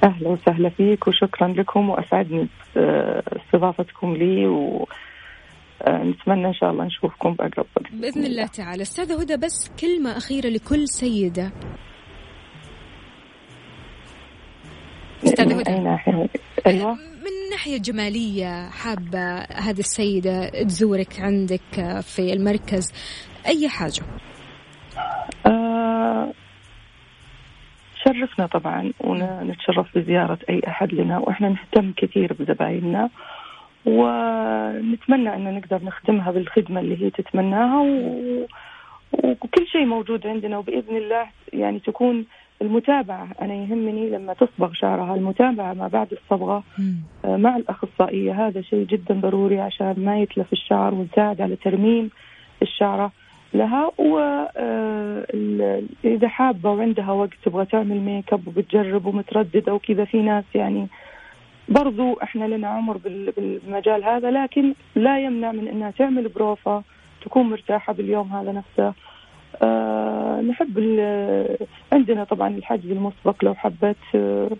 أهلا 0.04 0.28
وسهلا 0.28 0.68
فيك 0.68 1.08
وشكرا 1.08 1.48
لكم 1.48 1.90
وأسعدني 1.90 2.48
آه، 2.76 3.22
استضافتكم 3.36 4.14
لي 4.14 4.46
و 4.46 4.86
نتمنى 5.88 6.48
إن 6.48 6.54
شاء 6.54 6.70
الله 6.70 6.84
نشوفكم 6.84 7.34
باقرب 7.34 7.66
وقت 7.76 7.92
بإذن 7.92 8.24
الله 8.24 8.46
تعالى. 8.46 8.82
أستاذة 8.82 9.20
هدى 9.20 9.36
بس 9.36 9.70
كلمة 9.80 10.16
أخيرة 10.16 10.48
لكل 10.48 10.88
سيدة. 10.88 11.52
أستاذة 15.24 15.54
من 15.54 15.66
أي 15.68 15.74
هدى 15.74 15.82
ناحية؟ 15.82 16.28
أيوه. 16.66 16.92
من 16.94 17.50
ناحية 17.50 17.78
جمالية 17.78 18.68
حابة 18.68 19.38
هذه 19.38 19.78
السيدة 19.78 20.48
تزورك 20.48 21.20
عندك 21.20 22.00
في 22.02 22.32
المركز. 22.32 22.92
أي 23.46 23.68
حاجة؟ 23.68 24.02
آه، 25.46 26.32
شرفنا 28.04 28.46
طبعا 28.46 28.92
ونتشرف 29.00 29.98
بزيارة 29.98 30.38
أي 30.50 30.60
أحد 30.68 30.94
لنا 30.94 31.18
وإحنا 31.18 31.48
نهتم 31.48 31.92
كثير 31.96 32.32
بزبايننا. 32.32 33.10
ونتمنى 33.86 35.34
أن 35.34 35.54
نقدر 35.54 35.84
نخدمها 35.84 36.30
بالخدمة 36.30 36.80
اللي 36.80 37.04
هي 37.04 37.10
تتمناها 37.10 37.80
و... 37.80 38.46
وكل 39.12 39.66
شيء 39.66 39.84
موجود 39.84 40.26
عندنا 40.26 40.58
وبإذن 40.58 40.96
الله 40.96 41.26
يعني 41.52 41.78
تكون 41.78 42.24
المتابعة. 42.62 43.28
أنا 43.42 43.54
يهمني 43.54 44.10
لما 44.10 44.34
تصبغ 44.34 44.72
شعرها 44.72 45.14
المتابعة 45.14 45.74
ما 45.74 45.88
بعد 45.88 46.08
الصبغة 46.12 46.62
آه، 47.24 47.36
مع 47.36 47.56
الأخصائية. 47.56 48.46
هذا 48.46 48.60
شيء 48.60 48.86
جدا 48.86 49.14
ضروري 49.14 49.60
عشان 49.60 49.94
ما 49.96 50.18
يتلف 50.18 50.52
الشعر 50.52 50.94
ونساعد 50.94 51.40
على 51.40 51.56
ترميم 51.56 52.10
الشعرة 52.62 53.12
لها. 53.54 53.90
وإذا 53.98 55.82
حابة 56.28 56.70
وعندها 56.70 57.12
وقت 57.12 57.34
تبغى 57.44 57.64
تعمل 57.64 58.00
make 58.00 58.32
up 58.32 58.48
وبتجرب 58.48 59.06
ومترددة 59.06 59.74
وكذا 59.74 60.04
في 60.04 60.22
ناس 60.22 60.44
يعني 60.54 60.86
برضو 61.72 62.18
إحنا 62.22 62.44
لنا 62.44 62.68
عمر 62.68 62.96
بالمجال 63.36 64.04
هذا 64.04 64.30
لكن 64.30 64.74
لا 64.94 65.18
يمنع 65.18 65.52
من 65.52 65.68
إنها 65.68 65.90
تعمل 65.90 66.28
بروفة 66.28 66.82
تكون 67.24 67.50
مرتاحة 67.50 67.92
باليوم 67.92 68.32
هذا 68.32 68.52
نفسه. 68.52 68.92
أه 69.62 70.40
نحب 70.40 70.78
عندنا 71.92 72.24
طبعا 72.24 72.48
الحجز 72.48 72.90
المسبق 72.90 73.44
لو 73.44 73.54
حبت. 73.54 73.96
أه 74.14 74.50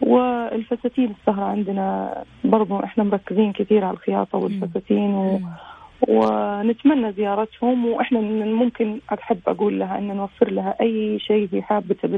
والفساتين 0.00 1.14
السهرة 1.20 1.44
عندنا 1.44 2.14
برضو 2.44 2.80
إحنا 2.80 3.04
مركزين 3.04 3.52
كثير 3.52 3.84
على 3.84 3.94
الخياطة 3.94 4.38
والفساتين 4.38 5.14
و... 5.14 5.40
ونتمنى 6.08 7.12
زيارتهم 7.12 7.86
وإحنا 7.86 8.20
ممكن 8.60 8.98
أحب 9.12 9.40
أقول 9.46 9.78
لها 9.78 9.98
إن 9.98 10.16
نوفر 10.16 10.50
لها 10.50 10.74
أي 10.80 11.18
شيء 11.18 11.48
هي 11.52 11.62
حابته 11.62 12.08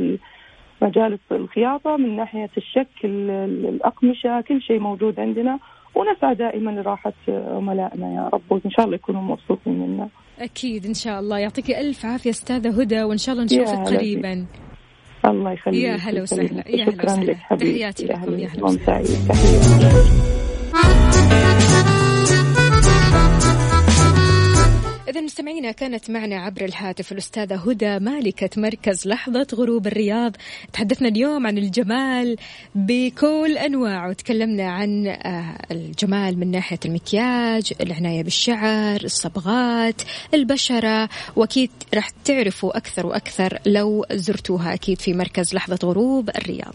بالمجال 0.81 1.19
الخياطة 1.33 1.97
من 1.97 2.17
ناحية 2.17 2.51
الشكل 2.57 3.31
الأقمشة 3.69 4.41
كل 4.49 4.63
شيء 4.63 4.79
موجود 4.79 5.21
عندنا. 5.21 5.59
ونسعى 5.95 6.35
دائما 6.35 6.71
لراحة 6.71 7.13
عملائنا. 7.29 8.15
يا 8.15 8.31
رب 8.35 8.43
وان 8.51 8.71
شاء 8.71 8.85
الله 8.85 8.95
يكونوا 8.95 9.23
مبسوطين 9.23 9.79
منا. 9.79 10.09
أكيد 10.39 10.87
إن 10.87 10.95
شاء 10.95 11.21
الله. 11.21 11.39
يعطيك 11.39 11.71
ألف 11.71 12.07
عافية 12.07 12.31
أستاذة 12.31 12.81
هدى 12.81 13.03
وان 13.03 13.19
شاء 13.19 13.35
الله 13.35 13.45
نشوفك 13.45 13.95
قريبا. 13.95 14.47
الله 15.25 15.53
يخليك 15.53 15.83
يا 15.83 15.97
هلا 15.97 16.23
وسهلا. 16.23 16.69
يا 16.69 16.85
هلا 16.85 17.05
وسهلا. 17.05 17.35
تحياتي 17.35 18.07
لكم. 18.07 18.39
يا 18.39 18.49
هلا 18.49 18.65
وسهلا. 18.65 20.40
إذا 25.11 25.21
مستمعينا 25.21 25.73
كانت 25.73 26.11
معنا 26.11 26.37
عبر 26.37 26.65
الهاتف 26.65 27.13
الأستاذة 27.13 27.55
هدى 27.55 27.99
مالكة 27.99 28.51
مركز 28.61 29.07
لحظة 29.07 29.47
غروب 29.55 29.87
الرياض. 29.87 30.37
تحدثنا 30.73 31.09
اليوم 31.09 31.47
عن 31.47 31.59
الجمال 31.59 32.37
بكل 32.75 33.59
أنواعه. 33.59 34.13
تكلمنا 34.13 34.71
عن 34.71 35.17
الجمال 35.71 36.39
من 36.39 36.51
ناحية 36.51 36.79
المكياج 36.85 37.73
العناية 37.81 38.23
بالشعر 38.23 39.01
الصبغات 39.05 40.03
البشرة. 40.35 41.09
وأكيد 41.37 41.71
راح 41.95 42.11
تعرفوا 42.25 42.77
أكثر 42.77 43.07
وأكثر 43.07 43.59
لو 43.67 44.07
زرتوها 44.13 44.75
أكيد 44.75 45.01
في 45.01 45.15
مركز 45.15 45.55
لحظة 45.55 45.79
غروب 45.85 46.31
الرياض. 46.31 46.75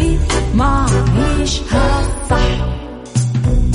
ما 0.53 0.85
عيشها 1.39 2.07
صح. 2.29 2.67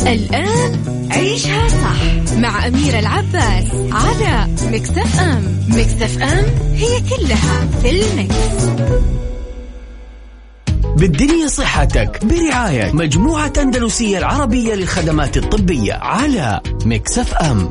الآن 0.07 0.83
عيشها 1.11 1.68
صح 1.68 2.33
مع 2.37 2.66
أميرة 2.66 2.99
العباس 2.99 3.64
على 3.93 4.49
ميكس 4.62 5.01
أف 5.01 5.20
أم. 5.20 5.59
ميكس 5.68 6.05
أف 6.05 6.22
أم 6.22 6.45
هي 6.74 7.01
كلها 7.01 7.66
في 7.83 7.91
الميكس. 7.91 8.66
بالدنيا 10.97 11.47
صحتك 11.47 12.24
برعاية 12.24 12.93
مجموعة 12.93 13.53
أندلسية 13.59 14.18
العربية 14.18 14.74
للخدمات 14.74 15.37
الطبية 15.37 15.93
على 15.95 16.61
ميكس 16.84 17.18
أف 17.18 17.34
أم. 17.35 17.70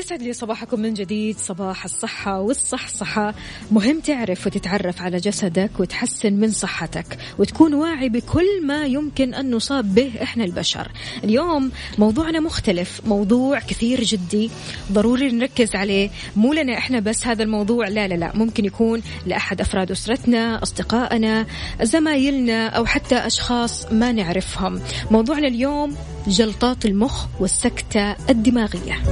ويسعد 0.00 0.22
لي 0.22 0.32
صباحكم 0.32 0.80
من 0.80 0.94
جديد. 0.94 1.38
صباح 1.38 1.84
الصحة 1.84 2.40
والصحصحة. 2.40 3.34
مهم 3.70 4.00
تعرف 4.00 4.46
وتتعرف 4.46 5.02
على 5.02 5.16
جسدك 5.16 5.70
وتحسن 5.78 6.32
من 6.32 6.50
صحتك 6.52 7.18
وتكون 7.38 7.74
واعي 7.74 8.08
بكل 8.08 8.66
ما 8.66 8.86
يمكن 8.86 9.34
أن 9.34 9.50
نصاب 9.50 9.94
به 9.94 10.12
إحنا 10.22 10.44
البشر. 10.44 10.92
اليوم 11.24 11.70
موضوعنا 11.98 12.40
مختلف 12.40 13.00
موضوع 13.06 13.58
كثير 13.58 14.04
جدي. 14.04 14.50
ضروري 14.92 15.30
نركز 15.30 15.76
عليه. 15.76 16.10
مو 16.36 16.52
لنا 16.52 16.78
إحنا 16.78 17.00
بس 17.00 17.26
هذا 17.26 17.42
الموضوع 17.42 17.88
لا 17.88 18.08
لا 18.08 18.14
لا. 18.14 18.32
ممكن 18.34 18.64
يكون 18.64 19.02
لأحد 19.26 19.60
أفراد 19.60 19.90
أسرتنا 19.90 20.62
أصدقائنا 20.62 21.46
زمايلنا 21.82 22.68
أو 22.68 22.86
حتى 22.86 23.16
أشخاص 23.16 23.92
ما 23.92 24.12
نعرفهم. 24.12 24.80
موضوعنا 25.10 25.48
اليوم 25.48 25.96
جلطات 26.28 26.84
المخ 26.86 27.26
والسكتة 27.40 28.16
الدماغية. 28.30 29.02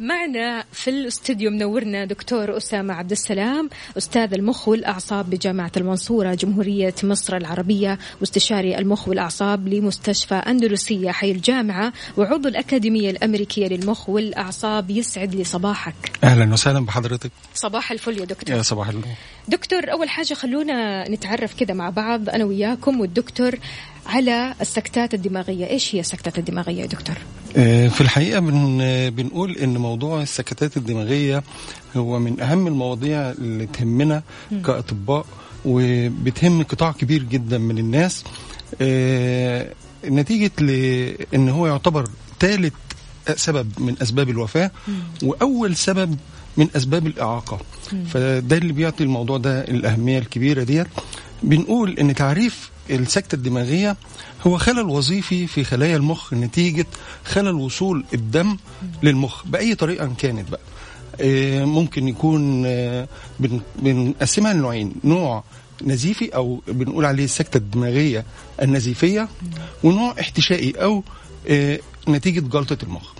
معنا 0.00 0.64
في 0.72 0.90
الاستوديو 0.90 1.50
منورنا 1.50 2.04
دكتور 2.04 2.56
أسامة 2.56 2.94
عبد 2.94 3.10
السلام 3.10 3.70
أستاذ 3.98 4.34
المخ 4.34 4.68
والأعصاب 4.68 5.30
بجامعة 5.30 5.72
المنصورة 5.76 6.34
جمهورية 6.34 6.94
مصر 7.02 7.36
العربية 7.36 7.98
واستشاري 8.20 8.78
المخ 8.78 9.08
والأعصاب 9.08 9.68
لمستشفى 9.68 10.34
أندلسية 10.34 11.10
حي 11.10 11.30
الجامعة 11.30 11.92
وعضو 12.16 12.48
الأكاديمية 12.48 13.10
الأمريكية 13.10 13.66
للمخ 13.66 14.08
والأعصاب. 14.08 14.90
يسعد 14.90 15.34
لي 15.34 15.44
صباحك. 15.44 16.12
أهلا 16.24 16.52
وسهلا 16.52 16.84
بحضرتك. 16.84 17.30
صباح 17.54 17.92
الفل 17.92 18.20
يا 18.20 18.24
دكتور. 18.24 18.56
يا 18.56 18.62
صباح 18.62 18.88
النور. 18.88 19.04
دكتور 19.48 19.92
أول 19.92 20.08
حاجة 20.08 20.34
خلونا 20.34 21.08
نتعرف 21.10 21.54
كده 21.54 21.74
مع 21.74 21.90
بعض 21.90 22.28
أنا 22.28 22.44
وياكم 22.44 23.00
والدكتور 23.00 23.54
على 24.08 24.54
السكتات 24.60 25.14
الدماغية. 25.14 25.66
إيش 25.66 25.94
هي 25.94 26.00
السكتات 26.00 26.38
الدماغية 26.38 26.80
يا 26.80 26.86
دكتور؟ 26.86 27.16
آه، 27.56 27.88
في 27.88 28.00
الحقيقة 28.00 28.40
بن 28.40 28.78
بنقول 29.10 29.56
إن 29.56 29.76
موضوع 29.76 30.22
السكتات 30.22 30.76
الدماغية 30.76 31.42
هو 31.96 32.18
من 32.18 32.40
أهم 32.40 32.66
المواضيع 32.66 33.30
اللي 33.30 33.66
تهمنا 33.66 34.22
كأطباء 34.64 35.26
وبتهم 35.64 36.62
قطاع 36.62 36.92
كبير 36.92 37.22
جدا 37.22 37.58
من 37.58 37.78
الناس. 37.78 38.24
آه، 38.80 39.72
نتيجة 40.04 40.50
لإن 40.60 41.48
هو 41.48 41.66
يعتبر 41.66 42.08
ثالث 42.40 42.74
سبب 43.36 43.72
من 43.78 43.94
أسباب 44.02 44.30
الوفاة 44.30 44.70
وأول 45.22 45.76
سبب 45.76 46.16
من 46.56 46.68
أسباب 46.76 47.06
الإعاقة. 47.06 47.58
فده 48.08 48.56
اللي 48.56 48.72
بيعطي 48.72 49.04
الموضوع 49.04 49.38
ده 49.38 49.60
الأهمية 49.60 50.18
الكبيرة 50.18 50.62
ديت. 50.62 50.86
بنقول 51.42 51.98
إن 51.98 52.14
تعريف 52.14 52.70
السكتة 52.90 53.34
الدماغية 53.34 53.96
هو 54.46 54.58
خلل 54.58 54.80
وظيفي 54.88 55.46
في 55.46 55.64
خلايا 55.64 55.96
المخ 55.96 56.34
نتيجة 56.34 56.86
خلل 57.24 57.54
وصول 57.54 58.04
الدم 58.14 58.56
للمخ 59.02 59.46
بأي 59.46 59.74
طريقة 59.74 60.12
كانت 60.18 60.50
بقى. 60.50 60.60
آه، 61.20 61.64
ممكن 61.64 62.08
يكون 62.08 62.62
آه، 62.66 63.08
بن- 63.40 63.60
بنقسمها 63.82 64.52
لنوعين 64.54 64.92
نوع 65.04 65.44
نزيفي 65.84 66.34
أو 66.34 66.62
بنقول 66.68 67.04
عليه 67.04 67.24
السكتة 67.24 67.56
الدماغية 67.56 68.24
النزيفية 68.62 69.28
ونوع 69.84 70.14
احتشائي 70.20 70.70
أو 70.72 71.02
آه، 71.48 71.78
نتيجة 72.08 72.40
جلطة 72.40 72.78
المخ. 72.82 73.12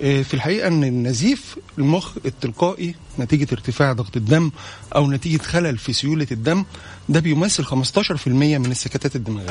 في 0.00 0.34
الحقيقة 0.34 0.68
إن 0.68 0.84
النزيف 0.84 1.56
المخ 1.78 2.12
التلقائي 2.26 2.94
نتيجة 3.18 3.46
ارتفاع 3.52 3.92
ضغط 3.92 4.16
الدم 4.16 4.50
أو 4.94 5.10
نتيجة 5.10 5.42
خلل 5.42 5.78
في 5.78 5.92
سيولة 5.92 6.26
الدم 6.32 6.64
ده 7.08 7.20
بيمثل 7.20 7.64
15% 7.64 8.28
من 8.58 8.70
السكتات 8.70 9.16
الدماغية. 9.16 9.48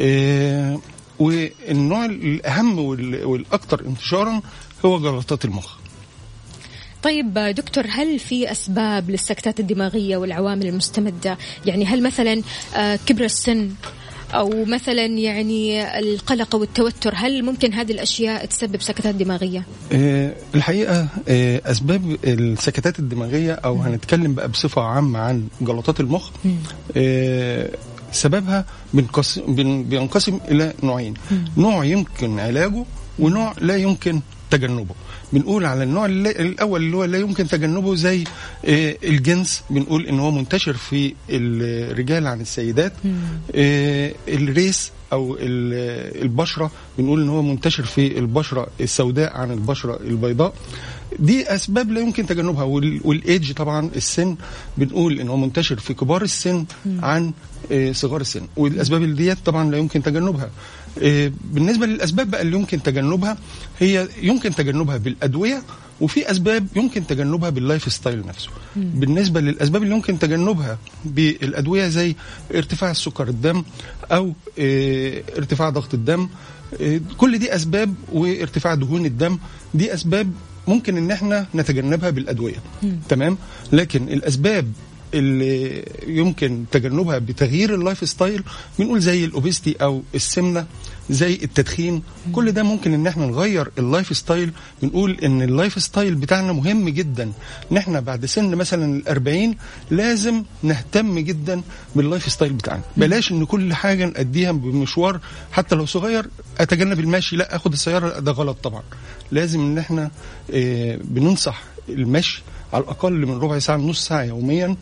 آه، 0.00 0.80
والنوع 1.18 2.04
الأهم 2.04 2.78
وال- 2.78 3.24
والاكثر 3.24 3.80
انتشارا 3.86 4.40
هو 4.84 4.98
جلطات 5.00 5.44
المخ. 5.44 5.76
طيب 7.02 7.34
دكتور 7.38 7.84
هل 7.90 8.18
في 8.18 8.50
أسباب 8.52 9.10
للسكتات 9.10 9.60
الدماغية 9.60 10.16
والعوامل 10.16 10.66
المستمدة؟ 10.66 11.38
يعني 11.66 11.84
هل 11.86 12.02
مثلا 12.02 12.42
آه، 12.76 12.98
كبر 13.06 13.24
السن 13.24 13.70
أو 14.34 14.64
مثلا 14.64 15.04
يعني 15.06 15.98
القلق 15.98 16.54
والتوتر 16.54 17.12
هل 17.16 17.42
ممكن 17.44 17.72
هذه 17.72 17.92
الأشياء 17.92 18.44
تسبب 18.46 18.80
سكتات 18.82 19.14
دماغية؟ 19.14 19.66
آه، 19.92 20.32
الحقيقة 20.54 21.08
آه، 21.28 21.60
أسباب 21.70 22.16
السكتات 22.24 22.98
الدماغية 22.98 23.52
أو 23.52 23.76
هنتكلم 23.82 24.34
بقى 24.34 24.48
بصفة 24.48 24.82
عامة 24.82 25.18
عن 25.18 25.46
جلطات 25.60 26.00
المخ 26.00 26.30
آه، 26.96 27.70
سببها 28.12 28.64
بينقسم 28.94 29.54
بين- 29.54 29.84
بينقسم 29.84 30.40
إلى 30.50 30.72
نوعين. 30.82 31.14
نوع 31.56 31.84
يمكن 31.84 32.38
علاجه 32.38 32.84
ونوع 33.18 33.54
لا 33.60 33.76
يمكن 33.76 34.20
تجنبه. 34.50 34.94
بنقول 35.32 35.64
على 35.66 35.82
النوع 35.82 36.06
الأول 36.06 36.82
اللي 36.84 36.96
هو 36.96 37.04
لا 37.04 37.18
يمكن 37.18 37.48
تجنبه 37.48 37.94
زي 37.94 38.24
آه، 38.64 38.96
الجنس. 39.04 39.62
بنقول 39.70 40.06
إن 40.06 40.20
هو 40.20 40.30
منتشر 40.30 40.72
في 40.72 41.14
الرجال 41.30 42.26
عن 42.26 42.40
السيدات. 42.40 42.92
آه، 43.54 44.12
الريس 44.28 44.92
أو 45.12 45.34
ال- 45.40 46.22
البشرة. 46.22 46.70
بنقول 46.98 47.22
إن 47.22 47.28
هو 47.28 47.42
منتشر 47.42 47.82
في 47.84 48.18
البشرة 48.18 48.66
السوداء 48.80 49.36
عن 49.36 49.50
البشرة 49.50 49.96
البيضاء. 50.00 50.54
دي 51.18 51.54
أسباب 51.54 51.90
لا 51.90 52.00
يمكن 52.00 52.26
تجنبها. 52.26 52.62
وال- 52.62 53.00
والإيدج 53.04 53.52
طبعا 53.52 53.90
السن. 53.96 54.36
بنقول 54.78 55.20
إن 55.20 55.28
هو 55.28 55.36
منتشر 55.36 55.78
في 55.78 55.94
كبار 55.94 56.22
السن 56.22 56.64
عن 57.02 57.32
آه، 57.72 57.92
صغار 57.92 58.20
السن. 58.20 58.42
والأسباب 58.56 59.02
اللي 59.02 59.14
ديت 59.16 59.38
طبعا 59.44 59.70
لا 59.70 59.78
يمكن 59.78 60.02
تجنبها. 60.02 60.50
بالنسبة 61.52 61.86
للأسباب 61.86 62.30
بقى 62.30 62.42
اللي 62.42 62.56
يمكن 62.56 62.82
تجنبها 62.82 63.38
هي 63.78 64.08
يمكن 64.22 64.54
تجنبها 64.54 64.96
بالأدوية 64.96 65.62
وفي 66.00 66.30
أسباب 66.30 66.66
يمكن 66.76 67.06
تجنبها 67.06 67.50
بال 67.50 67.64
life 67.64 67.92
style 67.92 68.26
نفسه. 68.26 68.48
بالنسبة 68.76 69.40
للأسباب 69.40 69.82
اللي 69.82 69.94
يمكن 69.94 70.18
تجنبها 70.18 70.78
بالأدوية 71.04 71.88
زي 71.88 72.14
ارتفاع 72.54 72.90
السكر 72.90 73.28
الدم 73.28 73.62
أو 74.12 74.32
آه، 74.58 75.22
ارتفاع 75.38 75.70
ضغط 75.70 75.94
الدم 75.94 76.28
آه، 76.80 77.00
كل 77.16 77.38
دي 77.38 77.54
أسباب 77.54 77.94
وارتفاع 78.12 78.74
دهون 78.74 79.06
الدم 79.06 79.38
دي 79.74 79.94
أسباب 79.94 80.32
ممكن 80.68 80.96
إن 80.96 81.10
إحنا 81.10 81.46
نتجنبها 81.54 82.10
بالأدوية. 82.10 82.56
تمام؟ 83.08 83.38
لكن 83.72 84.02
الأسباب 84.08 84.72
اللي 85.14 85.84
يمكن 86.06 86.64
تجنبها 86.72 87.18
بتغيير 87.18 87.74
ال 87.74 87.81
life 87.81 88.08
style 88.08 88.42
بنقول 88.78 89.00
زي 89.00 89.24
ال 89.24 89.30
obesity 89.30 89.76
أو 89.82 90.02
السمنة 90.14 90.66
زي 91.10 91.34
التدخين. 91.34 92.02
كل 92.32 92.52
ده 92.52 92.62
ممكن 92.62 92.94
إن 92.94 93.06
إحنا 93.06 93.26
نغير 93.26 93.70
ال 93.78 93.86
life 93.86 94.16
style. 94.16 94.50
بنقول 94.82 95.18
إن 95.22 95.42
ال 95.42 95.50
life 95.50 95.82
style 95.82 96.14
بتاعنا 96.14 96.52
مهم 96.52 96.88
جدا. 96.88 97.32
إن 97.72 97.76
إحنا 97.76 98.00
بعد 98.00 98.26
سن 98.26 98.54
مثلا 98.54 98.96
الأربعين 98.96 99.56
لازم 99.90 100.42
نهتم 100.62 101.18
جدا 101.18 101.62
بال 101.96 102.08
life 102.08 102.32
style 102.32 102.52
بتاعنا. 102.52 102.82
بلاش 102.96 103.32
إن 103.32 103.44
كل 103.44 103.74
حاجة 103.74 104.04
نقضيها 104.06 104.52
بمشوار. 104.52 105.20
حتى 105.52 105.74
لو 105.74 105.86
صغير 105.86 106.26
أتجنب 106.58 107.00
المشي. 107.00 107.36
لا 107.36 107.56
آخد 107.56 107.72
السيارة. 107.72 108.18
ده 108.20 108.32
غلط 108.32 108.56
طبعا. 108.62 108.82
لازم 109.32 109.60
إن 109.60 109.78
إحنا 109.78 110.10
آه، 110.54 110.98
بننصح 111.04 111.62
المشي 111.88 112.42
على 112.72 112.84
الأقل 112.84 113.26
من 113.26 113.38
ربع 113.38 113.58
ساعة 113.58 113.76
لنص 113.76 114.04
ساعة 114.06 114.22
يوميا. 114.22 114.76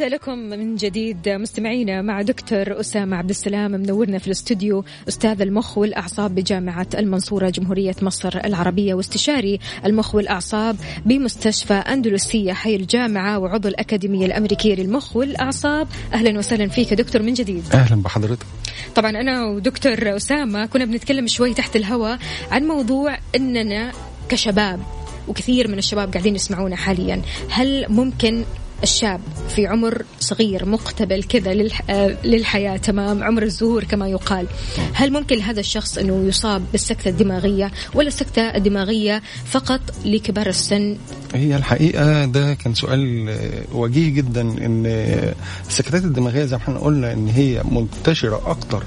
عودة 0.00 0.16
لكم 0.16 0.38
من 0.38 0.76
جديد 0.76 1.28
مستمعينا 1.28 2.02
مع 2.02 2.22
دكتور 2.22 2.80
أسامة 2.80 3.16
عبد 3.16 3.30
السلام 3.30 3.70
منورنا 3.70 4.18
في 4.18 4.26
الاستوديو 4.26 4.84
أستاذ 5.08 5.40
المخ 5.42 5.78
والأعصاب 5.78 6.34
بجامعة 6.34 6.86
المنصورة 6.94 7.50
جمهورية 7.50 7.94
مصر 8.02 8.40
العربية 8.44 8.94
واستشاري 8.94 9.58
المخ 9.84 10.14
والأعصاب 10.14 10.76
بمستشفى 11.06 11.74
أندلسية 11.74 12.52
حي 12.52 12.76
الجامعة 12.76 13.38
وعضو 13.38 13.68
الأكاديمية 13.68 14.26
الأمريكية 14.26 14.74
للمخ 14.74 15.16
والأعصاب. 15.16 15.88
أهلا 16.12 16.38
وسهلا 16.38 16.68
فيك 16.68 16.94
دكتور 16.94 17.22
من 17.22 17.32
جديد. 17.32 17.64
أهلا 17.74 18.02
بحضرتك. 18.02 18.46
طبعا 18.94 19.10
أنا 19.10 19.46
ودكتور 19.46 20.16
أسامة 20.16 20.66
كنا 20.66 20.84
بنتكلم 20.84 21.26
شوي 21.26 21.54
تحت 21.54 21.76
الهواء 21.76 22.18
عن 22.50 22.62
موضوع 22.62 23.18
أننا 23.36 23.92
كشباب 24.28 24.80
وكثير 25.28 25.68
من 25.68 25.78
الشباب 25.78 26.12
قاعدين 26.12 26.34
يسمعونا 26.34 26.76
حاليا. 26.76 27.22
هل 27.50 27.86
ممكن 27.88 28.44
الشاب 28.82 29.20
في 29.48 29.66
عمر 29.66 30.02
صغير 30.20 30.64
مقتبل 30.64 31.22
كذا 31.22 31.54
للح... 31.54 31.90
للحياة 32.24 32.76
تمام؟ 32.76 33.22
عمر 33.22 33.42
الزهور 33.42 33.84
كما 33.84 34.08
يقال. 34.08 34.46
هل 34.92 35.12
ممكن 35.12 35.36
لهذا 35.36 35.60
الشخص 35.60 35.98
أنه 35.98 36.24
يصاب 36.28 36.62
بالسكتة 36.72 37.08
الدماغية 37.08 37.70
ولا 37.94 38.08
السكتة 38.08 38.42
الدماغية 38.42 39.22
فقط 39.44 39.80
لكبار 40.04 40.46
السن؟ 40.46 40.96
هي 41.34 41.56
الحقيقة 41.56 42.24
ده 42.24 42.54
كان 42.54 42.74
سؤال 42.74 43.28
آه، 43.28 43.76
وجيه 43.76 44.08
جدا 44.10 44.40
إن 44.40 44.84
آه، 44.86 45.34
السكتات 45.68 46.04
الدماغية 46.04 46.44
زي 46.44 46.56
ما 46.56 46.62
إحنا 46.62 46.78
قلنا 46.78 47.12
إن 47.12 47.28
هي 47.28 47.62
منتشرة 47.70 48.42
أكتر 48.46 48.82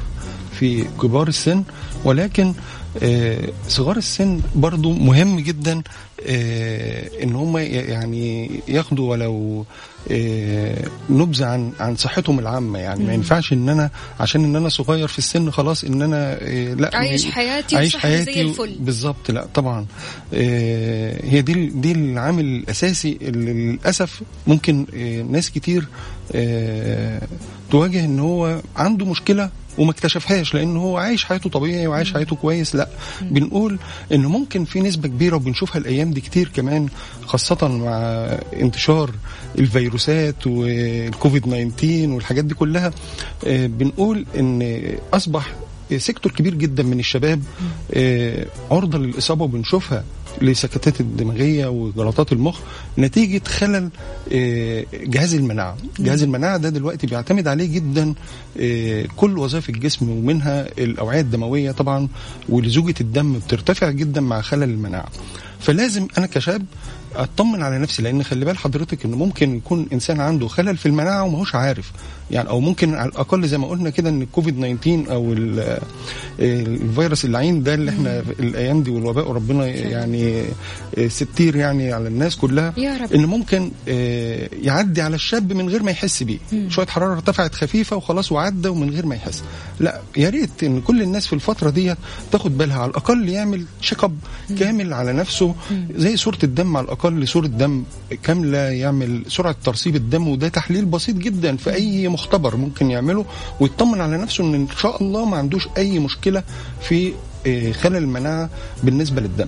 في 0.59 0.85
كبار 1.01 1.27
السن 1.27 1.63
ولكن 2.05 2.53
صغار 3.67 3.97
السن 3.97 4.39
برضو 4.55 4.93
مهم 4.93 5.39
جدا 5.39 5.81
آه، 6.27 7.09
إن 7.23 7.35
هم 7.35 7.57
يعني 7.57 8.49
ياخدوا 8.67 9.11
ولو 9.11 9.65
آه، 10.11 10.85
نبذة 11.09 11.45
عن 11.45 11.71
عن 11.79 11.95
صحتهم 11.95 12.39
العامة. 12.39 12.79
يعني 12.79 13.03
ما 13.03 13.13
ينفعش 13.13 13.53
إن 13.53 13.69
أنا 13.69 13.89
عشان 14.19 14.43
إن 14.43 14.55
أنا 14.55 14.69
صغير 14.69 15.07
في 15.07 15.17
السن 15.17 15.51
خلاص 15.51 15.83
إن 15.83 16.01
أنا 16.01 16.37
آه، 16.41 16.73
لأ 16.73 16.89
عايش 16.93 17.25
حياتي 17.25 17.75
عايش 17.75 17.95
وصحي 17.95 18.09
زي 18.09 18.23
حياتي 18.23 18.41
الفل. 18.41 18.75
بالظبط 18.79 19.31
لأ 19.31 19.47
طبعا. 19.53 19.85
آه، 20.33 21.25
هي 21.25 21.41
دي 21.41 21.53
دي 21.67 21.91
العامل 21.91 22.45
الأساسي 22.45 23.17
اللي 23.21 23.53
للأسف 23.53 24.21
ممكن 24.47 24.85
آه، 24.95 25.21
ناس 25.21 25.51
كتير 25.51 25.87
آه، 26.35 27.21
تواجه 27.71 28.05
إن 28.05 28.19
هو 28.19 28.61
عنده 28.75 29.05
مشكلة 29.05 29.49
وما 29.78 29.91
اكتشفهاش 29.91 30.53
لأن 30.53 30.78
هو 30.78 30.97
عايش 30.97 31.26
حياته 31.26 31.49
طبيعي 31.49 31.88
وعايش 31.88 32.13
حياته 32.13 32.36
كويس 32.36 32.76
لأ. 32.76 32.88
بنقول 33.21 33.80
ان 34.11 34.26
ممكن 34.26 34.65
في 34.65 34.80
نسبة 34.82 35.07
كبيرة 35.07 35.36
وبنشوفها 35.36 35.78
الأيام 35.78 36.11
دي 36.11 36.21
كتير 36.21 36.47
كمان 36.55 36.88
خاصة 37.26 37.67
مع 37.67 37.97
انتشار 38.61 39.11
الفيروسات 39.59 40.47
والكوفيد 40.47 41.41
19 41.43 42.09
والحاجات 42.09 42.45
دي 42.45 42.53
كلها 42.53 42.91
آه، 43.47 43.67
بنقول 43.67 44.26
إن 44.39 44.82
أصبح 45.13 45.53
سيكتور 45.97 46.32
كبير 46.32 46.53
جدا 46.53 46.84
من 46.84 46.99
الشباب 46.99 47.43
آه، 47.93 48.45
عرضة 48.71 48.97
للإصابة 48.97 49.43
وبنشوفها 49.43 50.03
لسكتات 50.41 51.01
الدماغية 51.01 51.67
وجلطات 51.67 52.31
المخ 52.31 52.59
نتيجة 52.97 53.41
خلل 53.47 53.89
آه، 54.34 54.86
جهاز 54.93 55.34
المناعة. 55.36 55.77
جهاز 55.99 56.23
المناعة 56.23 56.57
ده 56.57 56.69
دلوقتي 56.69 57.07
بيعتمد 57.07 57.47
عليه 57.47 57.65
جدا 57.75 58.13
آه، 58.59 59.05
كل 59.15 59.38
وظائف 59.38 59.69
الجسم 59.69 60.09
ومنها 60.09 60.67
الأوعية 60.77 61.21
الدموية 61.21 61.71
طبعا 61.71 62.07
ولزوجة 62.49 62.95
الدم 63.01 63.34
بترتفع 63.34 63.89
جدا 63.89 64.21
مع 64.21 64.41
خلل 64.41 64.63
المناعة. 64.63 65.09
فلازم 65.59 66.07
أنا 66.17 66.25
كشاب 66.25 66.65
اطمن 67.16 67.64
على 67.64 67.80
نفسي 67.80 68.01
لأن 68.01 68.24
خلي 68.24 68.45
بال 68.45 68.57
حضرتك 68.57 69.05
إنه 69.05 69.18
ممكن 69.18 69.55
يكون 69.55 69.88
إنسان 69.93 70.20
عنده 70.20 70.47
خلل 70.47 70.78
في 70.78 70.86
المناعة 70.86 71.24
وماهوش 71.24 71.55
عارف. 71.55 71.91
يعني 72.32 72.49
أو 72.49 72.59
ممكن 72.59 72.93
على 72.95 73.09
الأقل 73.09 73.47
زي 73.47 73.57
ما 73.57 73.68
قلنا 73.68 73.89
كده 73.89 74.09
إن 74.09 74.22
الكوفيد 74.22 74.78
19 74.82 75.11
أو 75.14 75.34
ال- 75.34 75.78
الفيروس 76.39 77.26
اللعين 77.26 77.64
ده 77.64 77.74
اللي 77.74 77.91
إحنا 77.91 78.20
الأيام 78.39 78.84
دي 78.84 78.91
والوباء 78.91 79.30
وربنا 79.30 79.66
يعني 79.68 80.43
ستير 81.07 81.55
يعني 81.55 81.93
على 81.93 82.07
الناس 82.07 82.36
كلها. 82.36 82.74
يا 82.78 82.97
رب. 82.97 83.14
ان 83.14 83.26
ممكن 83.26 83.72
آه، 83.88 84.49
يعدي 84.61 85.01
على 85.01 85.16
الشاب 85.16 85.53
من 85.53 85.70
غير 85.70 85.84
ما 85.84 85.91
يحس 85.91 86.24
بيه. 86.24 86.38
شوية 86.70 86.86
حرارة 86.88 87.14
ارتفعت 87.14 87.55
خفيفة 87.55 87.95
وخلاص 87.95 88.32
وعدى 88.32 88.68
ومن 88.68 88.89
غير 88.89 89.05
ما 89.05 89.16
يحس. 89.16 89.43
لا 89.80 90.01
يا 90.18 90.30
ريت 90.30 90.64
إن 90.64 90.82
كل 90.82 91.01
الناس 91.01 91.28
في 91.28 91.34
الفترة 91.34 91.70
دي 91.70 91.95
تاخد 92.32 92.57
بالها 92.57 92.78
على 92.80 92.89
الأقل 92.91 93.30
يعمل 93.30 93.66
check 93.81 94.03
up 94.03 94.17
كامل 94.59 94.93
على 94.93 95.14
نفسه 95.14 95.55
زي 95.95 96.18
صورة 96.18 96.38
الدم 96.43 96.78
على 96.78 96.84
الأقل. 96.86 97.02
صورة 97.25 97.47
دم 97.47 97.83
كامله 98.23 98.57
يعمل 98.57 99.23
سرعة 99.27 99.55
ترسيب 99.63 99.95
الدم 99.95 100.27
وده 100.27 100.47
تحليل 100.47 100.85
بسيط 100.85 101.15
جدا 101.15 101.57
في 101.57 101.73
أي 101.73 102.07
مختبر 102.07 102.55
ممكن 102.55 102.91
يعمله 102.91 103.25
ويطمن 103.59 104.01
على 104.01 104.17
نفسه 104.17 104.43
إن 104.43 104.55
إن 104.55 104.67
شاء 104.81 105.03
الله 105.03 105.25
ما 105.25 105.37
عندوش 105.37 105.67
أي 105.77 105.99
مشكلة 105.99 106.43
في 106.81 107.13
آه، 107.47 107.71
خلل 107.71 107.95
المناعة 107.97 108.49
بالنسبة 108.83 109.21
للدم. 109.21 109.47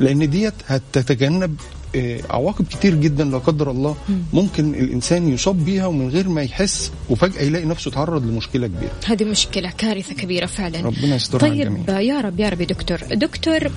لأن 0.00 0.30
ديت 0.30 0.54
هتتجنب 0.66 1.56
آه، 1.96 2.20
عواقب 2.30 2.64
كتير 2.66 2.94
جدا 2.94 3.24
لا 3.24 3.38
قدر 3.38 3.70
الله 3.70 3.96
ممكن 4.32 4.74
الإنسان 4.74 5.28
يصاب 5.28 5.64
بيها 5.64 5.86
ومن 5.86 6.08
غير 6.08 6.28
ما 6.28 6.42
يحس 6.42 6.92
وفجأة 7.10 7.42
يلاقي 7.42 7.64
نفسه 7.64 7.90
تعرض 7.90 8.26
لمشكلة 8.26 8.66
كبيرة. 8.66 8.92
هذه 9.06 9.24
مشكلة 9.24 9.70
كارثة 9.78 10.14
كبيرة 10.14 10.46
فعلا. 10.46 10.80
ربنا 10.80 11.16
يسترها 11.16 11.40
طيب 11.40 11.66
الجميع 11.66 12.00
يا 12.00 12.20
رب 12.20 12.40
يا 12.40 12.48
رب 12.48 12.60
يا 12.60 12.66
دكتور. 12.66 12.98
دكتور 13.14 13.70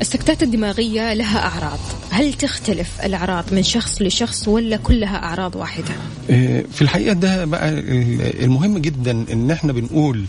السكتات 0.00 0.42
الدماغية 0.42 1.14
لها 1.14 1.38
أعراض. 1.46 1.78
هل 2.10 2.34
تختلف 2.34 3.00
الأعراض 3.04 3.44
من 3.54 3.62
شخص 3.62 4.02
لشخص 4.02 4.48
ولا 4.48 4.76
كلها 4.76 5.16
أعراض 5.16 5.56
واحدة؟ 5.56 5.94
آه، 6.30 6.64
في 6.72 6.82
الحقيقة 6.82 7.12
ده 7.12 7.44
بقى 7.44 7.68
ال- 7.68 8.44
المهم 8.44 8.78
جدا 8.78 9.24
إن 9.32 9.50
إحنا 9.50 9.72
بنقول 9.72 10.24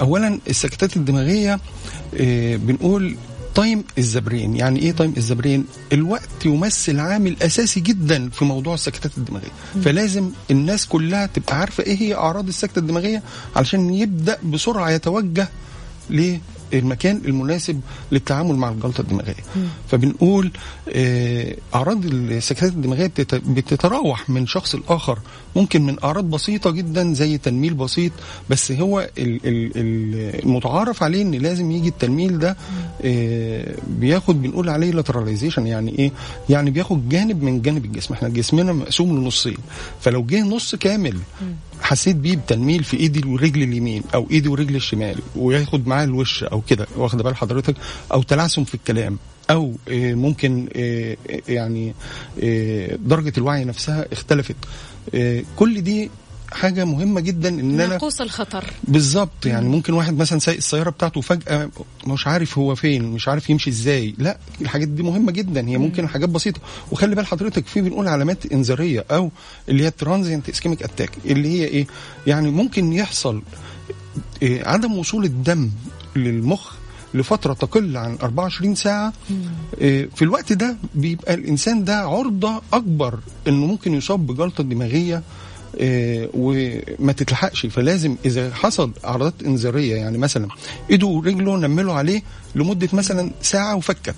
اولا 0.00 0.38
السكتات 0.48 0.96
الدماغية 0.96 1.60
آه، 2.20 2.56
بنقول 2.56 3.16
time 3.54 3.84
is 3.98 4.15
brain 4.15 4.56
يعني 4.56 4.80
إيه 4.82 4.92
time 4.92 5.14
is 5.16 5.30
brain 5.30 5.64
الوقت 5.92 6.46
يمثل 6.46 7.00
عامل 7.00 7.36
اساسي 7.42 7.80
جدا 7.80 8.30
في 8.30 8.44
موضوع 8.44 8.74
السكتات 8.74 9.10
الدماغية. 9.18 9.50
فلازم 9.84 10.30
الناس 10.50 10.86
كلها 10.86 11.26
تبقى 11.26 11.58
عارفة 11.58 11.82
إيه 11.84 11.96
هي 12.02 12.14
أعراض 12.14 12.48
السكتة 12.48 12.78
الدماغية 12.78 13.22
علشان 13.56 13.94
يبدأ 13.94 14.38
بسرعة 14.44 14.90
يتوجه 14.90 15.48
للمكان 16.74 17.20
المناسب 17.24 17.80
للتعامل 18.12 18.54
مع 18.56 18.68
الجلطة 18.68 19.00
الدماغيه 19.00 19.34
فبنقول 19.90 20.50
آه، 20.88 21.56
أعراض 21.74 22.04
السكتات 22.04 22.72
الدماغيه 22.72 23.06
بتت- 23.06 23.34
بتتراوح 23.34 24.30
من 24.30 24.46
شخص 24.46 24.74
لآخر 24.74 25.18
ممكن 25.56 25.82
من 25.86 25.96
أعراض 26.04 26.24
بسيطة 26.30 26.70
جدا 26.70 27.12
زي 27.14 27.38
تنميل 27.38 27.74
بسيط 27.74 28.12
بس 28.50 28.72
هو 28.72 29.00
ال- 29.18 29.40
ال- 29.46 29.72
ال- 29.76 30.44
المتعارف 30.44 31.02
عليه 31.02 31.22
إن 31.22 31.30
لازم 31.34 31.70
يجي 31.70 31.88
التنميل 31.88 32.38
ده 32.38 32.56
آه، 33.04 33.74
بياخد 33.86 34.42
بنقول 34.42 34.68
عليه 34.68 34.90
لاتراليزيشن 34.90 35.66
يعني 35.66 35.98
إيه؟ 35.98 36.12
يعني 36.50 36.70
بياخد 36.70 37.08
جانب 37.08 37.42
من 37.42 37.62
جانب 37.62 37.84
الجسم. 37.84 38.14
إحنا 38.14 38.28
جسمنا 38.28 38.72
مقسوم 38.72 39.16
لنصين. 39.18 39.56
فلو 40.00 40.22
جه 40.24 40.42
نص 40.42 40.74
كامل 40.74 41.16
حسيت 41.80 42.16
بيه 42.16 42.36
بتنميل 42.36 42.84
في 42.84 42.96
إيدي 42.96 43.28
والرجل 43.28 43.62
اليمين 43.62 44.02
أو 44.14 44.26
إيدي 44.30 44.48
ورجل 44.48 44.76
الشمال 44.76 45.18
وياخد 45.36 45.86
معاه 45.88 46.04
الوش 46.04 46.44
أو 46.44 46.60
كده 46.60 46.86
واخد 46.96 47.22
بال 47.22 47.36
حضرتك؟ 47.36 47.74
أو 48.12 48.22
تلعثم 48.22 48.64
في 48.64 48.74
الكلام 48.74 49.18
أو 49.50 49.72
آه، 49.88 50.14
ممكن 50.14 50.68
آه، 50.76 51.16
يعني 51.48 51.94
درجة 53.06 53.32
الوعي 53.38 53.64
نفسها 53.64 54.06
اختلفت. 54.12 54.56
كل 55.56 55.80
دي 55.82 56.10
حاجة 56.52 56.84
مهمة 56.84 57.20
جدا 57.20 57.48
إن 57.48 57.80
أنا 57.80 57.86
ناقوس 57.86 58.20
الخطر. 58.20 58.64
بالظبط 58.84 59.46
يعني 59.46 59.68
ممكن 59.68 59.92
واحد 59.92 60.16
مثلا 60.16 60.38
سايق 60.38 60.56
السيارة 60.56 60.90
بتاعته 60.90 61.20
فجاه 61.20 61.70
مش 62.06 62.26
عارف 62.26 62.58
هو 62.58 62.74
فين 62.74 63.04
مش 63.04 63.28
عارف 63.28 63.50
يمشي 63.50 63.70
إزاي. 63.70 64.14
لا 64.18 64.38
الحاجات 64.60 64.88
دي 64.88 65.02
مهمة 65.02 65.32
جدا 65.32 65.68
هي 65.68 65.78
ممكن 65.78 66.08
حاجات 66.08 66.28
بسيطة. 66.28 66.60
وخلي 66.92 67.14
بال 67.14 67.26
حضرتك 67.26 67.66
في 67.66 67.80
بنقول 67.80 68.08
علامات 68.08 68.52
إنذارية 68.52 69.04
أو 69.10 69.30
اللي 69.68 69.84
هي 69.84 69.90
transient 69.90 70.48
ischemic 70.48 70.82
attack 70.82 71.10
اللي 71.24 71.48
هي 71.48 71.64
إيه؟ 71.64 71.86
يعني 72.26 72.50
ممكن 72.50 72.92
يحصل 72.92 73.42
إيه 74.42 74.68
عدم 74.68 74.98
وصول 74.98 75.24
الدم 75.24 75.70
للمخ 76.16 76.72
لفترة 77.14 77.52
تقل 77.52 77.96
عن 77.96 78.16
24 78.22 78.74
ساعة 78.74 79.12
إيه 79.80 80.08
في 80.16 80.22
الوقت 80.22 80.52
ده 80.52 80.76
بيبقى 80.94 81.34
الإنسان 81.34 81.84
ده 81.84 81.96
عرضة 81.98 82.62
أكبر 82.72 83.18
إنه 83.48 83.66
ممكن 83.66 83.94
يصاب 83.94 84.26
بجلطة 84.26 84.64
دماغية 84.64 85.22
إيه 85.76 86.30
وما 86.34 87.12
تتلحقش. 87.12 87.66
فلازم 87.66 88.16
إذا 88.24 88.54
حصل 88.54 88.90
أعراضات 89.04 89.34
إنذارية 89.46 89.96
يعني 89.96 90.18
مثلا 90.18 90.48
إيده 90.90 91.06
ورجله 91.06 91.56
نملوا 91.56 91.94
عليه 91.94 92.22
لمدة 92.54 92.88
مثلا 92.92 93.30
ساعة 93.42 93.76
وفكت. 93.76 94.14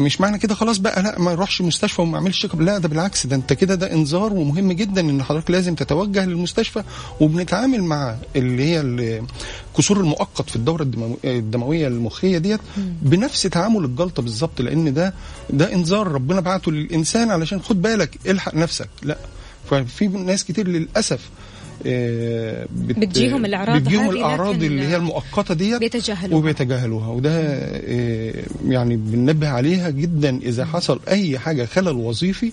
مش 0.00 0.20
معنى 0.20 0.38
كده 0.38 0.54
خلاص 0.54 0.78
بقى 0.78 1.02
لا 1.02 1.18
ما 1.18 1.32
يروحش 1.32 1.62
مستشفى 1.62 2.02
وما 2.02 2.18
يعملش 2.18 2.38
شيك 2.40 2.54
اب 2.54 2.60
لا 2.60 2.78
ده 2.78 2.88
بالعكس 2.88 3.26
ده 3.26 3.36
انت 3.36 3.52
كده 3.52 3.74
ده 3.74 3.92
انذار 3.92 4.32
ومهم 4.32 4.72
جدا 4.72 5.00
إن 5.00 5.22
حضرتك 5.22 5.50
لازم 5.50 5.74
تتوجه 5.74 6.24
للمستشفى. 6.24 6.82
وبنتعامل 7.20 7.82
مع 7.84 8.16
اللي 8.36 8.62
هي 8.64 8.80
الكسور 8.80 10.00
المؤقت 10.00 10.50
في 10.50 10.56
الدورة 10.56 10.82
الدمو- 10.82 11.18
الدموية 11.24 11.88
المخية 11.88 12.38
ديت 12.38 12.60
بنفس 13.02 13.42
تعامل 13.42 13.84
الجلطة 13.84 14.22
بالظبط 14.22 14.60
لأن 14.60 14.94
ده 14.94 15.14
ده 15.50 15.72
انذار 15.72 16.08
ربنا 16.08 16.40
بعته 16.40 16.72
للإنسان 16.72 17.30
علشان 17.30 17.60
خد 17.62 17.82
بالك 17.82 18.18
الحق 18.26 18.54
نفسك. 18.54 18.88
لا 19.02 19.18
ففي 19.70 20.06
ناس 20.08 20.44
كتير 20.44 20.68
للأسف 20.68 21.20
بت- 21.84 22.98
بتجيهم 22.98 23.44
الأعراض 23.44 23.76
بتجيهم 23.82 24.10
الأعراض 24.10 24.62
اللي 24.62 24.82
هي 24.82 24.96
المؤقتة 24.96 25.54
ديت 25.54 25.80
بيتجاهلوها. 25.80 26.38
وبيتجاهلوها. 26.38 27.08
وده 27.08 27.30
آه، 27.34 28.34
يعني 28.68 28.96
بننبه 28.96 29.48
عليها 29.48 29.90
جدا 29.90 30.36
إذا 30.42 30.64
حصل 30.64 31.00
أي 31.08 31.38
حاجة 31.38 31.64
خلل 31.64 31.88
وظيفي 31.96 32.52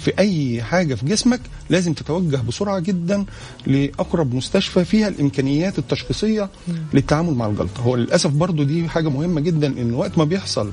في 0.00 0.12
أي 0.18 0.62
حاجة 0.62 0.94
في 0.94 1.06
جسمك 1.06 1.40
لازم 1.70 1.92
تتوجه 1.92 2.36
بسرعة 2.48 2.78
جدا 2.78 3.24
لأقرب 3.66 4.34
مستشفى 4.34 4.84
فيها 4.84 5.08
الإمكانيات 5.08 5.78
التشخيصية 5.78 6.48
للتعامل 6.94 7.34
مع 7.34 7.46
الجلطة. 7.46 7.80
هو 7.82 7.96
للأسف 7.96 8.30
برضو 8.30 8.62
دي 8.62 8.88
حاجة 8.88 9.08
مهمة 9.08 9.40
جدا 9.40 9.66
إن 9.66 9.94
وقت 9.94 10.18
ما 10.18 10.24
بيحصل 10.24 10.66
آه، 10.66 10.72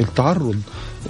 التعرض 0.00 0.60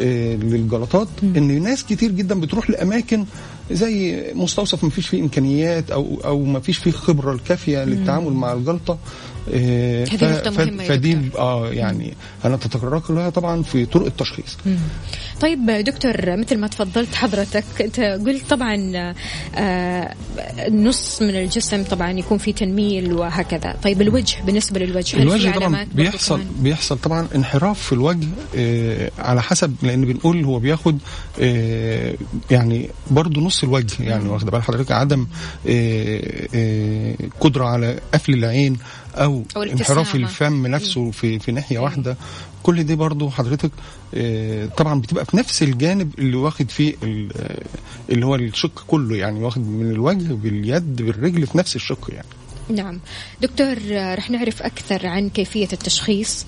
آه، 0.00 0.34
للجلطات 0.36 1.08
إن 1.22 1.62
ناس 1.62 1.84
كتير 1.84 2.10
جدا 2.10 2.40
بتروح 2.40 2.70
لأماكن 2.70 3.24
زي 3.70 4.24
مستوصف 4.34 4.84
ما 4.84 4.90
فيش 4.90 5.08
فيه 5.08 5.20
إمكانيات 5.22 5.90
أو 5.90 6.20
أو 6.24 6.44
ما 6.44 6.60
فيش 6.60 6.78
فيه 6.78 6.90
خبرة 6.90 7.32
الكافية 7.32 7.84
للتعامل 7.84 8.32
مع 8.32 8.52
الجلطة. 8.52 8.98
آه، 9.52 10.04
هذه 10.04 10.32
نقطة 10.32 10.50
مهمة 10.50 10.84
فدي. 10.84 11.18
آه 11.38 11.68
يعني 11.72 12.14
أنا 12.44 12.56
تتطرق 12.56 13.12
لها 13.12 13.30
طبعا 13.30 13.62
في 13.62 13.86
طرق 13.86 14.06
التشخيص. 14.06 14.56
طيب 15.40 15.66
دكتور 15.70 16.36
مثل 16.36 16.58
ما 16.58 16.66
تفضلت 16.66 17.14
حضرتك 17.14 17.64
أنت 17.80 18.00
قلت 18.00 18.50
طبعا 18.50 18.92
آه، 19.56 20.14
نص 20.70 21.22
من 21.22 21.30
الجسم 21.36 21.82
طبعا 21.82 22.10
يكون 22.10 22.38
في 22.38 22.52
تنميل 22.52 23.12
وهكذا. 23.12 23.76
طيب 23.82 24.02
الوجه 24.02 24.36
بالنسبة 24.46 24.80
للوجه 24.80 25.16
الوجه 25.22 25.50
طبعا 25.50 25.86
بيحصل؟ 25.94 26.40
بيحصل 26.58 26.98
طبعا 26.98 27.28
انحراف 27.34 27.80
في 27.82 27.92
الوجه 27.92 28.28
آه 28.56 29.10
على 29.18 29.42
حسب 29.42 29.74
لأن 29.82 30.04
بنقول 30.04 30.44
هو 30.44 30.58
بياخد 30.58 30.98
آه 31.40 32.14
يعني 32.50 32.90
برضه 33.10 33.40
نص 33.40 33.62
الوجه 33.62 34.02
يعني 34.02 34.28
واخد 34.28 34.50
بال 34.50 34.62
حضرتك 34.62 34.92
عدم 34.92 35.26
آه 35.68 36.48
آه 36.54 37.14
قدرة 37.40 37.64
على 37.64 38.00
قفل 38.14 38.32
العين 38.34 38.76
أو, 39.14 39.42
أو 39.56 39.62
انحراف. 39.62 40.14
الفم 40.14 40.66
نفسه 40.66 41.10
في 41.10 41.38
في 41.38 41.52
ناحية 41.52 41.78
واحدة 41.78 42.16
كل 42.62 42.84
دي 42.84 42.96
برضه 42.96 43.30
حضرتك 43.30 43.70
آه 44.14 44.66
طبعا 44.66 45.00
بتبقى 45.00 45.24
في 45.24 45.36
نفس 45.36 45.62
الجانب 45.62 46.18
اللي 46.18 46.36
واخد 46.36 46.70
فيه 46.70 46.94
آه، 47.04 47.62
اللي 48.10 48.26
هو 48.26 48.34
الشق 48.34 48.84
كله 48.86 49.16
يعني 49.16 49.40
واخد 49.44 49.68
من 49.68 49.90
الوجه 49.90 50.32
باليد 50.32 50.96
بالرجل 50.96 51.46
في 51.46 51.58
نفس 51.58 51.76
الشق 51.76 52.10
يعني 52.12 52.26
نعم 52.68 53.00
دكتور 53.42 53.76
آه، 53.90 54.14
رح 54.14 54.30
نعرف 54.30 54.62
أكثر 54.62 55.06
عن 55.06 55.28
كيفية 55.28 55.68
التشخيص. 55.72 56.46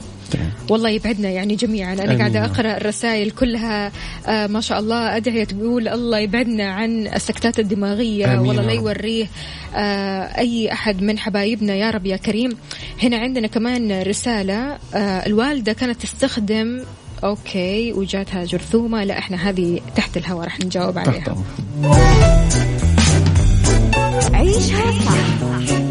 والله 0.69 0.91
يبعدنا 0.91 1.29
يعني 1.29 1.55
جميعا. 1.55 1.95
قاعدة 1.95 2.39
يا 2.39 2.45
رب. 2.45 2.51
أقرأ 2.51 2.77
الرسائل 2.77 3.31
كلها 3.31 3.93
آه 4.27 4.47
ما 4.47 4.61
شاء 4.61 4.79
الله. 4.79 5.17
أدعية 5.17 5.45
تقول 5.45 5.89
الله 5.89 6.19
يبعدنا 6.19 6.73
عن 6.73 7.07
السكتات 7.07 7.59
الدماغية. 7.59 8.35
آمين 8.35 8.47
والله 8.47 8.63
لا. 8.63 8.73
يوريه 8.73 9.27
آه 9.75 10.39
أي 10.39 10.73
أحد 10.73 11.03
من 11.03 11.19
حبايبنا. 11.19 11.75
يا 11.75 11.91
رب 11.91 12.07
يا 12.07 12.17
كريم. 12.17 12.57
هنا 13.03 13.17
عندنا 13.17 13.47
كمان 13.47 14.03
رسالة 14.03 14.79
آه 14.95 15.27
الوالدة 15.27 15.73
كانت 15.73 16.03
تستخدم 16.03 16.83
okay 17.25 17.93
وجاتها 17.93 18.45
جرثومة. 18.45 19.05
لا 19.05 19.19
إحنا 19.19 19.49
هذه 19.49 19.81
تحت 19.97 20.17
الهواء 20.17 20.47
رح 20.47 20.61
نجاوب 20.61 20.95
تحت 20.95 21.09
عليها. 21.09 21.37
عيشها 24.33 24.93
صح. 25.07 25.86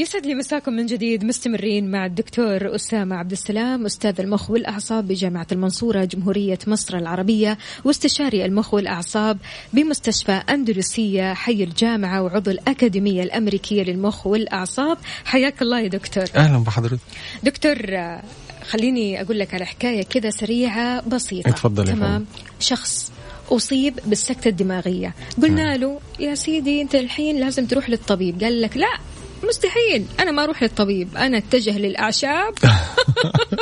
يسعد 0.00 0.26
لي 0.26 0.34
مساكم 0.34 0.72
من 0.72 0.86
جديد 0.86 1.24
مستمرين 1.24 1.90
مع 1.90 2.06
الدكتور 2.06 2.74
أسامة 2.74 3.16
عبد 3.16 3.32
السلام 3.32 3.86
أستاذ 3.86 4.20
المخ 4.20 4.50
والأعصاب 4.50 5.08
بجامعة 5.08 5.46
المنصورة 5.52 6.04
جمهورية 6.04 6.58
مصر 6.66 6.96
العربية 6.96 7.58
واستشاري 7.84 8.44
المخ 8.44 8.74
والأعصاب 8.74 9.38
بمستشفى 9.72 10.32
أندلسية 10.32 11.34
حي 11.34 11.64
الجامعة 11.64 12.22
وعضو 12.22 12.50
الأكاديمية 12.50 13.22
الأمريكية 13.22 13.82
للمخ 13.82 14.26
والأعصاب. 14.26 14.98
حياك 15.24 15.62
الله 15.62 15.80
يا 15.80 15.88
دكتور. 15.88 16.24
أهلا 16.36 16.58
بحضرتك. 16.58 17.00
دكتور 17.42 17.76
خليني 18.70 19.22
أقول 19.22 19.38
لك 19.38 19.54
على 19.54 19.64
حكاية 19.64 20.02
كذا 20.02 20.30
سريعة 20.30 21.08
بسيطة. 21.08 21.48
اتفضل 21.48 21.88
يا 21.88 21.94
تمام. 21.94 22.26
شخص 22.60 23.12
أصيب 23.50 23.98
بالسكتة 24.06 24.48
الدماغية. 24.48 25.14
قلنا 25.42 25.76
له 25.76 26.00
يا 26.20 26.34
سيدي 26.34 26.82
أنت 26.82 26.94
الحين 26.94 27.40
لازم 27.40 27.66
تروح 27.66 27.90
للطبيب. 27.90 28.42
قال 28.42 28.60
لك 28.60 28.76
لا. 28.76 28.98
مستحيل. 29.44 30.06
أنا 30.20 30.30
ما 30.30 30.44
أروح 30.44 30.62
للطبيب 30.62 31.16
أنا 31.16 31.38
أتجه 31.38 31.78
للأعشاب 31.78 32.54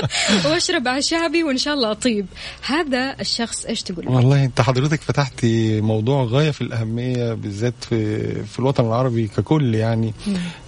وأشرب 0.46 0.88
أعشابي 0.88 1.44
وإن 1.44 1.58
شاء 1.58 1.74
الله 1.74 1.90
أطيب. 1.90 2.26
هذا 2.66 3.16
الشخص 3.20 3.64
إيش 3.64 3.82
تقول 3.82 4.04
له؟ 4.04 4.12
والله 4.12 4.44
أنت 4.44 4.60
حضرتك 4.60 5.00
فتحتي 5.00 5.80
موضوع 5.80 6.24
غاية 6.24 6.50
في 6.50 6.60
الأهمية 6.60 7.34
بالذات 7.34 7.74
في 7.88 8.28
في 8.44 8.58
الوطن 8.58 8.86
العربي 8.86 9.28
ككل 9.28 9.74
يعني. 9.74 10.14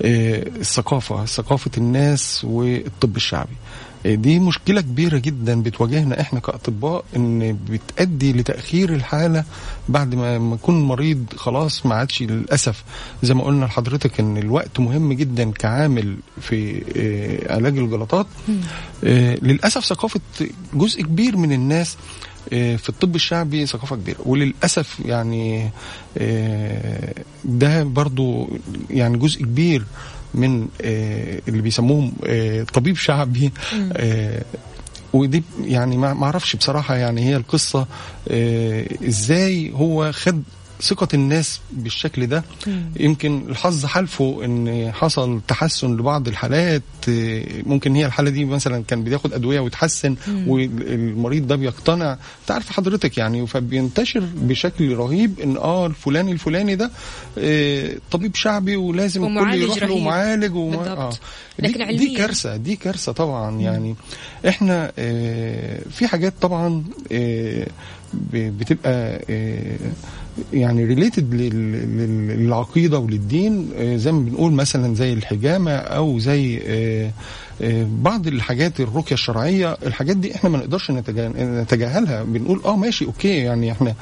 آه، 0.02 0.46
الثقافة 0.56 1.24
ثقافة 1.24 1.70
الناس 1.78 2.44
والطب 2.44 3.16
الشعبي. 3.16 3.56
دي 4.04 4.38
مشكلة 4.38 4.80
كبيرة 4.80 5.18
جدا 5.18 5.62
بتواجهنا 5.62 6.20
إحنا 6.20 6.40
كأطباء 6.40 7.04
إن 7.16 7.58
بتأدي 7.70 8.32
لتأخير 8.32 8.94
الحالة 8.94 9.44
بعد 9.88 10.14
ما 10.14 10.34
يكون 10.54 10.74
المريض 10.78 11.24
خلاص 11.36 11.86
ما 11.86 11.94
عادش 11.94 12.22
للأسف. 12.22 12.84
زي 13.22 13.34
ما 13.34 13.44
قلنا 13.44 13.64
لحضرتك 13.64 14.20
إن 14.20 14.36
الوقت 14.36 14.80
مهم 14.80 15.12
جدا 15.12 15.50
كعامل 15.50 16.16
في 16.40 16.82
آه، 16.96 17.54
علاج 17.54 17.78
الجلطات. 17.78 18.26
آه، 19.04 19.34
للأسف 19.42 19.84
ثقافة 19.84 20.20
جزء 20.74 21.02
كبير 21.02 21.36
من 21.36 21.52
الناس 21.52 21.96
في 22.50 22.88
الطب 22.88 23.14
الشعبي 23.14 23.66
ثقافة 23.66 23.96
كبيرة. 23.96 24.18
وللأسف 24.26 25.00
يعني 25.04 25.70
ده 27.44 27.82
برضو 27.84 28.48
يعني 28.90 29.18
جزء 29.18 29.42
كبير 29.42 29.84
من 30.34 30.68
آه، 30.82 31.40
اللي 31.48 31.62
بيسموهم 31.62 32.12
آه، 32.26 32.62
طبيب 32.62 32.96
شعبي. 32.96 33.52
آه، 33.92 34.44
ودي 35.12 35.42
يعني 35.64 35.96
ما 35.96 36.24
أعرفش 36.24 36.56
بصراحة 36.56 36.96
يعني 36.96 37.24
هي 37.24 37.36
القصة 37.36 37.86
إزاي 39.08 39.72
هو 39.74 40.12
خد 40.12 40.42
ثقة 40.82 41.08
الناس 41.14 41.60
بالشكل 41.72 42.26
ده 42.26 42.44
يمكن 43.00 43.42
الحظ 43.48 43.84
حالفه 43.86 44.44
إن 44.44 44.90
حصل 44.94 45.40
تحسن 45.48 45.96
لبعض 45.96 46.28
الحالات 46.28 46.82
ممكن 47.66 47.94
هي 47.94 48.06
الحالة 48.06 48.30
دي 48.30 48.44
مثلا 48.44 48.84
كان 48.88 49.04
بياخد 49.04 49.32
أدوية 49.32 49.60
ويتحسن 49.60 50.16
والمريض 50.46 51.46
ده 51.46 51.56
بيقتنع 51.56 52.18
تعرف 52.46 52.70
حضرتك 52.70 53.18
يعني 53.18 53.46
فبينتشر 53.46 54.20
بشكل 54.34 54.94
رهيب 54.96 55.40
إن 55.40 55.56
آه 55.56 55.86
الفلاني 55.86 56.32
الفلاني 56.32 56.76
ده 56.76 56.90
آه، 57.38 57.96
طبيب 58.10 58.34
شعبي 58.34 58.76
ولازم 58.76 59.24
الكل 59.24 59.38
ومعالج 59.38 59.62
يروح 59.62 59.82
له. 59.82 59.98
معالج 59.98 60.52
بالضبط. 60.52 60.88
آه. 60.88 61.12
لكن 61.58 61.96
دي. 61.96 62.16
كارثة 62.16 62.56
دي 62.56 62.76
كارثة 62.76 63.12
طبعا 63.12 63.60
يعني 63.60 63.94
إحنا 64.48 64.92
آه، 64.98 65.80
في 65.90 66.06
حاجات 66.06 66.34
طبعا 66.40 66.84
آه، 67.12 67.66
بتبقى 68.32 69.20
آه، 69.30 69.76
يعني 70.52 70.84
related 70.84 71.34
للعقيدة 71.34 72.98
وللدين 72.98 73.70
آه، 73.76 73.96
زي 73.96 74.12
ما 74.12 74.20
بنقول 74.20 74.52
مثلا 74.52 74.94
زي 74.94 75.12
الحجامة 75.12 75.72
أو 75.72 76.18
زي 76.18 76.60
آه، 76.66 77.10
بعض 78.02 78.26
الحاجات 78.26 78.80
الرقية 78.80 79.12
الشرعية. 79.12 79.76
الحاجات 79.86 80.16
دي 80.16 80.34
إحنا 80.34 80.50
ما 80.50 80.58
نقدرش 80.58 80.90
نتجا- 80.90 81.32
نتجاهلها. 81.36 82.22
بنقول 82.22 82.60
آه 82.64 82.76
ماشي 82.76 83.04
okay 83.04 83.28
يعني 83.36 83.72
إحنا 83.72 83.94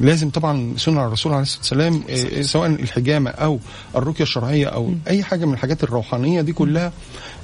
لازم 0.00 0.30
طبعا 0.30 0.74
سنة 0.76 1.06
الرسول 1.06 1.32
عليه 1.32 1.42
الصلاة 1.42 1.58
والسلام 1.90 2.02
سواء 2.42 2.66
الحجامة 2.68 3.30
أو 3.30 3.58
الرقية 3.96 4.22
الشرعية 4.24 4.66
أو 4.66 4.92
أي 5.08 5.22
حاجة 5.22 5.44
من 5.44 5.52
الحاجات 5.52 5.84
الروحانية 5.84 6.40
دي 6.40 6.52
كلها 6.52 6.92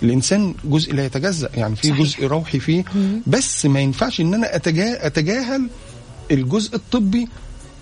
الإنسان 0.05 0.55
جزء 0.65 0.95
لا 0.95 1.05
يتجزأ 1.05 1.49
يعني 1.55 1.77
في. 1.77 1.91
جزء 1.91 2.27
روحي 2.27 2.61
فيه. 2.61 2.85
بس 3.27 3.67
ما 3.67 3.81
ينفعش 3.81 4.21
إن 4.21 4.35
أنا 4.35 4.57
أتجاهل 5.07 5.69
الجزء 6.31 6.75
الطبي 6.77 7.29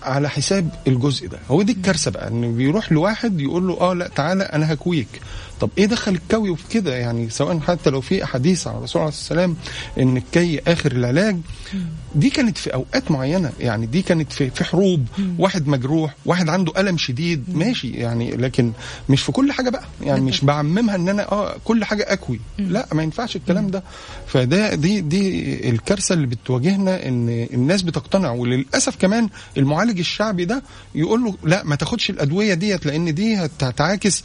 على 0.03 0.29
حساب 0.29 0.69
الجزء 0.87 1.27
ده. 1.27 1.39
هو 1.49 1.61
دي 1.61 1.71
الكارثة 1.71 2.11
بقى 2.11 2.27
إن 2.27 2.55
بيروح 2.55 2.91
لواحد 2.91 3.41
يقول 3.41 3.67
له 3.67 3.81
آه 3.81 3.93
لا 3.93 4.07
تعالى 4.07 4.43
أنا 4.43 4.73
هكويك. 4.73 5.07
طب 5.61 5.69
إيه 5.77 5.85
دخل 5.85 6.11
الكوي 6.11 6.55
في 6.57 6.63
كده؟ 6.69 6.95
يعني 6.95 7.29
سواء 7.29 7.59
حتى 7.59 7.89
لو 7.89 8.01
في 8.01 8.23
أحاديث 8.23 8.67
عن 8.67 8.75
الرسول 8.77 9.01
عليه 9.01 9.09
الصلاة 9.09 9.45
والسلام 9.45 9.55
إن 9.99 10.17
الكي 10.17 10.61
آخر 10.67 10.91
العلاج. 10.91 11.37
دي 12.15 12.29
كانت 12.29 12.57
في 12.57 12.73
أوقات 12.73 13.11
معينة 13.11 13.51
يعني 13.59 13.85
دي 13.85 14.01
كانت 14.01 14.31
في 14.33 14.49
في 14.49 14.63
حروب 14.63 15.07
واحد 15.39 15.67
مجروح 15.67 16.15
واحد 16.25 16.49
عنده 16.49 16.73
ألم 16.81 16.97
شديد 16.97 17.43
ماشي 17.57 17.89
يعني 17.91 18.31
لكن 18.31 18.71
مش 19.09 19.21
في 19.21 19.31
كل 19.31 19.51
حاجة 19.51 19.69
بقى 19.69 19.83
يعني 20.01 20.21
مش 20.21 20.41
بعممها 20.45 20.95
إن 20.95 21.09
أنا 21.09 21.31
آه 21.31 21.55
كل 21.63 21.85
حاجة 21.85 22.05
أكوي. 22.13 22.39
لا 22.57 22.87
ما 22.93 23.03
ينفعش 23.03 23.35
الكلام 23.35 23.67
ده. 23.67 23.83
فده 24.27 24.75
دي 24.75 25.01
دي 25.01 25.69
الكارثة 25.69 26.13
اللي 26.13 26.27
بتواجهنا 26.27 27.07
إن 27.07 27.47
الناس 27.53 27.81
بتقتنع. 27.81 28.31
وللأسف 28.31 28.95
كمان 28.95 29.29
المعالج 29.57 29.99
الشعبي 29.99 30.45
ده 30.45 30.63
يقول 30.95 31.23
له 31.23 31.35
لا 31.43 31.63
ما 31.63 31.75
تاخدش 31.75 32.09
الأدوية 32.09 32.53
ديت 32.53 32.85
لأن 32.85 33.13
دي 33.13 33.35
هت- 33.35 33.63
هتعاكس 33.63 34.23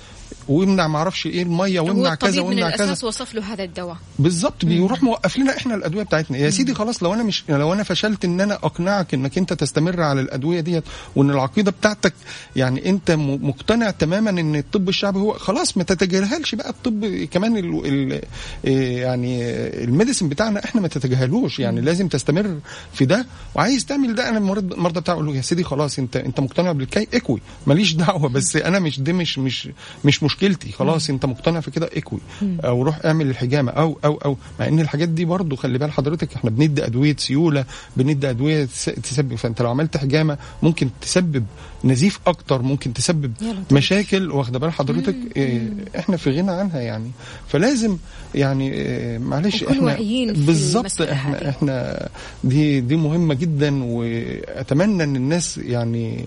ويمنع 0.48 0.88
ما 0.88 0.98
أعرفش 0.98 1.26
إيه 1.26 1.42
المية 1.42 1.80
ويمنع 1.80 2.14
كذا 2.14 2.40
ويمنع 2.42 2.70
كذا. 2.70 2.84
الأساس 2.84 3.04
وصف 3.04 3.34
له 3.34 3.52
هذا 3.52 3.64
الدواء. 3.64 3.96
بالظبط 4.18 4.64
بيروح 4.64 5.02
موقف 5.02 5.38
لنا 5.38 5.56
إحنا 5.56 5.74
الأدوية 5.74 6.02
بتاعتنا. 6.02 6.38
يا 6.38 6.50
سيدي 6.50 6.74
خلاص 6.74 7.02
لو 7.02 7.14
أنا 7.14 7.22
مش 7.22 7.44
لو 7.48 7.72
أنا 7.72 7.82
فشلت 7.82 8.24
إن 8.24 8.40
أنا 8.40 8.54
أقنعك 8.54 9.14
إنك 9.14 9.38
أنت 9.38 9.52
تستمر 9.52 10.02
على 10.02 10.20
الأدوية 10.20 10.60
ديت 10.60 10.84
وإن 11.16 11.30
العقيدة 11.30 11.70
بتاعتك 11.70 12.14
يعني 12.56 12.90
أنت 12.90 13.10
مقتنع 13.20 13.90
تماما 13.90 14.30
إن 14.30 14.56
الطب 14.56 14.88
الشعبي 14.88 15.18
هو 15.18 15.32
خلاص 15.32 15.76
ما 15.76 15.82
تتجاهلش 15.82 16.54
بقى 16.54 16.70
الطب 16.70 17.24
كمان 17.30 17.56
ال 17.56 17.86
ال 17.86 18.20
إيه 18.64 18.98
يعني 19.02 19.42
ال 19.84 19.89
medicine 19.89 20.28
بتاعنا 20.28 20.64
إحنا 20.64 20.80
ما 20.80 20.88
تتجاهلوش. 20.88 21.58
يعني 21.58 21.80
لازم 21.80 22.08
تستمر 22.08 22.58
في 22.92 23.04
ده. 23.04 23.26
وعايز 23.54 23.84
تعمل 23.86 24.14
ده 24.14 24.28
أنا 24.28 24.38
المريض 24.38 24.72
المرضى 24.72 25.00
بتاعه 25.00 25.14
أقول 25.14 25.26
له 25.26 25.36
يا 25.36 25.40
سيدي 25.42 25.64
خلاص 25.64 25.98
أنت 25.98 26.16
أنت 26.16 26.40
مقتنع 26.40 26.72
بالكي 26.72 27.06
اكوي 27.14 27.40
ماليش 27.66 27.92
دعوة 27.92 28.28
بس 28.28 28.56
أنا 28.56 28.78
مش 28.78 29.00
دي 29.00 29.12
مش 29.12 29.38
مش 29.38 29.68
مش 30.04 30.22
مشكلتي. 30.42 30.72
خلاص 30.72 31.10
انت 31.10 31.26
مقتنع 31.26 31.60
في 31.60 31.70
كده؟ 31.70 31.90
اكوي. 31.96 32.20
أو 32.42 32.82
روح 32.82 32.98
اعمل 33.04 33.30
الحجامة. 33.30 33.72
أو 33.72 33.98
أو 34.04 34.14
أو. 34.24 34.36
مع 34.60 34.66
ان 34.68 34.80
الحاجات 34.80 35.08
دي 35.08 35.24
برضو 35.24 35.56
خلي 35.56 35.78
بال 35.78 35.92
حضرتك 35.92 36.34
إحنا 36.34 36.50
بندي 36.50 36.86
أدوية 36.86 37.16
سيولة 37.18 37.64
بندي 37.96 38.30
أدوية 38.30 38.64
تس- 38.64 38.84
تسبب. 39.02 39.34
فانت 39.34 39.62
لو 39.62 39.70
عملت 39.70 39.96
حجامة 39.96 40.38
ممكن 40.62 40.88
تسبب 41.00 41.44
نزيف 41.84 42.20
أكتر 42.26 42.62
ممكن 42.62 42.92
تسبب 42.92 43.32
لطيف. 43.40 43.72
مشاكل. 43.72 44.30
واخدة 44.30 44.58
بال 44.58 44.72
حضرتك 44.72 45.16
آه 45.36 45.60
إحنا 45.98 46.16
في 46.16 46.30
غنى 46.30 46.50
عنها 46.50 46.80
يعني. 46.80 47.10
فلازم 47.48 47.96
يعني 48.34 48.72
آه 48.74 49.18
معلش 49.18 49.62
إحنا 49.64 49.96
بالظبط 50.32 51.02
إحنا 51.02 51.36
هذه. 51.38 51.48
إحنا 51.48 52.08
دي 52.44 52.80
دي 52.80 52.96
مهمة 52.96 53.34
جدا 53.34 53.84
وأتمنى 53.84 55.04
إن 55.04 55.16
الناس 55.16 55.58
يعني 55.58 56.24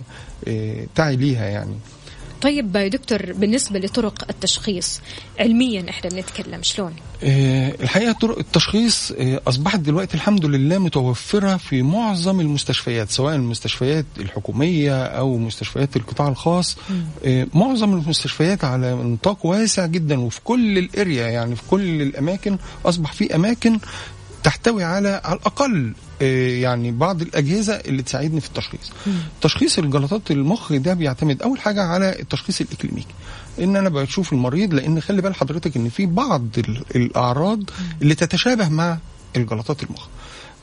آه 0.47 0.86
تعي 0.95 1.16
ليها 1.16 1.45
يعني. 1.45 1.74
طيب 2.42 2.76
يا 2.76 2.88
دكتور 2.88 3.34
بالنسبة 3.34 3.80
لطرق 3.80 4.26
التشخيص 4.30 5.02
علميا 5.39 5.89
إحنا 5.89 6.10
بنتكلم 6.10 6.64
شلون؟ 6.64 6.94
آه، 7.24 7.74
الحقيقة 7.82 8.12
طرق 8.12 8.38
التشخيص 8.38 9.12
آه، 9.12 9.42
أصبحت 9.48 9.80
دلوقتي 9.80 10.16
الحمد 10.16 10.46
لله 10.46 10.78
متوفرة 10.78 11.58
في 11.58 11.82
معظم 11.82 12.39
المستشفيات 12.39 13.10
سواء 13.10 13.36
المستشفيات 13.36 14.06
الحكومية 14.20 15.04
أو 15.04 15.38
مستشفيات 15.38 15.96
القطاع 15.96 16.28
الخاص 16.28 16.78
آه، 17.26 17.48
معظم 17.54 17.94
المستشفيات 17.94 18.64
على 18.64 18.94
نطاق 18.94 19.46
واسع 19.46 19.86
جدا 19.86 20.20
وفي 20.20 20.39
كل 20.44 20.78
الأريا 20.78 21.28
يعني 21.28 21.56
في 21.56 21.62
كل 21.70 22.02
الأماكن 22.02 22.58
أصبح 22.86 23.14
في 23.14 23.36
أماكن 23.36 23.80
تحتوي 24.44 24.84
على 24.84 25.22
على 25.24 25.39
الأقل 25.39 25.94
آه، 26.22 26.50
يعني 26.62 26.92
بعض 26.92 27.22
الأجهزة 27.22 27.74
اللي 27.76 28.04
تساعدني 28.04 28.42
في 28.42 28.48
التشخيص. 28.48 28.92
تشخيص 29.42 29.78
الجلطات 29.80 30.32
المخ 30.32 30.74
ده 30.74 30.94
بيعتمد 30.94 31.42
أول 31.42 31.60
حاجة 31.60 31.84
على 31.84 32.20
التشخيص 32.20 32.62
الإكلينيكي. 32.62 33.14
إن 33.60 33.76
أنا 33.76 33.89
بشوف 33.89 34.34
المريض 34.34 34.74
لأن 34.74 35.02
خلي 35.02 35.22
بال 35.22 35.36
حضرتك 35.36 35.76
إن 35.78 35.89
في 35.89 36.06
بعض 36.06 36.46
ال- 36.58 36.84
الأعراض 36.96 37.60
اللي 38.02 38.16
تتشابه 38.16 38.70
مع 38.70 38.98
الجلطات 39.36 39.84
المخ. 39.84 40.08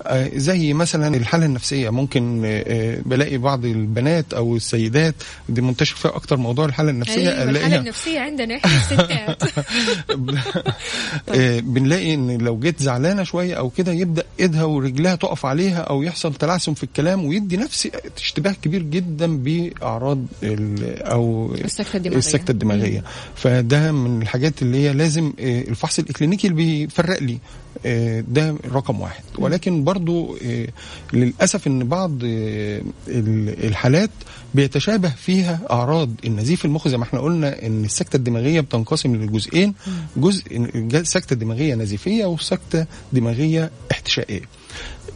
آه، 0.03 0.31
زي 0.35 0.73
مثلا 0.73 1.17
الحالة 1.17 1.47
النفسية. 1.47 1.91
ممكن 1.91 2.43
آه، 2.45 2.65
آه، 2.67 2.99
بلاقي 3.07 3.39
بعض 3.39 3.65
البنات 3.65 4.35
أو 4.35 4.57
السيدات 4.57 5.15
دي 5.49 5.61
منتشر 5.61 5.97
فيها 5.97 6.17
أكتر 6.17 6.37
موضوع 6.37 6.65
الحالة 6.65 6.91
النفسية 6.91 7.29
الحالة 7.29 7.53
ألاقيها- 7.53 7.79
النفسية 7.81 8.21
عندنا 8.21 8.57
إحنا 8.57 8.71
الستات. 8.77 9.43
آه، 11.29 11.61
بنلاقي 11.61 12.15
إن 12.15 12.39
لو 12.39 12.59
جيت 12.59 12.83
زعلانة 12.83 13.23
شوية 13.23 13.55
أو 13.55 13.71
كده 13.71 13.93
يبدأ 13.93 14.23
إيدها 14.41 14.65
ورجلها 14.65 15.15
تقف 15.15 15.47
عليها 15.47 15.79
أو 15.81 16.03
يحصل 16.03 16.35
تلعثم 16.35 16.75
في 16.75 16.83
الكلام 16.85 17.25
ويدي 17.25 17.57
نفس 17.57 17.89
اشتباه 18.17 18.55
كبير 18.63 18.83
جدا 18.83 19.37
بأعراض 19.37 20.25
أو 20.43 21.55
السكتة 21.65 21.97
الدماغية. 21.97 22.19
السكتة 22.19 22.51
الدماغية. 22.51 23.05
فده 23.37 23.93
من 23.93 24.23
الحاجات 24.23 24.63
اللي 24.63 24.79
هي 24.79 24.93
لازم 24.93 25.33
الفحص 25.39 25.99
الإكلينيكي 25.99 26.49
اللي 26.49 26.57
بيفرق 26.57 27.23
لي. 27.23 27.39
ده 28.29 28.57
رقم 28.73 29.01
واحد. 29.01 29.23
ولكن 29.39 29.85
برضو 29.85 30.37
آه، 30.45 30.67
للأسف 31.13 31.67
إن 31.67 31.85
بعض 31.89 32.13
آه، 32.25 32.83
ال- 33.09 33.65
الحالات 33.67 34.11
بيتشابه 34.55 35.09
فيها 35.09 35.61
أعراض. 35.71 36.11
النزيف 36.25 36.65
المخ 36.65 36.89
زي 36.89 36.97
ما 36.97 37.05
إحنا 37.05 37.21
قلنا 37.21 37.67
إن 37.67 37.85
السكتة 37.85 38.17
الدماغية 38.17 38.61
بتنقسم 38.61 39.17
لجزئين. 39.17 39.75
جزء 40.17 40.43
سكتة 41.03 41.37
دماغية 41.37 41.75
نزيفية 41.75 42.27
وسكتة 42.27 42.87
دماغية 43.13 43.71
احتشائية. 43.93 44.43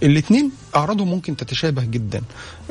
الاثنين 0.03 0.51
أعراضهم 0.77 1.09
ممكن 1.09 1.37
تتشابه 1.37 1.85
جدا. 1.85 2.23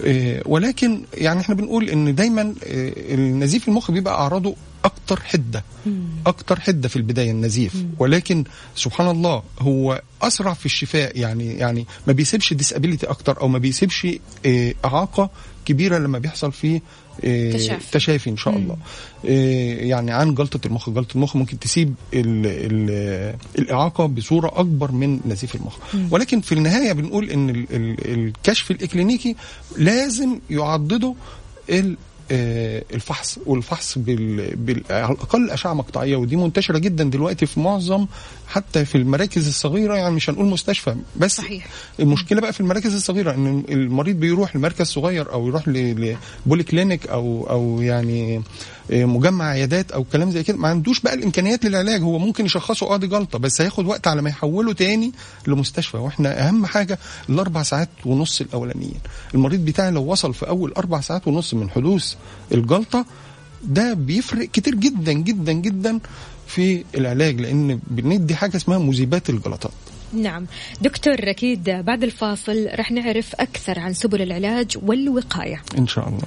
آه، 0.06 0.42
ولكن 0.46 1.02
يعني 1.14 1.40
إحنا 1.40 1.56
بنقول 1.56 1.90
إن 1.90 2.16
دايما 2.16 2.42
آه، 2.42 2.94
النزيف 3.14 3.68
المخ 3.68 3.92
بيبقى 3.92 4.14
أعراضه 4.14 4.56
أكتر 4.86 5.20
حدة 5.22 5.64
أكتر 6.28 6.60
حدة 6.60 6.90
في 6.90 6.96
البداية 6.96 7.32
النزيف. 7.32 7.74
ولكن 8.00 8.44
سبحان 8.76 9.08
الله 9.10 9.44
هو 9.60 10.02
أسرع 10.22 10.54
في 10.54 10.66
الشفاء 10.66 11.18
يعني 11.20 11.54
يعني 11.54 11.86
ما 12.08 12.14
بيسيبش 12.14 12.54
ديسابيليتي 12.54 13.06
أكتر 13.06 13.42
أو 13.42 13.48
ما 13.48 13.58
بيسيبش 13.58 14.08
آه، 14.46 14.74
إعاقة 14.86 15.30
كبيرة 15.66 15.98
لما 15.98 16.20
بيحصل 16.20 16.52
فيه 16.52 16.82
آه، 17.24 17.52
تشافي. 17.52 17.92
تشافي 17.92 18.30
إن 18.30 18.38
شاء 18.38 18.56
الله. 18.58 18.78
آه، 19.26 19.76
يعني 19.76 20.12
عن 20.12 20.36
جلطة 20.36 20.60
المخ 20.68 20.90
جلطة 20.90 21.16
المخ 21.16 21.36
ممكن 21.36 21.60
تسيب 21.60 21.94
ال 22.14 22.46
ال 22.46 23.36
الإعاقة 23.60 24.06
بصورة 24.06 24.48
أكبر 24.60 24.92
من 24.92 25.20
نزيف 25.26 25.56
المخ. 25.56 25.78
ولكن 26.12 26.42
في 26.42 26.52
النهاية 26.52 26.94
بنقول 26.94 27.30
إن 27.30 27.50
ال 27.50 27.66
ال 27.72 28.14
الكشف 28.14 28.72
الإكلينيكي 28.72 29.36
لازم 29.78 30.40
يعضده 30.50 31.16
الفحص 32.32 33.40
والفحص 33.46 33.98
بال... 33.98 34.56
بال... 34.56 34.84
على 34.90 35.14
الأقل 35.14 35.50
أشعة 35.50 35.74
مقطعية 35.74 36.16
ودي 36.16 36.36
منتشرة 36.36 36.78
جدا 36.78 37.04
دلوقتي 37.04 37.46
في 37.46 37.60
معظم 37.60 38.06
حتى 38.48 38.86
في 38.86 38.98
المراكز 38.98 39.48
الصغيرة 39.48 39.96
يعني 39.96 40.16
مش 40.16 40.30
هنقول 40.30 40.46
مستشفى. 40.46 40.96
بس 41.18 41.38
صحيح. 41.38 41.68
المشكلة 42.00 42.42
بقى 42.42 42.54
في 42.54 42.60
المراكز 42.60 42.96
الصغيرة 42.96 43.32
إن 43.34 43.64
المريض 43.70 44.16
بيروح 44.16 44.56
لمركز 44.56 44.86
صغير 44.88 45.34
أو 45.34 45.48
يروح 45.48 45.68
ل- 45.68 46.16
لبولي 46.46 46.64
كلينيك 46.64 47.08
أو 47.08 47.48
أو 47.50 47.82
يعني 47.82 48.42
آه، 48.92 49.06
مجمع 49.06 49.46
عيادات 49.50 49.92
أو 49.92 50.04
كلام 50.04 50.32
زي 50.32 50.44
كده. 50.44 50.58
ما 50.58 50.68
عندوش 50.68 51.00
بقى 51.00 51.14
الإمكانيات 51.14 51.66
للعلاج. 51.66 52.02
هو 52.02 52.20
ممكن 52.20 52.46
يشخصه 52.46 52.94
آه 52.94 52.98
دي 52.98 53.08
جلطة 53.08 53.40
بس 53.40 53.62
هياخد 53.62 53.86
وقت 53.86 54.08
على 54.08 54.22
ما 54.22 54.30
يحوله 54.30 54.74
تاني 54.74 55.12
لمستشفى. 55.48 55.98
وإحنا 55.98 56.48
أهم 56.48 56.66
حاجة 56.66 57.00
الأربع 57.30 57.64
ساعات 57.64 57.90
ونص 58.06 58.42
الأولانيين. 58.42 59.00
المريض 59.34 59.66
بتاعي 59.66 59.92
لو 59.92 60.04
وصل 60.04 60.34
في 60.34 60.48
أول 60.48 60.72
أربع 60.78 61.02
ساعات 61.02 61.28
ونص 61.28 61.54
من 61.54 61.70
حدوث 61.70 62.14
الجلطة 62.52 63.06
ده 63.64 63.94
بيفرق 63.94 64.46
كتير 64.46 64.76
جدا 64.76 65.12
جدا 65.12 65.52
جدا 65.52 66.00
في 66.48 66.84
العلاج 66.96 67.42
لأن 67.42 67.80
بندي 67.88 68.36
حاجة 68.36 68.58
اسمها 68.58 68.78
مذيبات 68.78 69.30
الجلطات. 69.30 69.72
نعم. 70.14 70.46
دكتور 70.82 71.16
أكيد 71.20 71.64
بعد 71.70 72.04
الفاصل 72.04 72.68
رح 72.76 72.92
نعرف 72.92 73.36
أكثر 73.36 73.80
عن 73.80 73.94
سبل 73.94 74.22
العلاج 74.22 74.78
والوقاية. 74.82 75.62
إن 75.78 75.88
شاء 75.88 76.10
الله. 76.10 76.22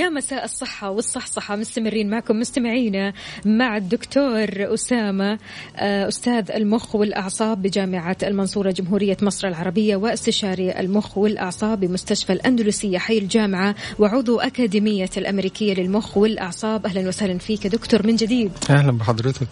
ويا 0.00 0.08
مساء 0.08 0.44
الصحة 0.44 0.90
والصحصحة 0.90 1.56
مستمرين 1.56 2.10
معكم 2.10 2.40
مستمعينا 2.40 3.12
مع 3.44 3.76
الدكتور 3.76 4.74
أسامة 4.74 5.38
آه، 5.76 6.08
أستاذ 6.08 6.50
المخ 6.50 6.94
والأعصاب 6.94 7.62
بجامعة 7.62 8.16
المنصورة 8.22 8.70
جمهورية 8.70 9.16
مصر 9.22 9.48
العربية 9.48 9.96
واستشاري 9.96 10.80
المخ 10.80 11.18
والأعصاب 11.18 11.80
بمستشفى 11.80 12.32
الأندلسية 12.32 12.98
حي 12.98 13.18
الجامعة 13.18 13.74
وعضو 13.98 14.40
أكاديمية 14.40 15.10
الأمريكية 15.16 15.74
للمخ 15.74 16.16
والأعصاب. 16.16 16.86
أهلا 16.86 17.08
وسهلا 17.08 17.38
فيك 17.38 17.64
يا 17.64 17.70
دكتور 17.70 18.06
من 18.06 18.16
جديد. 18.16 18.52
أهلا 18.70 18.92
بحضرتك. 18.92 19.46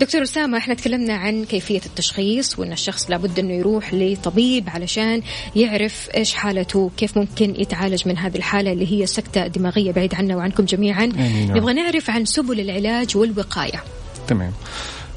دكتور 0.00 0.22
أسامة 0.22 0.58
إحنا 0.58 0.74
تكلمنا 0.74 1.14
عن 1.14 1.44
كيفية 1.44 1.80
التشخيص 1.86 2.58
وأن 2.58 2.72
الشخص 2.72 3.10
لابد 3.10 3.38
أنه 3.38 3.52
يروح 3.54 3.94
لطبيب 3.94 4.68
علشان 4.68 5.22
يعرف 5.56 6.08
إيش 6.14 6.34
حالته 6.34 6.90
كيف 6.96 7.18
ممكن 7.18 7.54
يتعالج 7.60 8.08
من 8.08 8.18
هذه 8.18 8.36
الحالة 8.36 8.72
اللي 8.72 8.92
هي 8.92 9.06
سكتة 9.06 9.46
دماغية 9.46 9.91
بعيد 9.92 10.14
عنا 10.14 10.36
وعنكم 10.36 10.64
جميعا. 10.64 11.04
آمين. 11.04 11.52
نبغى 11.54 11.72
نعرف 11.72 12.10
عن 12.10 12.24
سبل 12.24 12.60
العلاج 12.60 13.16
والوقاية. 13.16 13.82
تمام. 14.28 14.52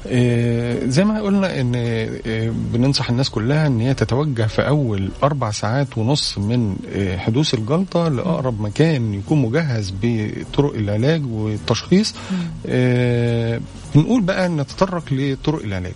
آه، 0.08 0.86
زي 0.86 1.04
ما 1.04 1.20
قلنا 1.22 1.60
إن 1.60 1.72
آه، 1.76 2.52
بننصح 2.72 3.10
الناس 3.10 3.30
كلها 3.30 3.66
إن 3.66 3.80
هي 3.80 3.94
تتوجه 3.94 4.46
في 4.46 4.68
أول 4.68 5.10
أربع 5.22 5.50
ساعات 5.50 5.98
ونص 5.98 6.38
من 6.38 6.76
آه، 6.94 7.16
حدوث 7.16 7.54
الجلطة 7.54 8.08
لأقرب 8.08 8.60
مكان 8.60 9.14
يكون 9.14 9.42
مجهز 9.42 9.94
بطرق 10.02 10.74
العلاج 10.74 11.22
والتشخيص. 11.32 12.14
بنقول 13.94 14.20
بقى 14.22 14.48
نتطرق 14.48 15.04
لطرق 15.12 15.62
العلاج. 15.62 15.94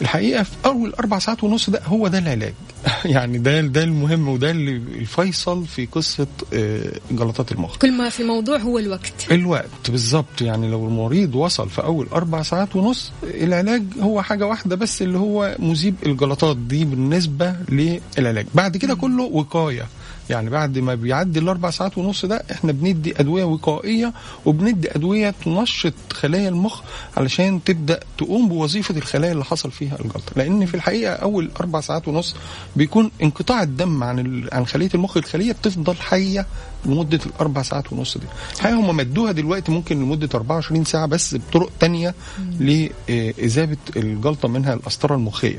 الحقيقة 0.00 0.42
في 0.42 0.50
أول 0.64 0.92
أربع 1.00 1.18
ساعات 1.18 1.44
ونص 1.44 1.70
ده 1.70 1.80
هو 1.86 2.08
ده 2.08 2.18
العلاج. 2.18 2.54
يعني 3.04 3.38
ده 3.38 3.60
ده 3.60 3.82
المهم 3.84 4.28
وده 4.28 4.50
اللي 4.50 4.72
الفيصل 4.76 5.66
في 5.66 5.86
قصة 5.86 6.26
آه، 6.52 6.92
جلطات 7.10 7.52
المخ. 7.52 7.76
كل 7.76 7.92
ما 7.92 8.08
في 8.08 8.20
الموضوع 8.20 8.56
هو 8.58 8.78
الوقت. 8.78 9.26
الوقت 9.30 9.90
بالظبط. 9.90 10.40
يعني 10.40 10.70
لو 10.70 10.86
المريض 10.86 11.34
وصل 11.34 11.70
في 11.70 11.82
أول 11.82 12.06
أربع 12.12 12.42
ساعات 12.42 12.76
ونص 12.76 13.12
العلاج 13.24 13.82
هو 14.00 14.22
حاجة 14.22 14.46
واحدة 14.46 14.76
بس 14.76 15.02
اللي 15.02 15.18
هو 15.18 15.56
مذيب 15.58 15.94
الجلطات 16.06 16.56
دي 16.56 16.84
بالنسبة 16.84 17.54
للعلاج. 17.68 18.46
بعد 18.54 18.76
كده 18.76 18.94
كله 18.94 19.22
وقاية. 19.22 19.86
يعني 20.30 20.50
بعد 20.50 20.78
ما 20.78 20.94
بيعدي 20.94 21.38
الأربع 21.38 21.70
ساعات 21.70 21.98
ونص 21.98 22.24
ده 22.24 22.42
إحنا 22.52 22.72
بندي 22.72 23.20
أدوية 23.20 23.44
وقائية 23.44 24.12
وبندي 24.44 24.96
أدوية 24.96 25.34
تنشط 25.44 25.94
خلايا 26.12 26.48
المخ 26.48 26.80
علشان 27.16 27.64
تبدأ 27.64 28.00
تقوم 28.18 28.48
بوظيفة 28.48 28.96
الخلايا 28.96 29.32
اللي 29.32 29.44
حصل 29.44 29.70
فيها 29.70 29.96
الجلطة 30.00 30.32
لأن 30.36 30.66
في 30.66 30.74
الحقيقة 30.74 31.12
أول 31.12 31.50
أربع 31.60 31.80
ساعات 31.80 32.08
ونص 32.08 32.34
بيكون 32.76 33.10
انقطاع 33.22 33.62
الدم 33.62 34.02
عن. 34.02 34.48
عن 34.52 34.66
خلية 34.66 34.90
المخ 34.94 35.16
الخلية 35.16 35.52
بتفضل 35.52 35.96
حية 35.96 36.46
لمدة 36.86 37.20
الأربع 37.26 37.62
ساعات 37.62 37.92
ونص 37.92 38.18
دي. 38.18 38.26
الحقيقة 38.56 38.80
هم 38.80 38.96
مدوها 38.96 39.32
دلوقتي 39.32 39.72
ممكن 39.72 40.00
لمدة 40.02 40.28
24 40.34 40.84
ساعة 40.84 41.06
بس 41.06 41.34
بطرق 41.34 41.70
تانية 41.80 42.14
لاذابه 42.60 43.76
الجلطة 43.96 44.48
منها 44.48 44.74
القسطره 44.74 45.14
المخية. 45.14 45.56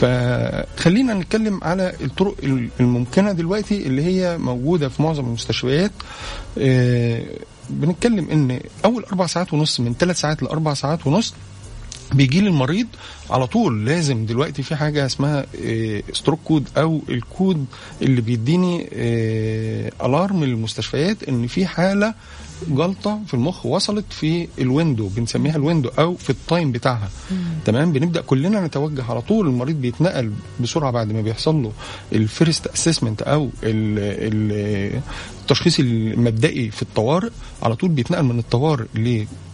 فخلينا 0.00 1.14
نتكلم 1.14 1.60
على 1.62 1.92
الطرق 2.00 2.34
الممكنة 2.80 3.32
دلوقتي 3.32 3.86
اللي 3.86 4.04
هي 4.04 4.38
موجودة 4.38 4.88
في 4.88 5.02
معظم 5.02 5.24
المستشفيات. 5.24 5.92
آه، 6.58 7.22
بنتكلم 7.70 8.30
إن 8.30 8.60
أول 8.84 9.04
أربع 9.04 9.26
ساعات 9.26 9.52
ونص 9.54 9.80
من 9.80 9.94
ثلاث 9.94 10.20
ساعات 10.20 10.42
لأربع 10.42 10.74
ساعات 10.74 11.06
ونص 11.06 11.34
بيجي 12.14 12.40
لي 12.40 12.48
المريض 12.48 12.86
على 13.30 13.46
طول. 13.46 13.86
لازم 13.86 14.26
دلوقتي 14.26 14.62
في 14.62 14.76
حاجة 14.76 15.06
اسمها 15.06 15.46
آه، 15.64 16.02
stroke 16.12 16.40
code 16.44 16.68
أو 16.76 17.00
الكود 17.08 17.66
اللي 18.02 18.20
بيديني 18.20 18.88
آه، 18.92 19.92
alarm 20.06 20.44
للمستشفيات 20.44 21.22
إن 21.22 21.46
في 21.46 21.66
حالة 21.66 22.14
جلطة 22.68 23.20
في 23.26 23.34
المخ 23.34 23.66
وصلت 23.66 24.04
في 24.10 24.48
ال 24.58 24.65
window 24.65 25.08
بنسميها 25.08 25.56
ال 25.56 25.61
window 25.61 25.88
أو 25.98 26.16
في 26.16 26.30
ال 26.30 26.38
time 26.38 26.72
بتاعها. 26.72 27.10
تمام؟ 27.64 27.92
بنبدأ 27.92 28.20
كلنا 28.20 28.66
نتوجه 28.66 29.04
على 29.04 29.20
طول. 29.22 29.46
المريض 29.46 29.76
بيتنقل 29.76 30.32
بسرعة 30.60 30.90
بعد 30.90 31.12
ما 31.12 31.20
بيحصل 31.20 31.62
له 31.62 31.72
ال 32.12 32.21
first 32.21 32.66
assessment 32.66 33.22
أو 33.22 33.44
ال- 33.44 33.52
ال- 34.32 35.00
التشخيص 35.42 35.80
المبدئي 35.80 36.70
في 36.70 36.82
الطوارئ 36.82 37.30
على 37.62 37.76
طول 37.76 37.90
بيتنقل 37.90 38.22
من 38.22 38.38
الطوارئ 38.38 38.86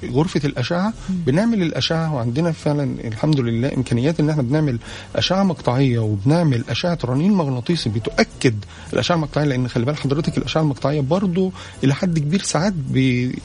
لغرفة 0.03 0.41
الأشعة. 0.45 0.93
بنعمل 1.09 1.63
الأشعة 1.63 2.15
وعندنا 2.15 2.53
فعلا 2.53 2.95
الحمد 3.05 3.41
لله 3.41 3.73
إمكانيات 3.77 4.21
إن 4.21 4.31
إحنا 4.31 4.43
بنعمل 4.43 4.79
أشعة 5.17 5.43
مقطعية 5.43 5.99
وبنعمل 5.99 6.65
أشعة 6.69 6.99
رنين 7.05 7.33
مغناطيسي 7.33 7.89
بتؤكد 7.91 8.55
الأشعة 8.93 9.15
المقطعية 9.15 9.45
لأن 9.47 9.69
خلي 9.69 9.85
بال 9.85 9.97
حضرتك 9.97 10.39
الأشعة 10.39 10.61
المقطعية 10.63 11.01
برضو 11.01 11.53
إلى 11.85 11.95
حد 11.95 12.19
كبير 12.19 12.43
ساعات 12.43 12.75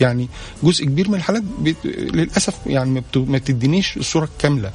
يعني 0.01 0.27
جزء 0.63 0.85
كبير 0.85 1.09
من 1.09 1.15
الحالات 1.15 1.43
للأسف 1.85 2.53
يعني 2.67 2.89
ما 2.89 2.99
بت- 2.99 3.17
ما 3.17 3.37
بتدينيش 3.37 3.97
الصورة 3.97 4.25
الكامله 4.25 4.71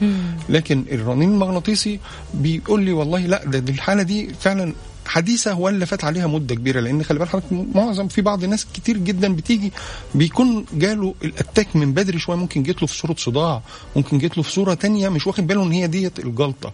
لكن 0.48 0.84
الرنين 0.92 1.30
المغناطيسي 1.32 2.00
بيقول 2.34 2.82
لي 2.82 2.92
والله 2.92 3.18
لا 3.26 3.44
ده 3.44 3.72
الحالة 3.72 4.02
دي 4.02 4.28
فعلا 4.40 4.72
حديثة 5.08 5.54
ولا 5.58 5.84
فات 5.84 6.04
عليها 6.04 6.26
مدة 6.26 6.54
كبيرة 6.54 6.80
لأن 6.80 7.02
خلي 7.02 7.18
بالك 7.18 7.42
معظم 7.74 8.08
في 8.08 8.22
بعض 8.22 8.44
الناس 8.44 8.66
كتير 8.74 8.96
جدا 8.96 9.34
بتيجي 9.34 9.72
بيكون 10.14 10.64
جاله 10.74 11.14
الأتاك 11.24 11.76
من 11.76 11.92
بدري 11.92 12.18
شوية 12.18 12.36
ممكن 12.36 12.62
جت 12.62 12.82
له 12.82 12.86
في 12.88 12.94
صورة 12.98 13.14
صداع 13.18 13.62
ممكن 13.96 14.18
جت 14.18 14.36
له 14.36 14.42
في 14.42 14.52
صورة 14.52 14.74
تانية 14.74 15.08
مش 15.08 15.26
واخد 15.26 15.46
باله 15.46 15.62
إن 15.62 15.72
هي 15.72 15.86
ديت 15.86 16.18
الجلطة. 16.18 16.72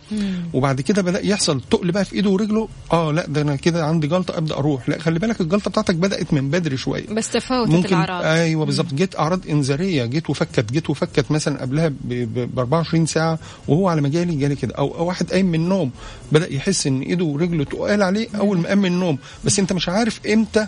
وبعد 0.54 0.80
كده 0.80 1.02
بدأ 1.02 1.26
يحصل 1.26 1.60
تقل 1.70 1.90
بقى 1.92 2.04
في 2.04 2.12
إيده 2.14 2.30
ورجله 2.30 2.68
آه 2.92 3.12
لأ 3.12 3.26
ده 3.26 3.40
أنا 3.40 3.56
كده 3.56 3.86
عندي 3.86 4.06
جلطة 4.06 4.38
أبدأ 4.38 4.54
أروح. 4.56 4.88
لأ 4.88 4.98
خلي 4.98 5.18
بالك 5.18 5.40
الجلطة 5.40 5.70
بتاعتك 5.70 5.94
بدأت 5.94 6.32
من 6.34 6.50
بدري 6.50 6.76
شوية. 6.76 7.06
بس 7.06 7.30
تفاوتت 7.30 7.70
ممكن 7.70 7.88
الأعراض. 7.88 8.24
أيوه 8.24 8.64
بالظبط. 8.66 8.94
جيت 8.94 9.18
أعراض 9.18 9.40
إنذارية 9.50 10.04
جيت 10.04 10.30
وفكت 10.30 10.72
جيت 10.72 10.90
وفكت 10.90 11.30
مثلا 11.30 11.60
قبلها 11.60 11.88
ب 12.04 12.58
24 12.58 13.06
ساعة 13.06 13.38
وهو 13.68 13.88
على 13.88 14.00
مجالي 14.00 14.34
جالي 14.36 14.56
كده. 14.56 14.74
أو, 14.74 15.06
واحد 15.06 15.30
قايم 15.30 15.46
من 15.46 15.54
النوم 15.54 15.90
بدأ 16.32 16.52
يحس 16.54 16.86
إن 16.86 17.00
إيده 17.00 17.24
ورجله 17.24 17.64
تقال 17.64 18.02
عليه 18.02 18.23
أول 18.34 18.58
ما 18.58 18.68
قام 18.68 18.78
من 18.78 18.86
النوم. 18.86 19.18
بس 19.44 19.58
أنت 19.58 19.72
مش 19.72 19.88
عارف 19.88 20.20
إمتى 20.26 20.66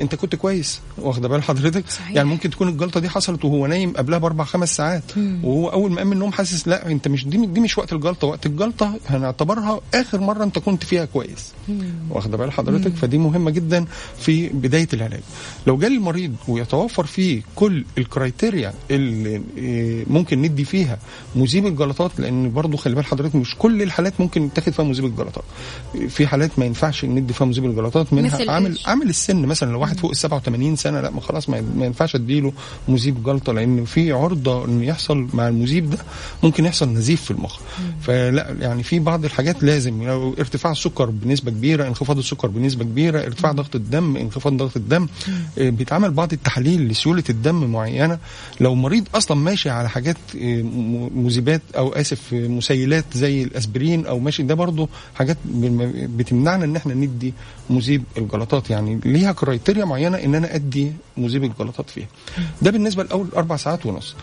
انت 0.00 0.14
كنت 0.14 0.34
كويس 0.34 0.80
واخده 0.98 1.28
بال 1.28 1.42
حضرتك. 1.42 1.90
صحيح. 1.90 2.16
يعني 2.16 2.28
ممكن 2.28 2.50
تكون 2.50 2.68
الجلطة 2.68 3.00
دي 3.00 3.08
حصلت 3.08 3.44
وهو 3.44 3.66
نايم 3.66 3.92
قبلها 3.92 4.18
بأربع 4.18 4.44
خمس 4.44 4.76
ساعات. 4.76 5.02
وهو 5.16 5.68
أول 5.68 5.90
ما 5.90 5.98
قام 5.98 6.06
من 6.06 6.12
النوم 6.12 6.32
حاسس 6.32 6.68
لا 6.68 6.90
انت 6.90 7.08
مش 7.08 7.26
دي 7.26 7.46
دي 7.46 7.60
مش 7.60 7.78
وقت 7.78 7.92
الجلطة. 7.92 8.26
وقت 8.26 8.46
الجلطة 8.46 8.98
هنعتبرها 9.06 9.80
آخر 9.94 10.20
مرة 10.20 10.44
انت 10.44 10.58
كنت 10.58 10.84
فيها 10.84 11.04
كويس. 11.04 11.52
واخده 12.10 12.36
بال 12.36 12.52
حضرتك؟ 12.52 12.92
فدي 12.94 13.18
مهمة 13.18 13.50
جدا 13.50 13.84
في 14.18 14.48
بداية 14.48 14.88
العلاج. 14.92 15.20
لو 15.66 15.76
جالي 15.76 15.94
المريض 15.96 16.34
ويتوفر 16.48 17.06
فيه 17.06 17.42
كل 17.54 17.84
الكرايتيريا 17.98 18.74
اللي 18.90 19.42
إيه، 19.56 20.04
ممكن 20.10 20.42
ندي 20.42 20.64
فيها 20.64 20.98
مذيب 21.36 21.66
الجلطات 21.66 22.10
لأن 22.18 22.52
برضو 22.52 22.76
خلي 22.76 22.94
بال 22.94 23.04
حضرتك 23.04 23.34
مش 23.34 23.54
كل 23.58 23.82
الحالات 23.82 24.20
ممكن 24.20 24.50
تاخد 24.54 24.72
فيها 24.72 24.84
مذيب 24.84 25.04
الجلطات. 25.04 25.44
في 26.08 26.26
حالات 26.26 26.58
ما 26.58 26.64
ينفعش 26.64 27.04
ندي 27.04 27.32
فيها 27.32 27.46
مذيب 27.46 27.64
الجلطات 27.64 28.12
منها 28.12 28.50
عامل؟ 28.50 28.78
عامل 28.86 29.08
السن. 29.08 29.46
مثلا 29.46 29.72
لو 29.72 29.82
واحد 29.86 30.00
فوق 30.00 30.10
ال 30.10 30.16
87 30.16 30.76
سنة 30.76 31.00
لا 31.00 31.10
ما 31.10 31.20
خلاص 31.20 31.48
ما 31.48 31.86
ينفعش 31.86 32.14
أديله 32.14 32.52
مذيب 32.88 33.22
جلطة 33.22 33.52
لأن 33.52 33.84
في 33.84 34.12
عرضة 34.12 34.64
إن 34.64 34.82
يحصل 34.82 35.28
مع 35.34 35.48
المذيب 35.48 35.90
ده 35.90 35.98
ممكن 36.42 36.64
يحصل 36.64 36.88
نزيف 36.88 37.22
في 37.22 37.30
المخ. 37.30 37.58
فلا 38.00 38.56
يعني 38.60 38.82
في 38.82 38.98
بعض 38.98 39.24
الحاجات 39.24 39.62
لازم 39.62 40.02
لو 40.02 40.34
ارتفاع 40.38 40.72
السكر 40.72 41.10
بنسبة 41.10 41.50
كبيرة 41.50 41.88
انخفاض 41.88 42.18
السكر 42.18 42.48
بنسبة 42.48 42.84
كبيرة 42.84 43.20
ارتفاع 43.20 43.52
ضغط 43.52 43.74
الدم 43.74 44.16
انخفاض 44.16 44.52
ضغط 44.52 44.76
الدم 44.76 45.08
آه، 45.58 45.70
بيتعمل 45.70 46.10
بعض 46.10 46.32
التحاليل 46.32 46.88
لسيولة 46.88 47.24
الدم 47.30 47.64
معينة. 47.72 48.18
لو 48.60 48.74
مريض 48.74 49.04
أصلا 49.14 49.36
ماشي 49.36 49.70
على 49.70 49.88
حاجات 49.88 50.16
آه، 50.42 50.62
مذيبات 51.14 51.62
أو 51.76 51.92
آسف 51.92 52.34
آه، 52.34 52.48
مسيلات 52.48 53.04
زي 53.14 53.42
الأسبرين 53.42 54.06
أو 54.06 54.18
ماشي 54.18 54.42
ده 54.42 54.54
برضه 54.54 54.88
حاجات 55.14 55.36
بتمنعنا 56.16 56.64
إن 56.64 56.76
إحنا 56.76 56.94
ندي 56.94 57.34
مذيب 57.70 58.02
الجلطات. 58.18 58.70
يعني 58.70 59.00
ليها 59.04 59.32
كرايتيريا 59.32 59.75
معينة 59.84 60.16
إن 60.18 60.34
أنا 60.34 60.54
أدي 60.54 60.92
مذيب 61.16 61.44
الجلطات 61.44 61.90
فيها. 61.90 62.06
ده 62.62 62.70
بالنسبة 62.70 63.02
لأول 63.02 63.28
أربع 63.36 63.56
ساعات 63.56 63.86
ونص. 63.86 64.14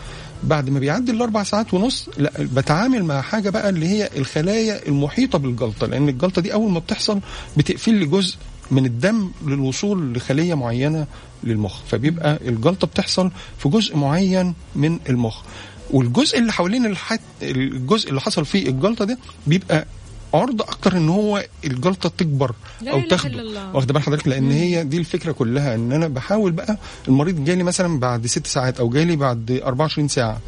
بعد 0.42 0.70
ما 0.70 0.78
بيعدي 0.78 1.12
الأربع 1.12 1.42
ساعات 1.42 1.74
ونص 1.74 2.08
لا 2.18 2.32
بتعامل 2.38 3.04
مع 3.04 3.20
حاجة 3.20 3.50
بقى 3.50 3.68
اللي 3.68 3.86
هي 3.88 4.10
الخلايا 4.16 4.88
المحيطة 4.88 5.38
بالجلطة 5.38 5.86
لأن 5.86 6.08
الجلطة 6.08 6.42
دي 6.42 6.52
أول 6.52 6.72
ما 6.72 6.78
بتحصل 6.78 7.20
بتقفل 7.56 7.94
لي 7.94 8.06
جزء 8.06 8.36
من 8.70 8.86
الدم 8.86 9.30
للوصول 9.46 10.12
لخلية 10.14 10.54
معينة 10.54 11.06
للمخ. 11.44 11.80
فبيبقى 11.88 12.38
الجلطة 12.48 12.86
بتحصل 12.86 13.30
في 13.58 13.68
جزء 13.68 13.96
معين 13.96 14.54
من 14.76 14.98
المخ. 15.08 15.42
والجزء 15.90 16.38
اللي 16.38 16.52
حوالين 16.52 16.86
الحت 16.86 17.20
الجزء 17.42 18.08
اللي 18.08 18.20
حصل 18.20 18.44
فيه 18.44 18.68
الجلطة 18.68 19.04
ده 19.04 19.18
بيبقى 19.46 19.86
عرضة 20.34 20.64
أكتر 20.64 20.96
إن 20.96 21.08
هو 21.08 21.44
الجلطة 21.64 22.08
تكبر 22.18 22.52
أو 22.92 23.00
تاخده. 23.08 23.28
واخده 23.74 23.92
بال 23.94 24.02
حضرتك؟ 24.02 24.28
لأن 24.28 24.50
هي 24.50 24.84
دي 24.84 24.98
الفكرة 24.98 25.32
كلها 25.32 25.74
إن 25.74 25.92
أنا 25.92 26.08
بحاول 26.08 26.52
بقى 26.52 26.78
المريض 27.08 27.44
جالي 27.44 27.62
مثلا 27.62 27.98
بعد 28.00 28.26
ست 28.26 28.46
ساعات 28.46 28.80
أو 28.80 28.88
جالي 28.88 29.16
بعد 29.16 29.60
24 29.64 30.08
ساعة. 30.08 30.40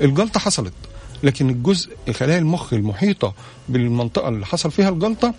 الجلطة 0.00 0.40
حصلت 0.40 0.72
لكن 1.22 1.50
الجزء 1.50 1.90
خلايا 2.12 2.38
المخ 2.38 2.72
المحيطة 2.72 3.34
بالمنطقة 3.68 4.28
اللي 4.28 4.46
حصل 4.46 4.70
فيها 4.70 4.88
الجلطة 4.88 5.34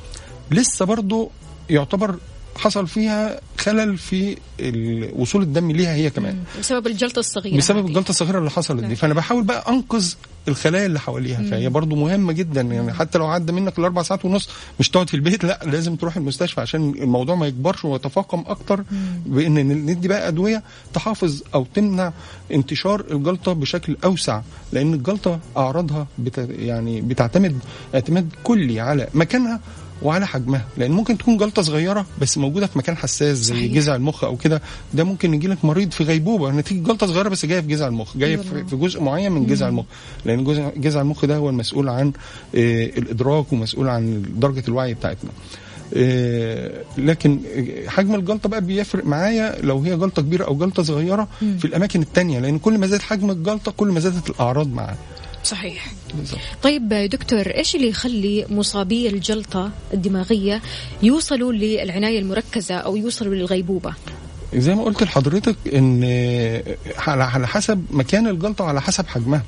لسه 0.51 0.85
برضو 0.85 1.31
يعتبر 1.69 2.15
حصل 2.59 2.87
فيها 2.87 3.39
خلل 3.57 3.97
في 3.97 4.37
وصول 5.15 5.41
الدم 5.41 5.71
ليها 5.71 5.93
هي 5.95 6.09
كمان. 6.09 6.37
بسبب 6.59 6.87
الجلطة 6.87 7.19
الصغيرة 7.19 7.57
بسبب. 7.57 7.85
الجلطة 7.87 8.09
الصغيرة 8.09 8.39
اللي 8.39 8.49
حصلت 8.49 8.83
دي. 8.83 8.95
فأنا 8.95 9.13
بحاول 9.13 9.43
بقى 9.43 9.69
أنقذ 9.69 10.13
الخلايا 10.47 10.85
اللي 10.85 10.99
حواليها. 10.99 11.43
فهي 11.43 11.69
برضو 11.69 11.95
مهمة 11.95 12.33
جدا. 12.33 12.61
يعني 12.61 12.93
حتى 12.93 13.17
لو 13.17 13.25
عدى 13.27 13.51
منك 13.51 13.79
الأربع 13.79 14.01
ساعات 14.03 14.25
ونص 14.25 14.49
مش 14.79 14.89
تقعد 14.89 15.09
في 15.09 15.13
البيت 15.13 15.43
لأ 15.43 15.59
لازم 15.65 15.95
تروح 15.95 16.17
المستشفى 16.17 16.61
عشان 16.61 16.89
الموضوع 16.89 17.35
ما 17.35 17.47
يكبرش 17.47 17.85
ويتفاقم 17.85 18.43
أكتر 18.47 18.83
بإن 19.25 19.53
ندي 19.85 20.07
بقى 20.07 20.27
أدوية 20.27 20.63
تحافظ 20.93 21.41
أو 21.53 21.65
تمنع 21.75 22.13
انتشار 22.51 23.03
الجلطة 23.11 23.53
بشكل 23.53 23.97
أوسع. 24.03 24.41
لأن 24.71 24.93
الجلطة 24.93 25.39
أعراضها 25.57 26.07
بت 26.17 26.37
يعني 26.59 27.01
بتعتمد 27.01 27.59
اعتماد 27.95 28.29
كلي 28.43 28.79
على 28.79 29.07
مكانها 29.13 29.59
وعلى 30.03 30.27
حجمها. 30.27 30.65
لأن 30.77 30.91
ممكن 30.91 31.17
تكون 31.17 31.37
جلطة 31.37 31.61
صغيرة 31.61 32.05
بس 32.21 32.37
موجودة 32.37 32.67
في 32.67 32.77
مكان 32.77 32.97
حساس 32.97 33.37
زي. 33.37 33.67
جذع 33.67 33.95
المخ 33.95 34.23
أو 34.23 34.37
كده. 34.37 34.61
ده 34.93 35.03
ممكن 35.03 35.33
يجي 35.33 35.47
لك 35.47 35.65
مريض 35.65 35.91
في 35.91 36.03
غيبوبة. 36.03 36.51
نتيجة 36.51 36.83
جلطة 36.83 37.07
صغيرة 37.07 37.29
بس 37.29 37.45
جاية 37.45 37.61
في 37.61 37.67
جذع 37.67 37.87
المخ. 37.87 38.17
جاية 38.17 38.37
في 38.37 38.75
جزء 38.75 39.01
معين 39.01 39.31
من 39.31 39.45
جذع 39.45 39.67
المخ. 39.67 39.85
لأن 40.25 40.43
جزء 40.43 40.63
جذع 40.77 41.01
المخ 41.01 41.25
ده 41.25 41.35
هو 41.37 41.49
المسؤول 41.49 41.89
عن 41.89 42.11
آه، 42.55 42.85
الإدراك 42.85 43.53
ومسؤول 43.53 43.87
عن 43.89 44.25
درجة 44.35 44.63
الوعي 44.67 44.93
بتاعتنا. 44.93 45.29
آه، 45.93 46.71
لكن 46.97 47.39
حجم 47.87 48.15
الجلطة 48.15 48.49
بقى 48.49 48.61
بيفرق 48.61 49.05
معايا 49.05 49.61
لو 49.61 49.79
هي 49.79 49.97
جلطة 49.97 50.21
كبيرة 50.21 50.45
أو 50.45 50.55
جلطة 50.55 50.83
صغيرة 50.83 51.27
في 51.59 51.65
الأماكن 51.65 52.01
التانية. 52.01 52.39
لأن 52.39 52.59
كل 52.59 52.77
ما 52.77 52.87
زاد 52.87 53.01
حجم 53.01 53.31
الجلطة 53.31 53.71
كل 53.71 53.87
ما 53.87 53.99
زادت 53.99 54.29
الأعراض 54.29 54.73
معاه 54.73 54.95
صحيح 55.43 55.91
بالظبط. 56.13 56.39
طيب 56.63 56.89
دكتور 56.89 57.47
إيش 57.47 57.75
اللي 57.75 57.87
يخلي 57.89 58.45
مصابي 58.49 59.09
الجلطة 59.09 59.71
الدماغية 59.93 60.61
يوصلوا 61.03 61.53
للعناية 61.53 62.19
المركزة 62.19 62.75
أو 62.75 62.95
يوصلوا 62.95 63.35
للغيبوبة 63.35 63.93
زي 64.55 64.75
ما 64.75 64.83
قلت 64.83 65.03
لحضرتك 65.03 65.55
إن 65.73 66.03
على 67.07 67.47
حسب 67.47 67.85
مكان 67.91 68.27
الجلطة 68.27 68.63
وعلى 68.63 68.81
حسب 68.81 69.07
حجمها. 69.07 69.43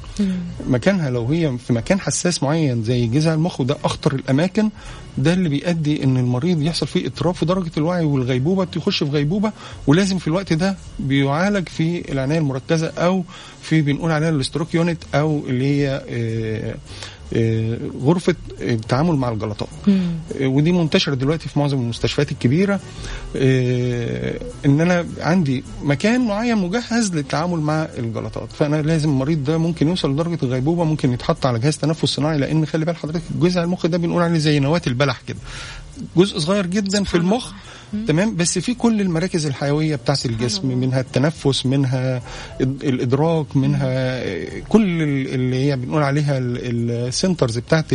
مكانها 0.68 1.10
لو 1.10 1.26
هي 1.26 1.58
في 1.68 1.74
مكان 1.74 2.00
حساس 2.00 2.44
معين 2.44 2.84
زي 2.84 3.08
جذع 3.08 3.34
المخ 3.34 3.62
وده 3.62 3.78
أخطر 3.84 4.16
الأماكن 4.16 4.70
ده 5.18 5.34
اللي 5.34 5.50
بيؤدي 5.50 6.04
إن 6.04 6.18
المريض 6.18 6.62
يحصل 6.62 6.88
فيه 6.88 7.06
اضطراب 7.08 7.36
في 7.36 7.46
درجة 7.46 7.72
الوعي 7.78 8.06
والغيبوبة 8.06 8.66
تخش 8.66 9.04
في 9.04 9.10
غيبوبة 9.10 9.52
ولازم 9.88 10.18
في 10.18 10.28
الوقت 10.28 10.54
ده 10.54 10.76
بيعالج 11.00 11.70
في 11.70 12.12
العناية 12.12 12.40
المركزة 12.40 12.88
أو 12.98 13.24
في 13.62 13.82
بنقول 13.82 14.12
عليها 14.12 14.30
ال 14.30 14.36
stroke 14.36 14.76
unit 14.76 15.04
أو 15.16 15.44
اللي 15.48 15.66
هي 15.66 16.02
آه، 16.10 16.76
غرفة 18.04 18.36
التعامل 18.62 19.16
مع 19.16 19.30
الجلطات. 19.30 19.70
آه، 20.42 20.48
ودي 20.48 20.72
منتشرة 20.72 21.16
دلوقتي 21.16 21.50
في 21.50 21.60
معظم 21.60 21.78
المستشفيات 21.80 22.32
الكبيرة. 22.32 22.80
آه، 23.36 24.40
إن 24.66 24.82
أنا 24.82 25.06
عندي 25.20 25.64
مكان 25.84 26.22
معين 26.26 26.58
مجهز 26.58 27.16
للتعامل 27.16 27.60
مع 27.60 27.88
الجلطات. 27.98 28.52
فأنا 28.52 28.82
لازم 28.82 29.10
المريض 29.10 29.44
ده 29.44 29.58
ممكن 29.58 29.88
يوصل 29.88 30.12
لدرجه 30.12 30.38
الغيبوبه 30.44 30.84
ممكن 30.84 31.14
يتحط 31.14 31.46
على 31.46 31.60
جهاز 31.60 31.78
تنفس 31.78 32.06
صناعي 32.06 32.38
لأن 32.38 32.66
خلي 32.66 32.86
بال 32.86 32.96
حضرتك 32.96 33.22
جزء 33.40 33.62
المخ 33.62 33.86
ده 33.88 33.98
بنقول 33.98 34.24
عليه 34.24 34.38
زي 34.40 34.60
نواة 34.60 34.82
البلح 34.88 35.22
كده. 35.28 35.40
جزء 36.18 36.40
صغير 36.40 36.66
جدا 36.66 37.04
في 37.04 37.16
المخ 37.16 37.52
تمام؟ 38.08 38.36
بس 38.36 38.60
في 38.60 38.74
كل 38.74 39.02
المراكز 39.02 39.46
الحيوية 39.46 39.96
بتاعت 39.96 40.26
الجسم 40.26 40.68
منها 40.68 41.00
التنفس 41.02 41.66
منها 41.66 42.22
ال- 42.62 42.84
الإدراك 42.90 43.56
منها 43.58 44.24
كل 44.60 45.02
ال- 45.02 45.34
اللي 45.34 45.56
هي 45.66 45.76
بنقول 45.76 46.04
عليها 46.04 46.38
السنترز 46.42 47.58
بتاعت 47.58 47.86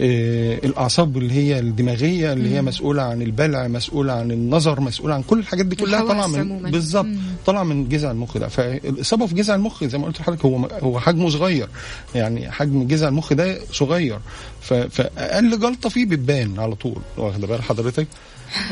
آه، 0.00 0.54
الأعصاب 0.64 1.16
اللي 1.16 1.34
هي 1.34 1.58
الدماغية 1.58 2.32
اللي 2.32 2.54
هي 2.54 2.62
مسؤولة 2.62 3.02
عن 3.02 3.22
البلع 3.22 3.68
مسؤولة 3.68 4.12
عن 4.12 4.30
النظر 4.30 4.80
مسؤولة 4.80 5.14
عن 5.14 5.22
كل 5.22 5.38
الحاجات 5.38 5.66
دي 5.66 5.76
كلها 5.76 6.00
طالعة 6.08 6.26
من. 6.26 6.70
بالظبط. 6.70 7.06
طالعة 7.46 7.62
من 7.62 7.88
جذع 7.88 8.10
المخ 8.10 8.38
ده. 8.38 8.48
فالاصابه 8.48 9.26
في 9.26 9.34
جذع 9.34 9.54
المخ 9.54 9.84
زي 9.84 9.98
ما 9.98 10.06
قلت 10.06 10.20
لحضرتك 10.20 10.44
هو 10.44 10.56
هو 10.82 11.00
حجمه 11.00 11.28
صغير. 11.28 11.68
يعني 12.14 12.50
حجم 12.50 12.86
جذع 12.86 13.08
المخ 13.08 13.32
ده 13.32 13.58
صغير. 13.72 14.18
فأقل 14.60 15.58
جلطة 15.60 15.88
فيه 15.88 16.06
بتبان 16.06 16.58
على 16.58 16.74
طول. 16.74 16.98
واخده 17.16 17.46
بال 17.46 17.62
حضرتك؟ 17.62 18.06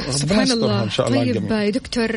ربنا 0.00 0.12
سبحان 0.12 0.42
يسترها 0.42 0.54
الله. 0.64 0.82
إن 0.82 0.90
شاء 0.90 1.08
الله 1.08 1.24
طيب 1.32 1.50
يا 1.52 1.70
دكتور 1.70 2.10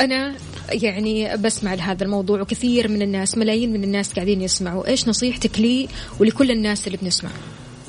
أنا 0.00 0.34
يعني 0.72 1.36
بسمع 1.36 1.74
لهذا 1.74 2.04
الموضوع 2.04 2.40
وكثير 2.40 2.88
من 2.88 3.02
الناس 3.02 3.38
ملايين 3.38 3.72
من 3.72 3.84
الناس 3.84 4.12
قاعدين 4.12 4.42
يسمعوا. 4.42 4.86
إيش 4.88 5.08
نصيحتك 5.08 5.60
لي 5.60 5.88
ولكل 6.20 6.50
الناس 6.50 6.86
اللي 6.86 6.98
بنسمع؟ 7.02 7.30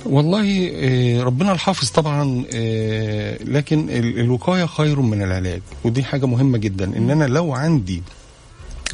والله 0.05 0.71
آه، 0.75 1.23
ربنا 1.23 1.51
الحافظ 1.51 1.89
طبعا 1.89 2.43
آه، 2.53 3.37
لكن 3.43 3.89
ال- 3.89 4.19
الوقاية 4.19 4.65
خير 4.65 4.99
من 5.01 5.21
العلاج 5.21 5.61
ودي 5.83 6.03
حاجة 6.03 6.25
مهمة 6.25 6.57
جدا. 6.57 6.85
إن 6.97 7.11
أنا 7.11 7.25
لو 7.25 7.53
عندي 7.53 8.03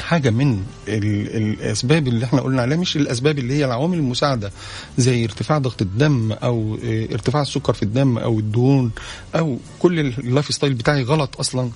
حاجة 0.01 0.29
من 0.29 0.63
ال- 0.87 1.35
الأسباب 1.37 2.07
اللي 2.07 2.25
إحنا 2.25 2.41
قلنا 2.41 2.61
عليها 2.61 2.77
مش 2.77 2.95
الأسباب 2.97 3.39
اللي 3.39 3.53
هي 3.53 3.65
العوامل 3.65 3.97
المساعدة 3.97 4.51
زي 4.97 5.23
ارتفاع 5.25 5.57
ضغط 5.57 5.81
الدم 5.81 6.31
أو 6.31 6.77
آه، 6.85 7.07
ارتفاع 7.13 7.41
السكر 7.41 7.73
في 7.73 7.83
الدم 7.83 8.17
أو 8.17 8.39
الدهون 8.39 8.91
أو 9.35 9.57
كل 9.79 9.99
ال 9.99 10.10
life 10.10 10.53
style 10.53 10.73
بتاعي 10.73 11.03
غلط 11.03 11.39
أصلا. 11.39 11.69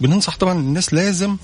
بننصح 0.00 0.36
طبعا 0.36 0.58
الناس 0.58 0.94
لازم 0.94 1.36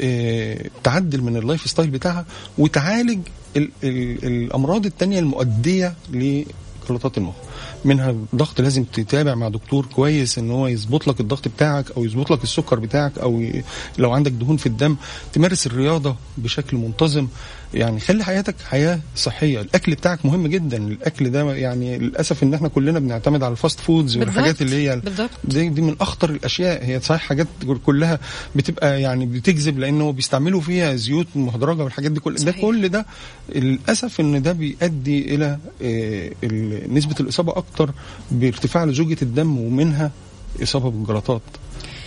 آه، 0.00 0.70
تعدل 0.84 1.20
من 1.22 1.36
ال 1.36 1.43
life 1.43 1.70
style 1.70 1.90
بتاعها 1.90 2.26
وتعالج 2.58 3.18
ال 3.56 3.68
ال 3.84 4.24
الأمراض 4.26 4.86
التانية 4.86 5.18
المؤدية 5.18 5.94
لجلطات 6.12 7.18
المخ. 7.18 7.34
منها 7.84 8.10
الضغط 8.10 8.60
لازم 8.60 8.84
تتابع 8.84 9.34
مع 9.34 9.48
دكتور 9.48 9.86
كويس 9.86 10.38
إن 10.38 10.50
هو 10.50 10.66
يظبط 10.66 11.08
لك 11.08 11.20
الضغط 11.20 11.48
بتاعك 11.48 11.90
أو 11.96 12.04
يظبط 12.04 12.30
لك 12.30 12.42
السكر 12.42 12.78
بتاعك 12.78 13.18
أو. 13.18 13.44
لو 13.98 14.12
عندك 14.12 14.32
دهون 14.32 14.56
في 14.56 14.66
الدم 14.66 14.96
تمارس 15.32 15.66
الرياضة 15.66 16.16
بشكل 16.38 16.76
منتظم 16.76 17.26
يعني 17.74 18.00
خلي 18.00 18.24
حياتك 18.24 18.54
حياة 18.70 19.00
صحية. 19.16 19.60
الأكل 19.60 19.92
بتاعك 19.94 20.26
مهم 20.26 20.46
جدا. 20.46 20.76
الأكل 20.76 21.30
ده 21.30 21.54
يعني 21.54 21.98
للأسف 21.98 22.42
إن 22.42 22.54
إحنا 22.54 22.68
كلنا 22.68 22.98
بنعتمد 22.98 23.42
على 23.42 23.52
ال 23.52 23.58
fast 23.58 23.80
foods 23.80 24.16
والحاجات 24.16 24.62
اللي 24.62 24.76
هي 24.90 24.96
بالضبط. 25.00 25.30
دي, 25.44 25.68
دي 25.68 25.80
من 25.82 25.96
أخطر 26.00 26.30
الأشياء. 26.30 26.84
هي 26.84 27.00
صحيح 27.00 27.20
حاجات 27.22 27.46
كلها 27.86 28.18
بتبقى 28.56 29.00
يعني 29.02 29.26
بتجذب 29.26 29.78
لأنه 29.78 30.12
بيستعملوا 30.12 30.60
فيها 30.60 30.94
زيوت 30.96 31.26
مهدرجه 31.34 31.84
والحاجات 31.84 32.12
دي 32.12 32.20
كل 32.20 32.34
ده 32.34 32.52
صحيح. 32.52 32.60
كل 32.62 32.88
ده 32.88 33.06
للأسف 33.54 34.20
إن 34.20 34.42
ده 34.42 34.52
بيؤدي 34.52 35.34
إلى 35.34 35.58
آه، 35.82 36.30
نسبة 36.88 37.14
الإصابة 37.20 37.56
أكتر 37.56 37.90
بارتفاع 38.30 38.84
لزوجة 38.84 39.16
الدم 39.22 39.58
ومنها 39.58 40.10
إصابة 40.62 40.90
بالجلطات. 40.90 41.42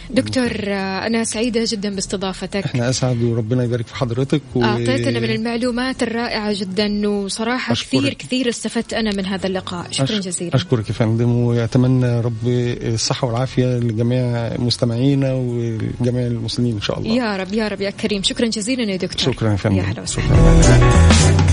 دكتور 0.10 0.52
أنا 0.73 1.23
سعيدة 1.23 1.64
جدا 1.68 1.95
باستضافتك. 1.95 2.64
إحنا 2.65 2.90
أسعد 2.90 3.22
وربنا 3.23 3.64
يبارك 3.64 3.88
في 3.88 3.95
حضرتك 3.95 4.41
و... 4.56 4.64
أعطيتنا 4.64 5.19
من 5.19 5.30
المعلومات 5.30 6.03
الرائعة 6.03 6.53
جدا 6.60 7.07
وصراحة 7.10 7.72
أشكرك. 7.72 7.99
كثير 8.02 8.14
كثير 8.14 8.49
استفدت 8.49 8.94
أنا 8.94 9.15
من 9.15 9.26
هذا 9.26 9.48
اللقاء. 9.48 9.88
شكرا 9.91 10.07
أش- 10.07 10.26
جزيلا. 10.26 10.56
أشكرك 10.56 10.90
يا 10.90 10.94
فندم 10.94 11.32
واتمنى 11.36 12.19
رب 12.22 12.48
الصحة 12.48 13.27
والعافية 13.27 13.65
لجميع 13.77 14.57
مستمعينا 14.57 15.34
وجميع 15.34 16.27
المسلمين 16.27 16.76
إن 16.76 16.82
شاء 16.82 16.99
الله. 16.99 17.15
يا 17.15 17.38
رب 17.38 17.53
يا 17.53 17.68
رب 17.68 17.82
يا 17.82 17.90
كريم. 17.90 18.23
شكرا 18.23 18.48
جزيلا 18.48 18.84
يا 18.91 18.95
دكتور. 18.98 19.34
شكرا 19.34 19.52
يا 19.52 19.56
فندم. 19.56 19.76
يا 19.77 19.84
هلا 19.84 20.02
وسهلا. 20.02 21.44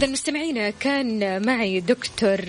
إذا 0.00 0.08
مستمعينا 0.08 0.70
كان 0.70 1.42
معي 1.46 1.80
دكتور 1.80 2.40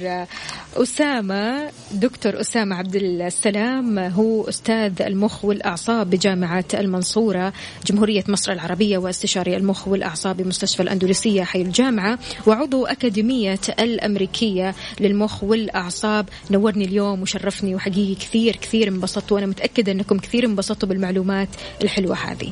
أسامة 0.75 1.71
دكتور 1.91 2.41
أسامة 2.41 2.75
عبد 2.75 2.95
السلام 2.95 3.99
هو 3.99 4.49
أستاذ 4.49 5.01
المخ 5.01 5.45
والأعصاب 5.45 6.09
بجامعة 6.09 6.65
المنصورة 6.73 7.53
جمهورية 7.85 8.23
مصر 8.27 8.51
العربية 8.51 8.97
واستشاري 8.97 9.57
المخ 9.57 9.87
والأعصاب 9.87 10.37
بمستشفى 10.37 10.83
الأندلسية 10.83 11.43
حي 11.43 11.61
الجامعة 11.61 12.19
وعضو 12.47 12.85
أكاديمية 12.85 13.59
الأمريكية 13.79 14.75
للمخ 14.99 15.43
والأعصاب. 15.43 16.29
نورني 16.51 16.85
اليوم 16.85 17.21
وشرفني 17.21 17.75
وحقيقي 17.75 18.15
كثير 18.15 18.55
كثير 18.55 18.87
انبسطت 18.87 19.31
وأنا 19.31 19.45
متأكدة 19.45 19.91
أنكم 19.91 20.17
كثير 20.17 20.45
انبسطتوا 20.45 20.89
بالمعلومات 20.89 21.49
الحلوة 21.81 22.15
هذه. 22.15 22.51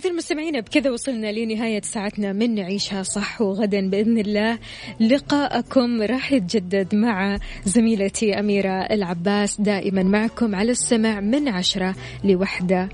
إذا 0.00 0.10
المستمعين 0.10 0.60
بكذا 0.60 0.90
وصلنا 0.90 1.32
لنهاية 1.32 1.80
ساعتنا. 1.80 2.32
من 2.32 2.54
نعيشها 2.54 3.02
صح 3.02 3.40
وغدا 3.40 3.90
بإذن 3.90 4.18
الله. 4.18 4.58
لقاءكم 5.00 6.02
راح 6.02 6.32
يتجدد 6.32 6.94
مع 6.94 7.38
زميلتي 7.64 8.38
أميرة 8.38 8.82
العباس 8.82 9.60
دائما 9.60 10.02
معكم 10.02 10.54
على 10.54 10.70
السمع 10.70 11.20
من 11.20 11.48
عشرة 11.48 11.94
لوحدة 12.24 12.88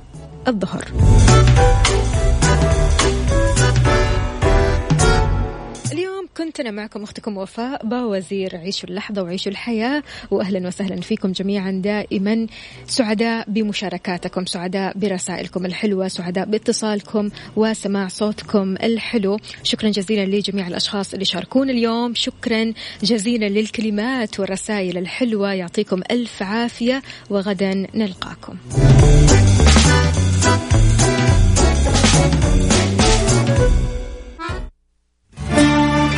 الظهر. 0.48 0.84
كنت 6.36 6.60
أنا 6.60 6.70
معكم 6.70 7.02
أختكم 7.02 7.36
وفاء 7.36 7.86
باوزير 7.86 8.56
عيشوا 8.56 8.88
اللحظة 8.88 9.22
وعيشوا 9.22 9.52
الحياة 9.52 10.02
وأهلا 10.30 10.66
وسهلا 10.66 11.00
فيكم 11.00 11.32
جميعا 11.32 11.70
دائما. 11.84 12.46
سعداء 12.86 13.50
بمشاركاتكم 13.50 14.46
سعداء 14.46 14.98
برسائلكم 14.98 15.66
الحلوة 15.66 16.08
سعداء 16.08 16.44
باتصالكم 16.44 17.30
وسماع 17.56 18.08
صوتكم 18.08 18.76
الحلو. 18.82 19.38
شكرا 19.62 19.90
جزيلا 19.90 20.36
لجميع 20.36 20.66
الأشخاص 20.66 21.12
اللي 21.12 21.24
شاركونا 21.24 21.72
اليوم. 21.72 22.14
شكرا 22.14 22.72
جزيلا 23.02 23.46
للكلمات 23.46 24.40
والرسائل 24.40 24.98
الحلوة. 24.98 25.52
يعطيكم 25.52 26.02
ألف 26.10 26.42
عافية 26.42 27.02
وغدا 27.30 27.86
نلقاكم. 27.94 28.56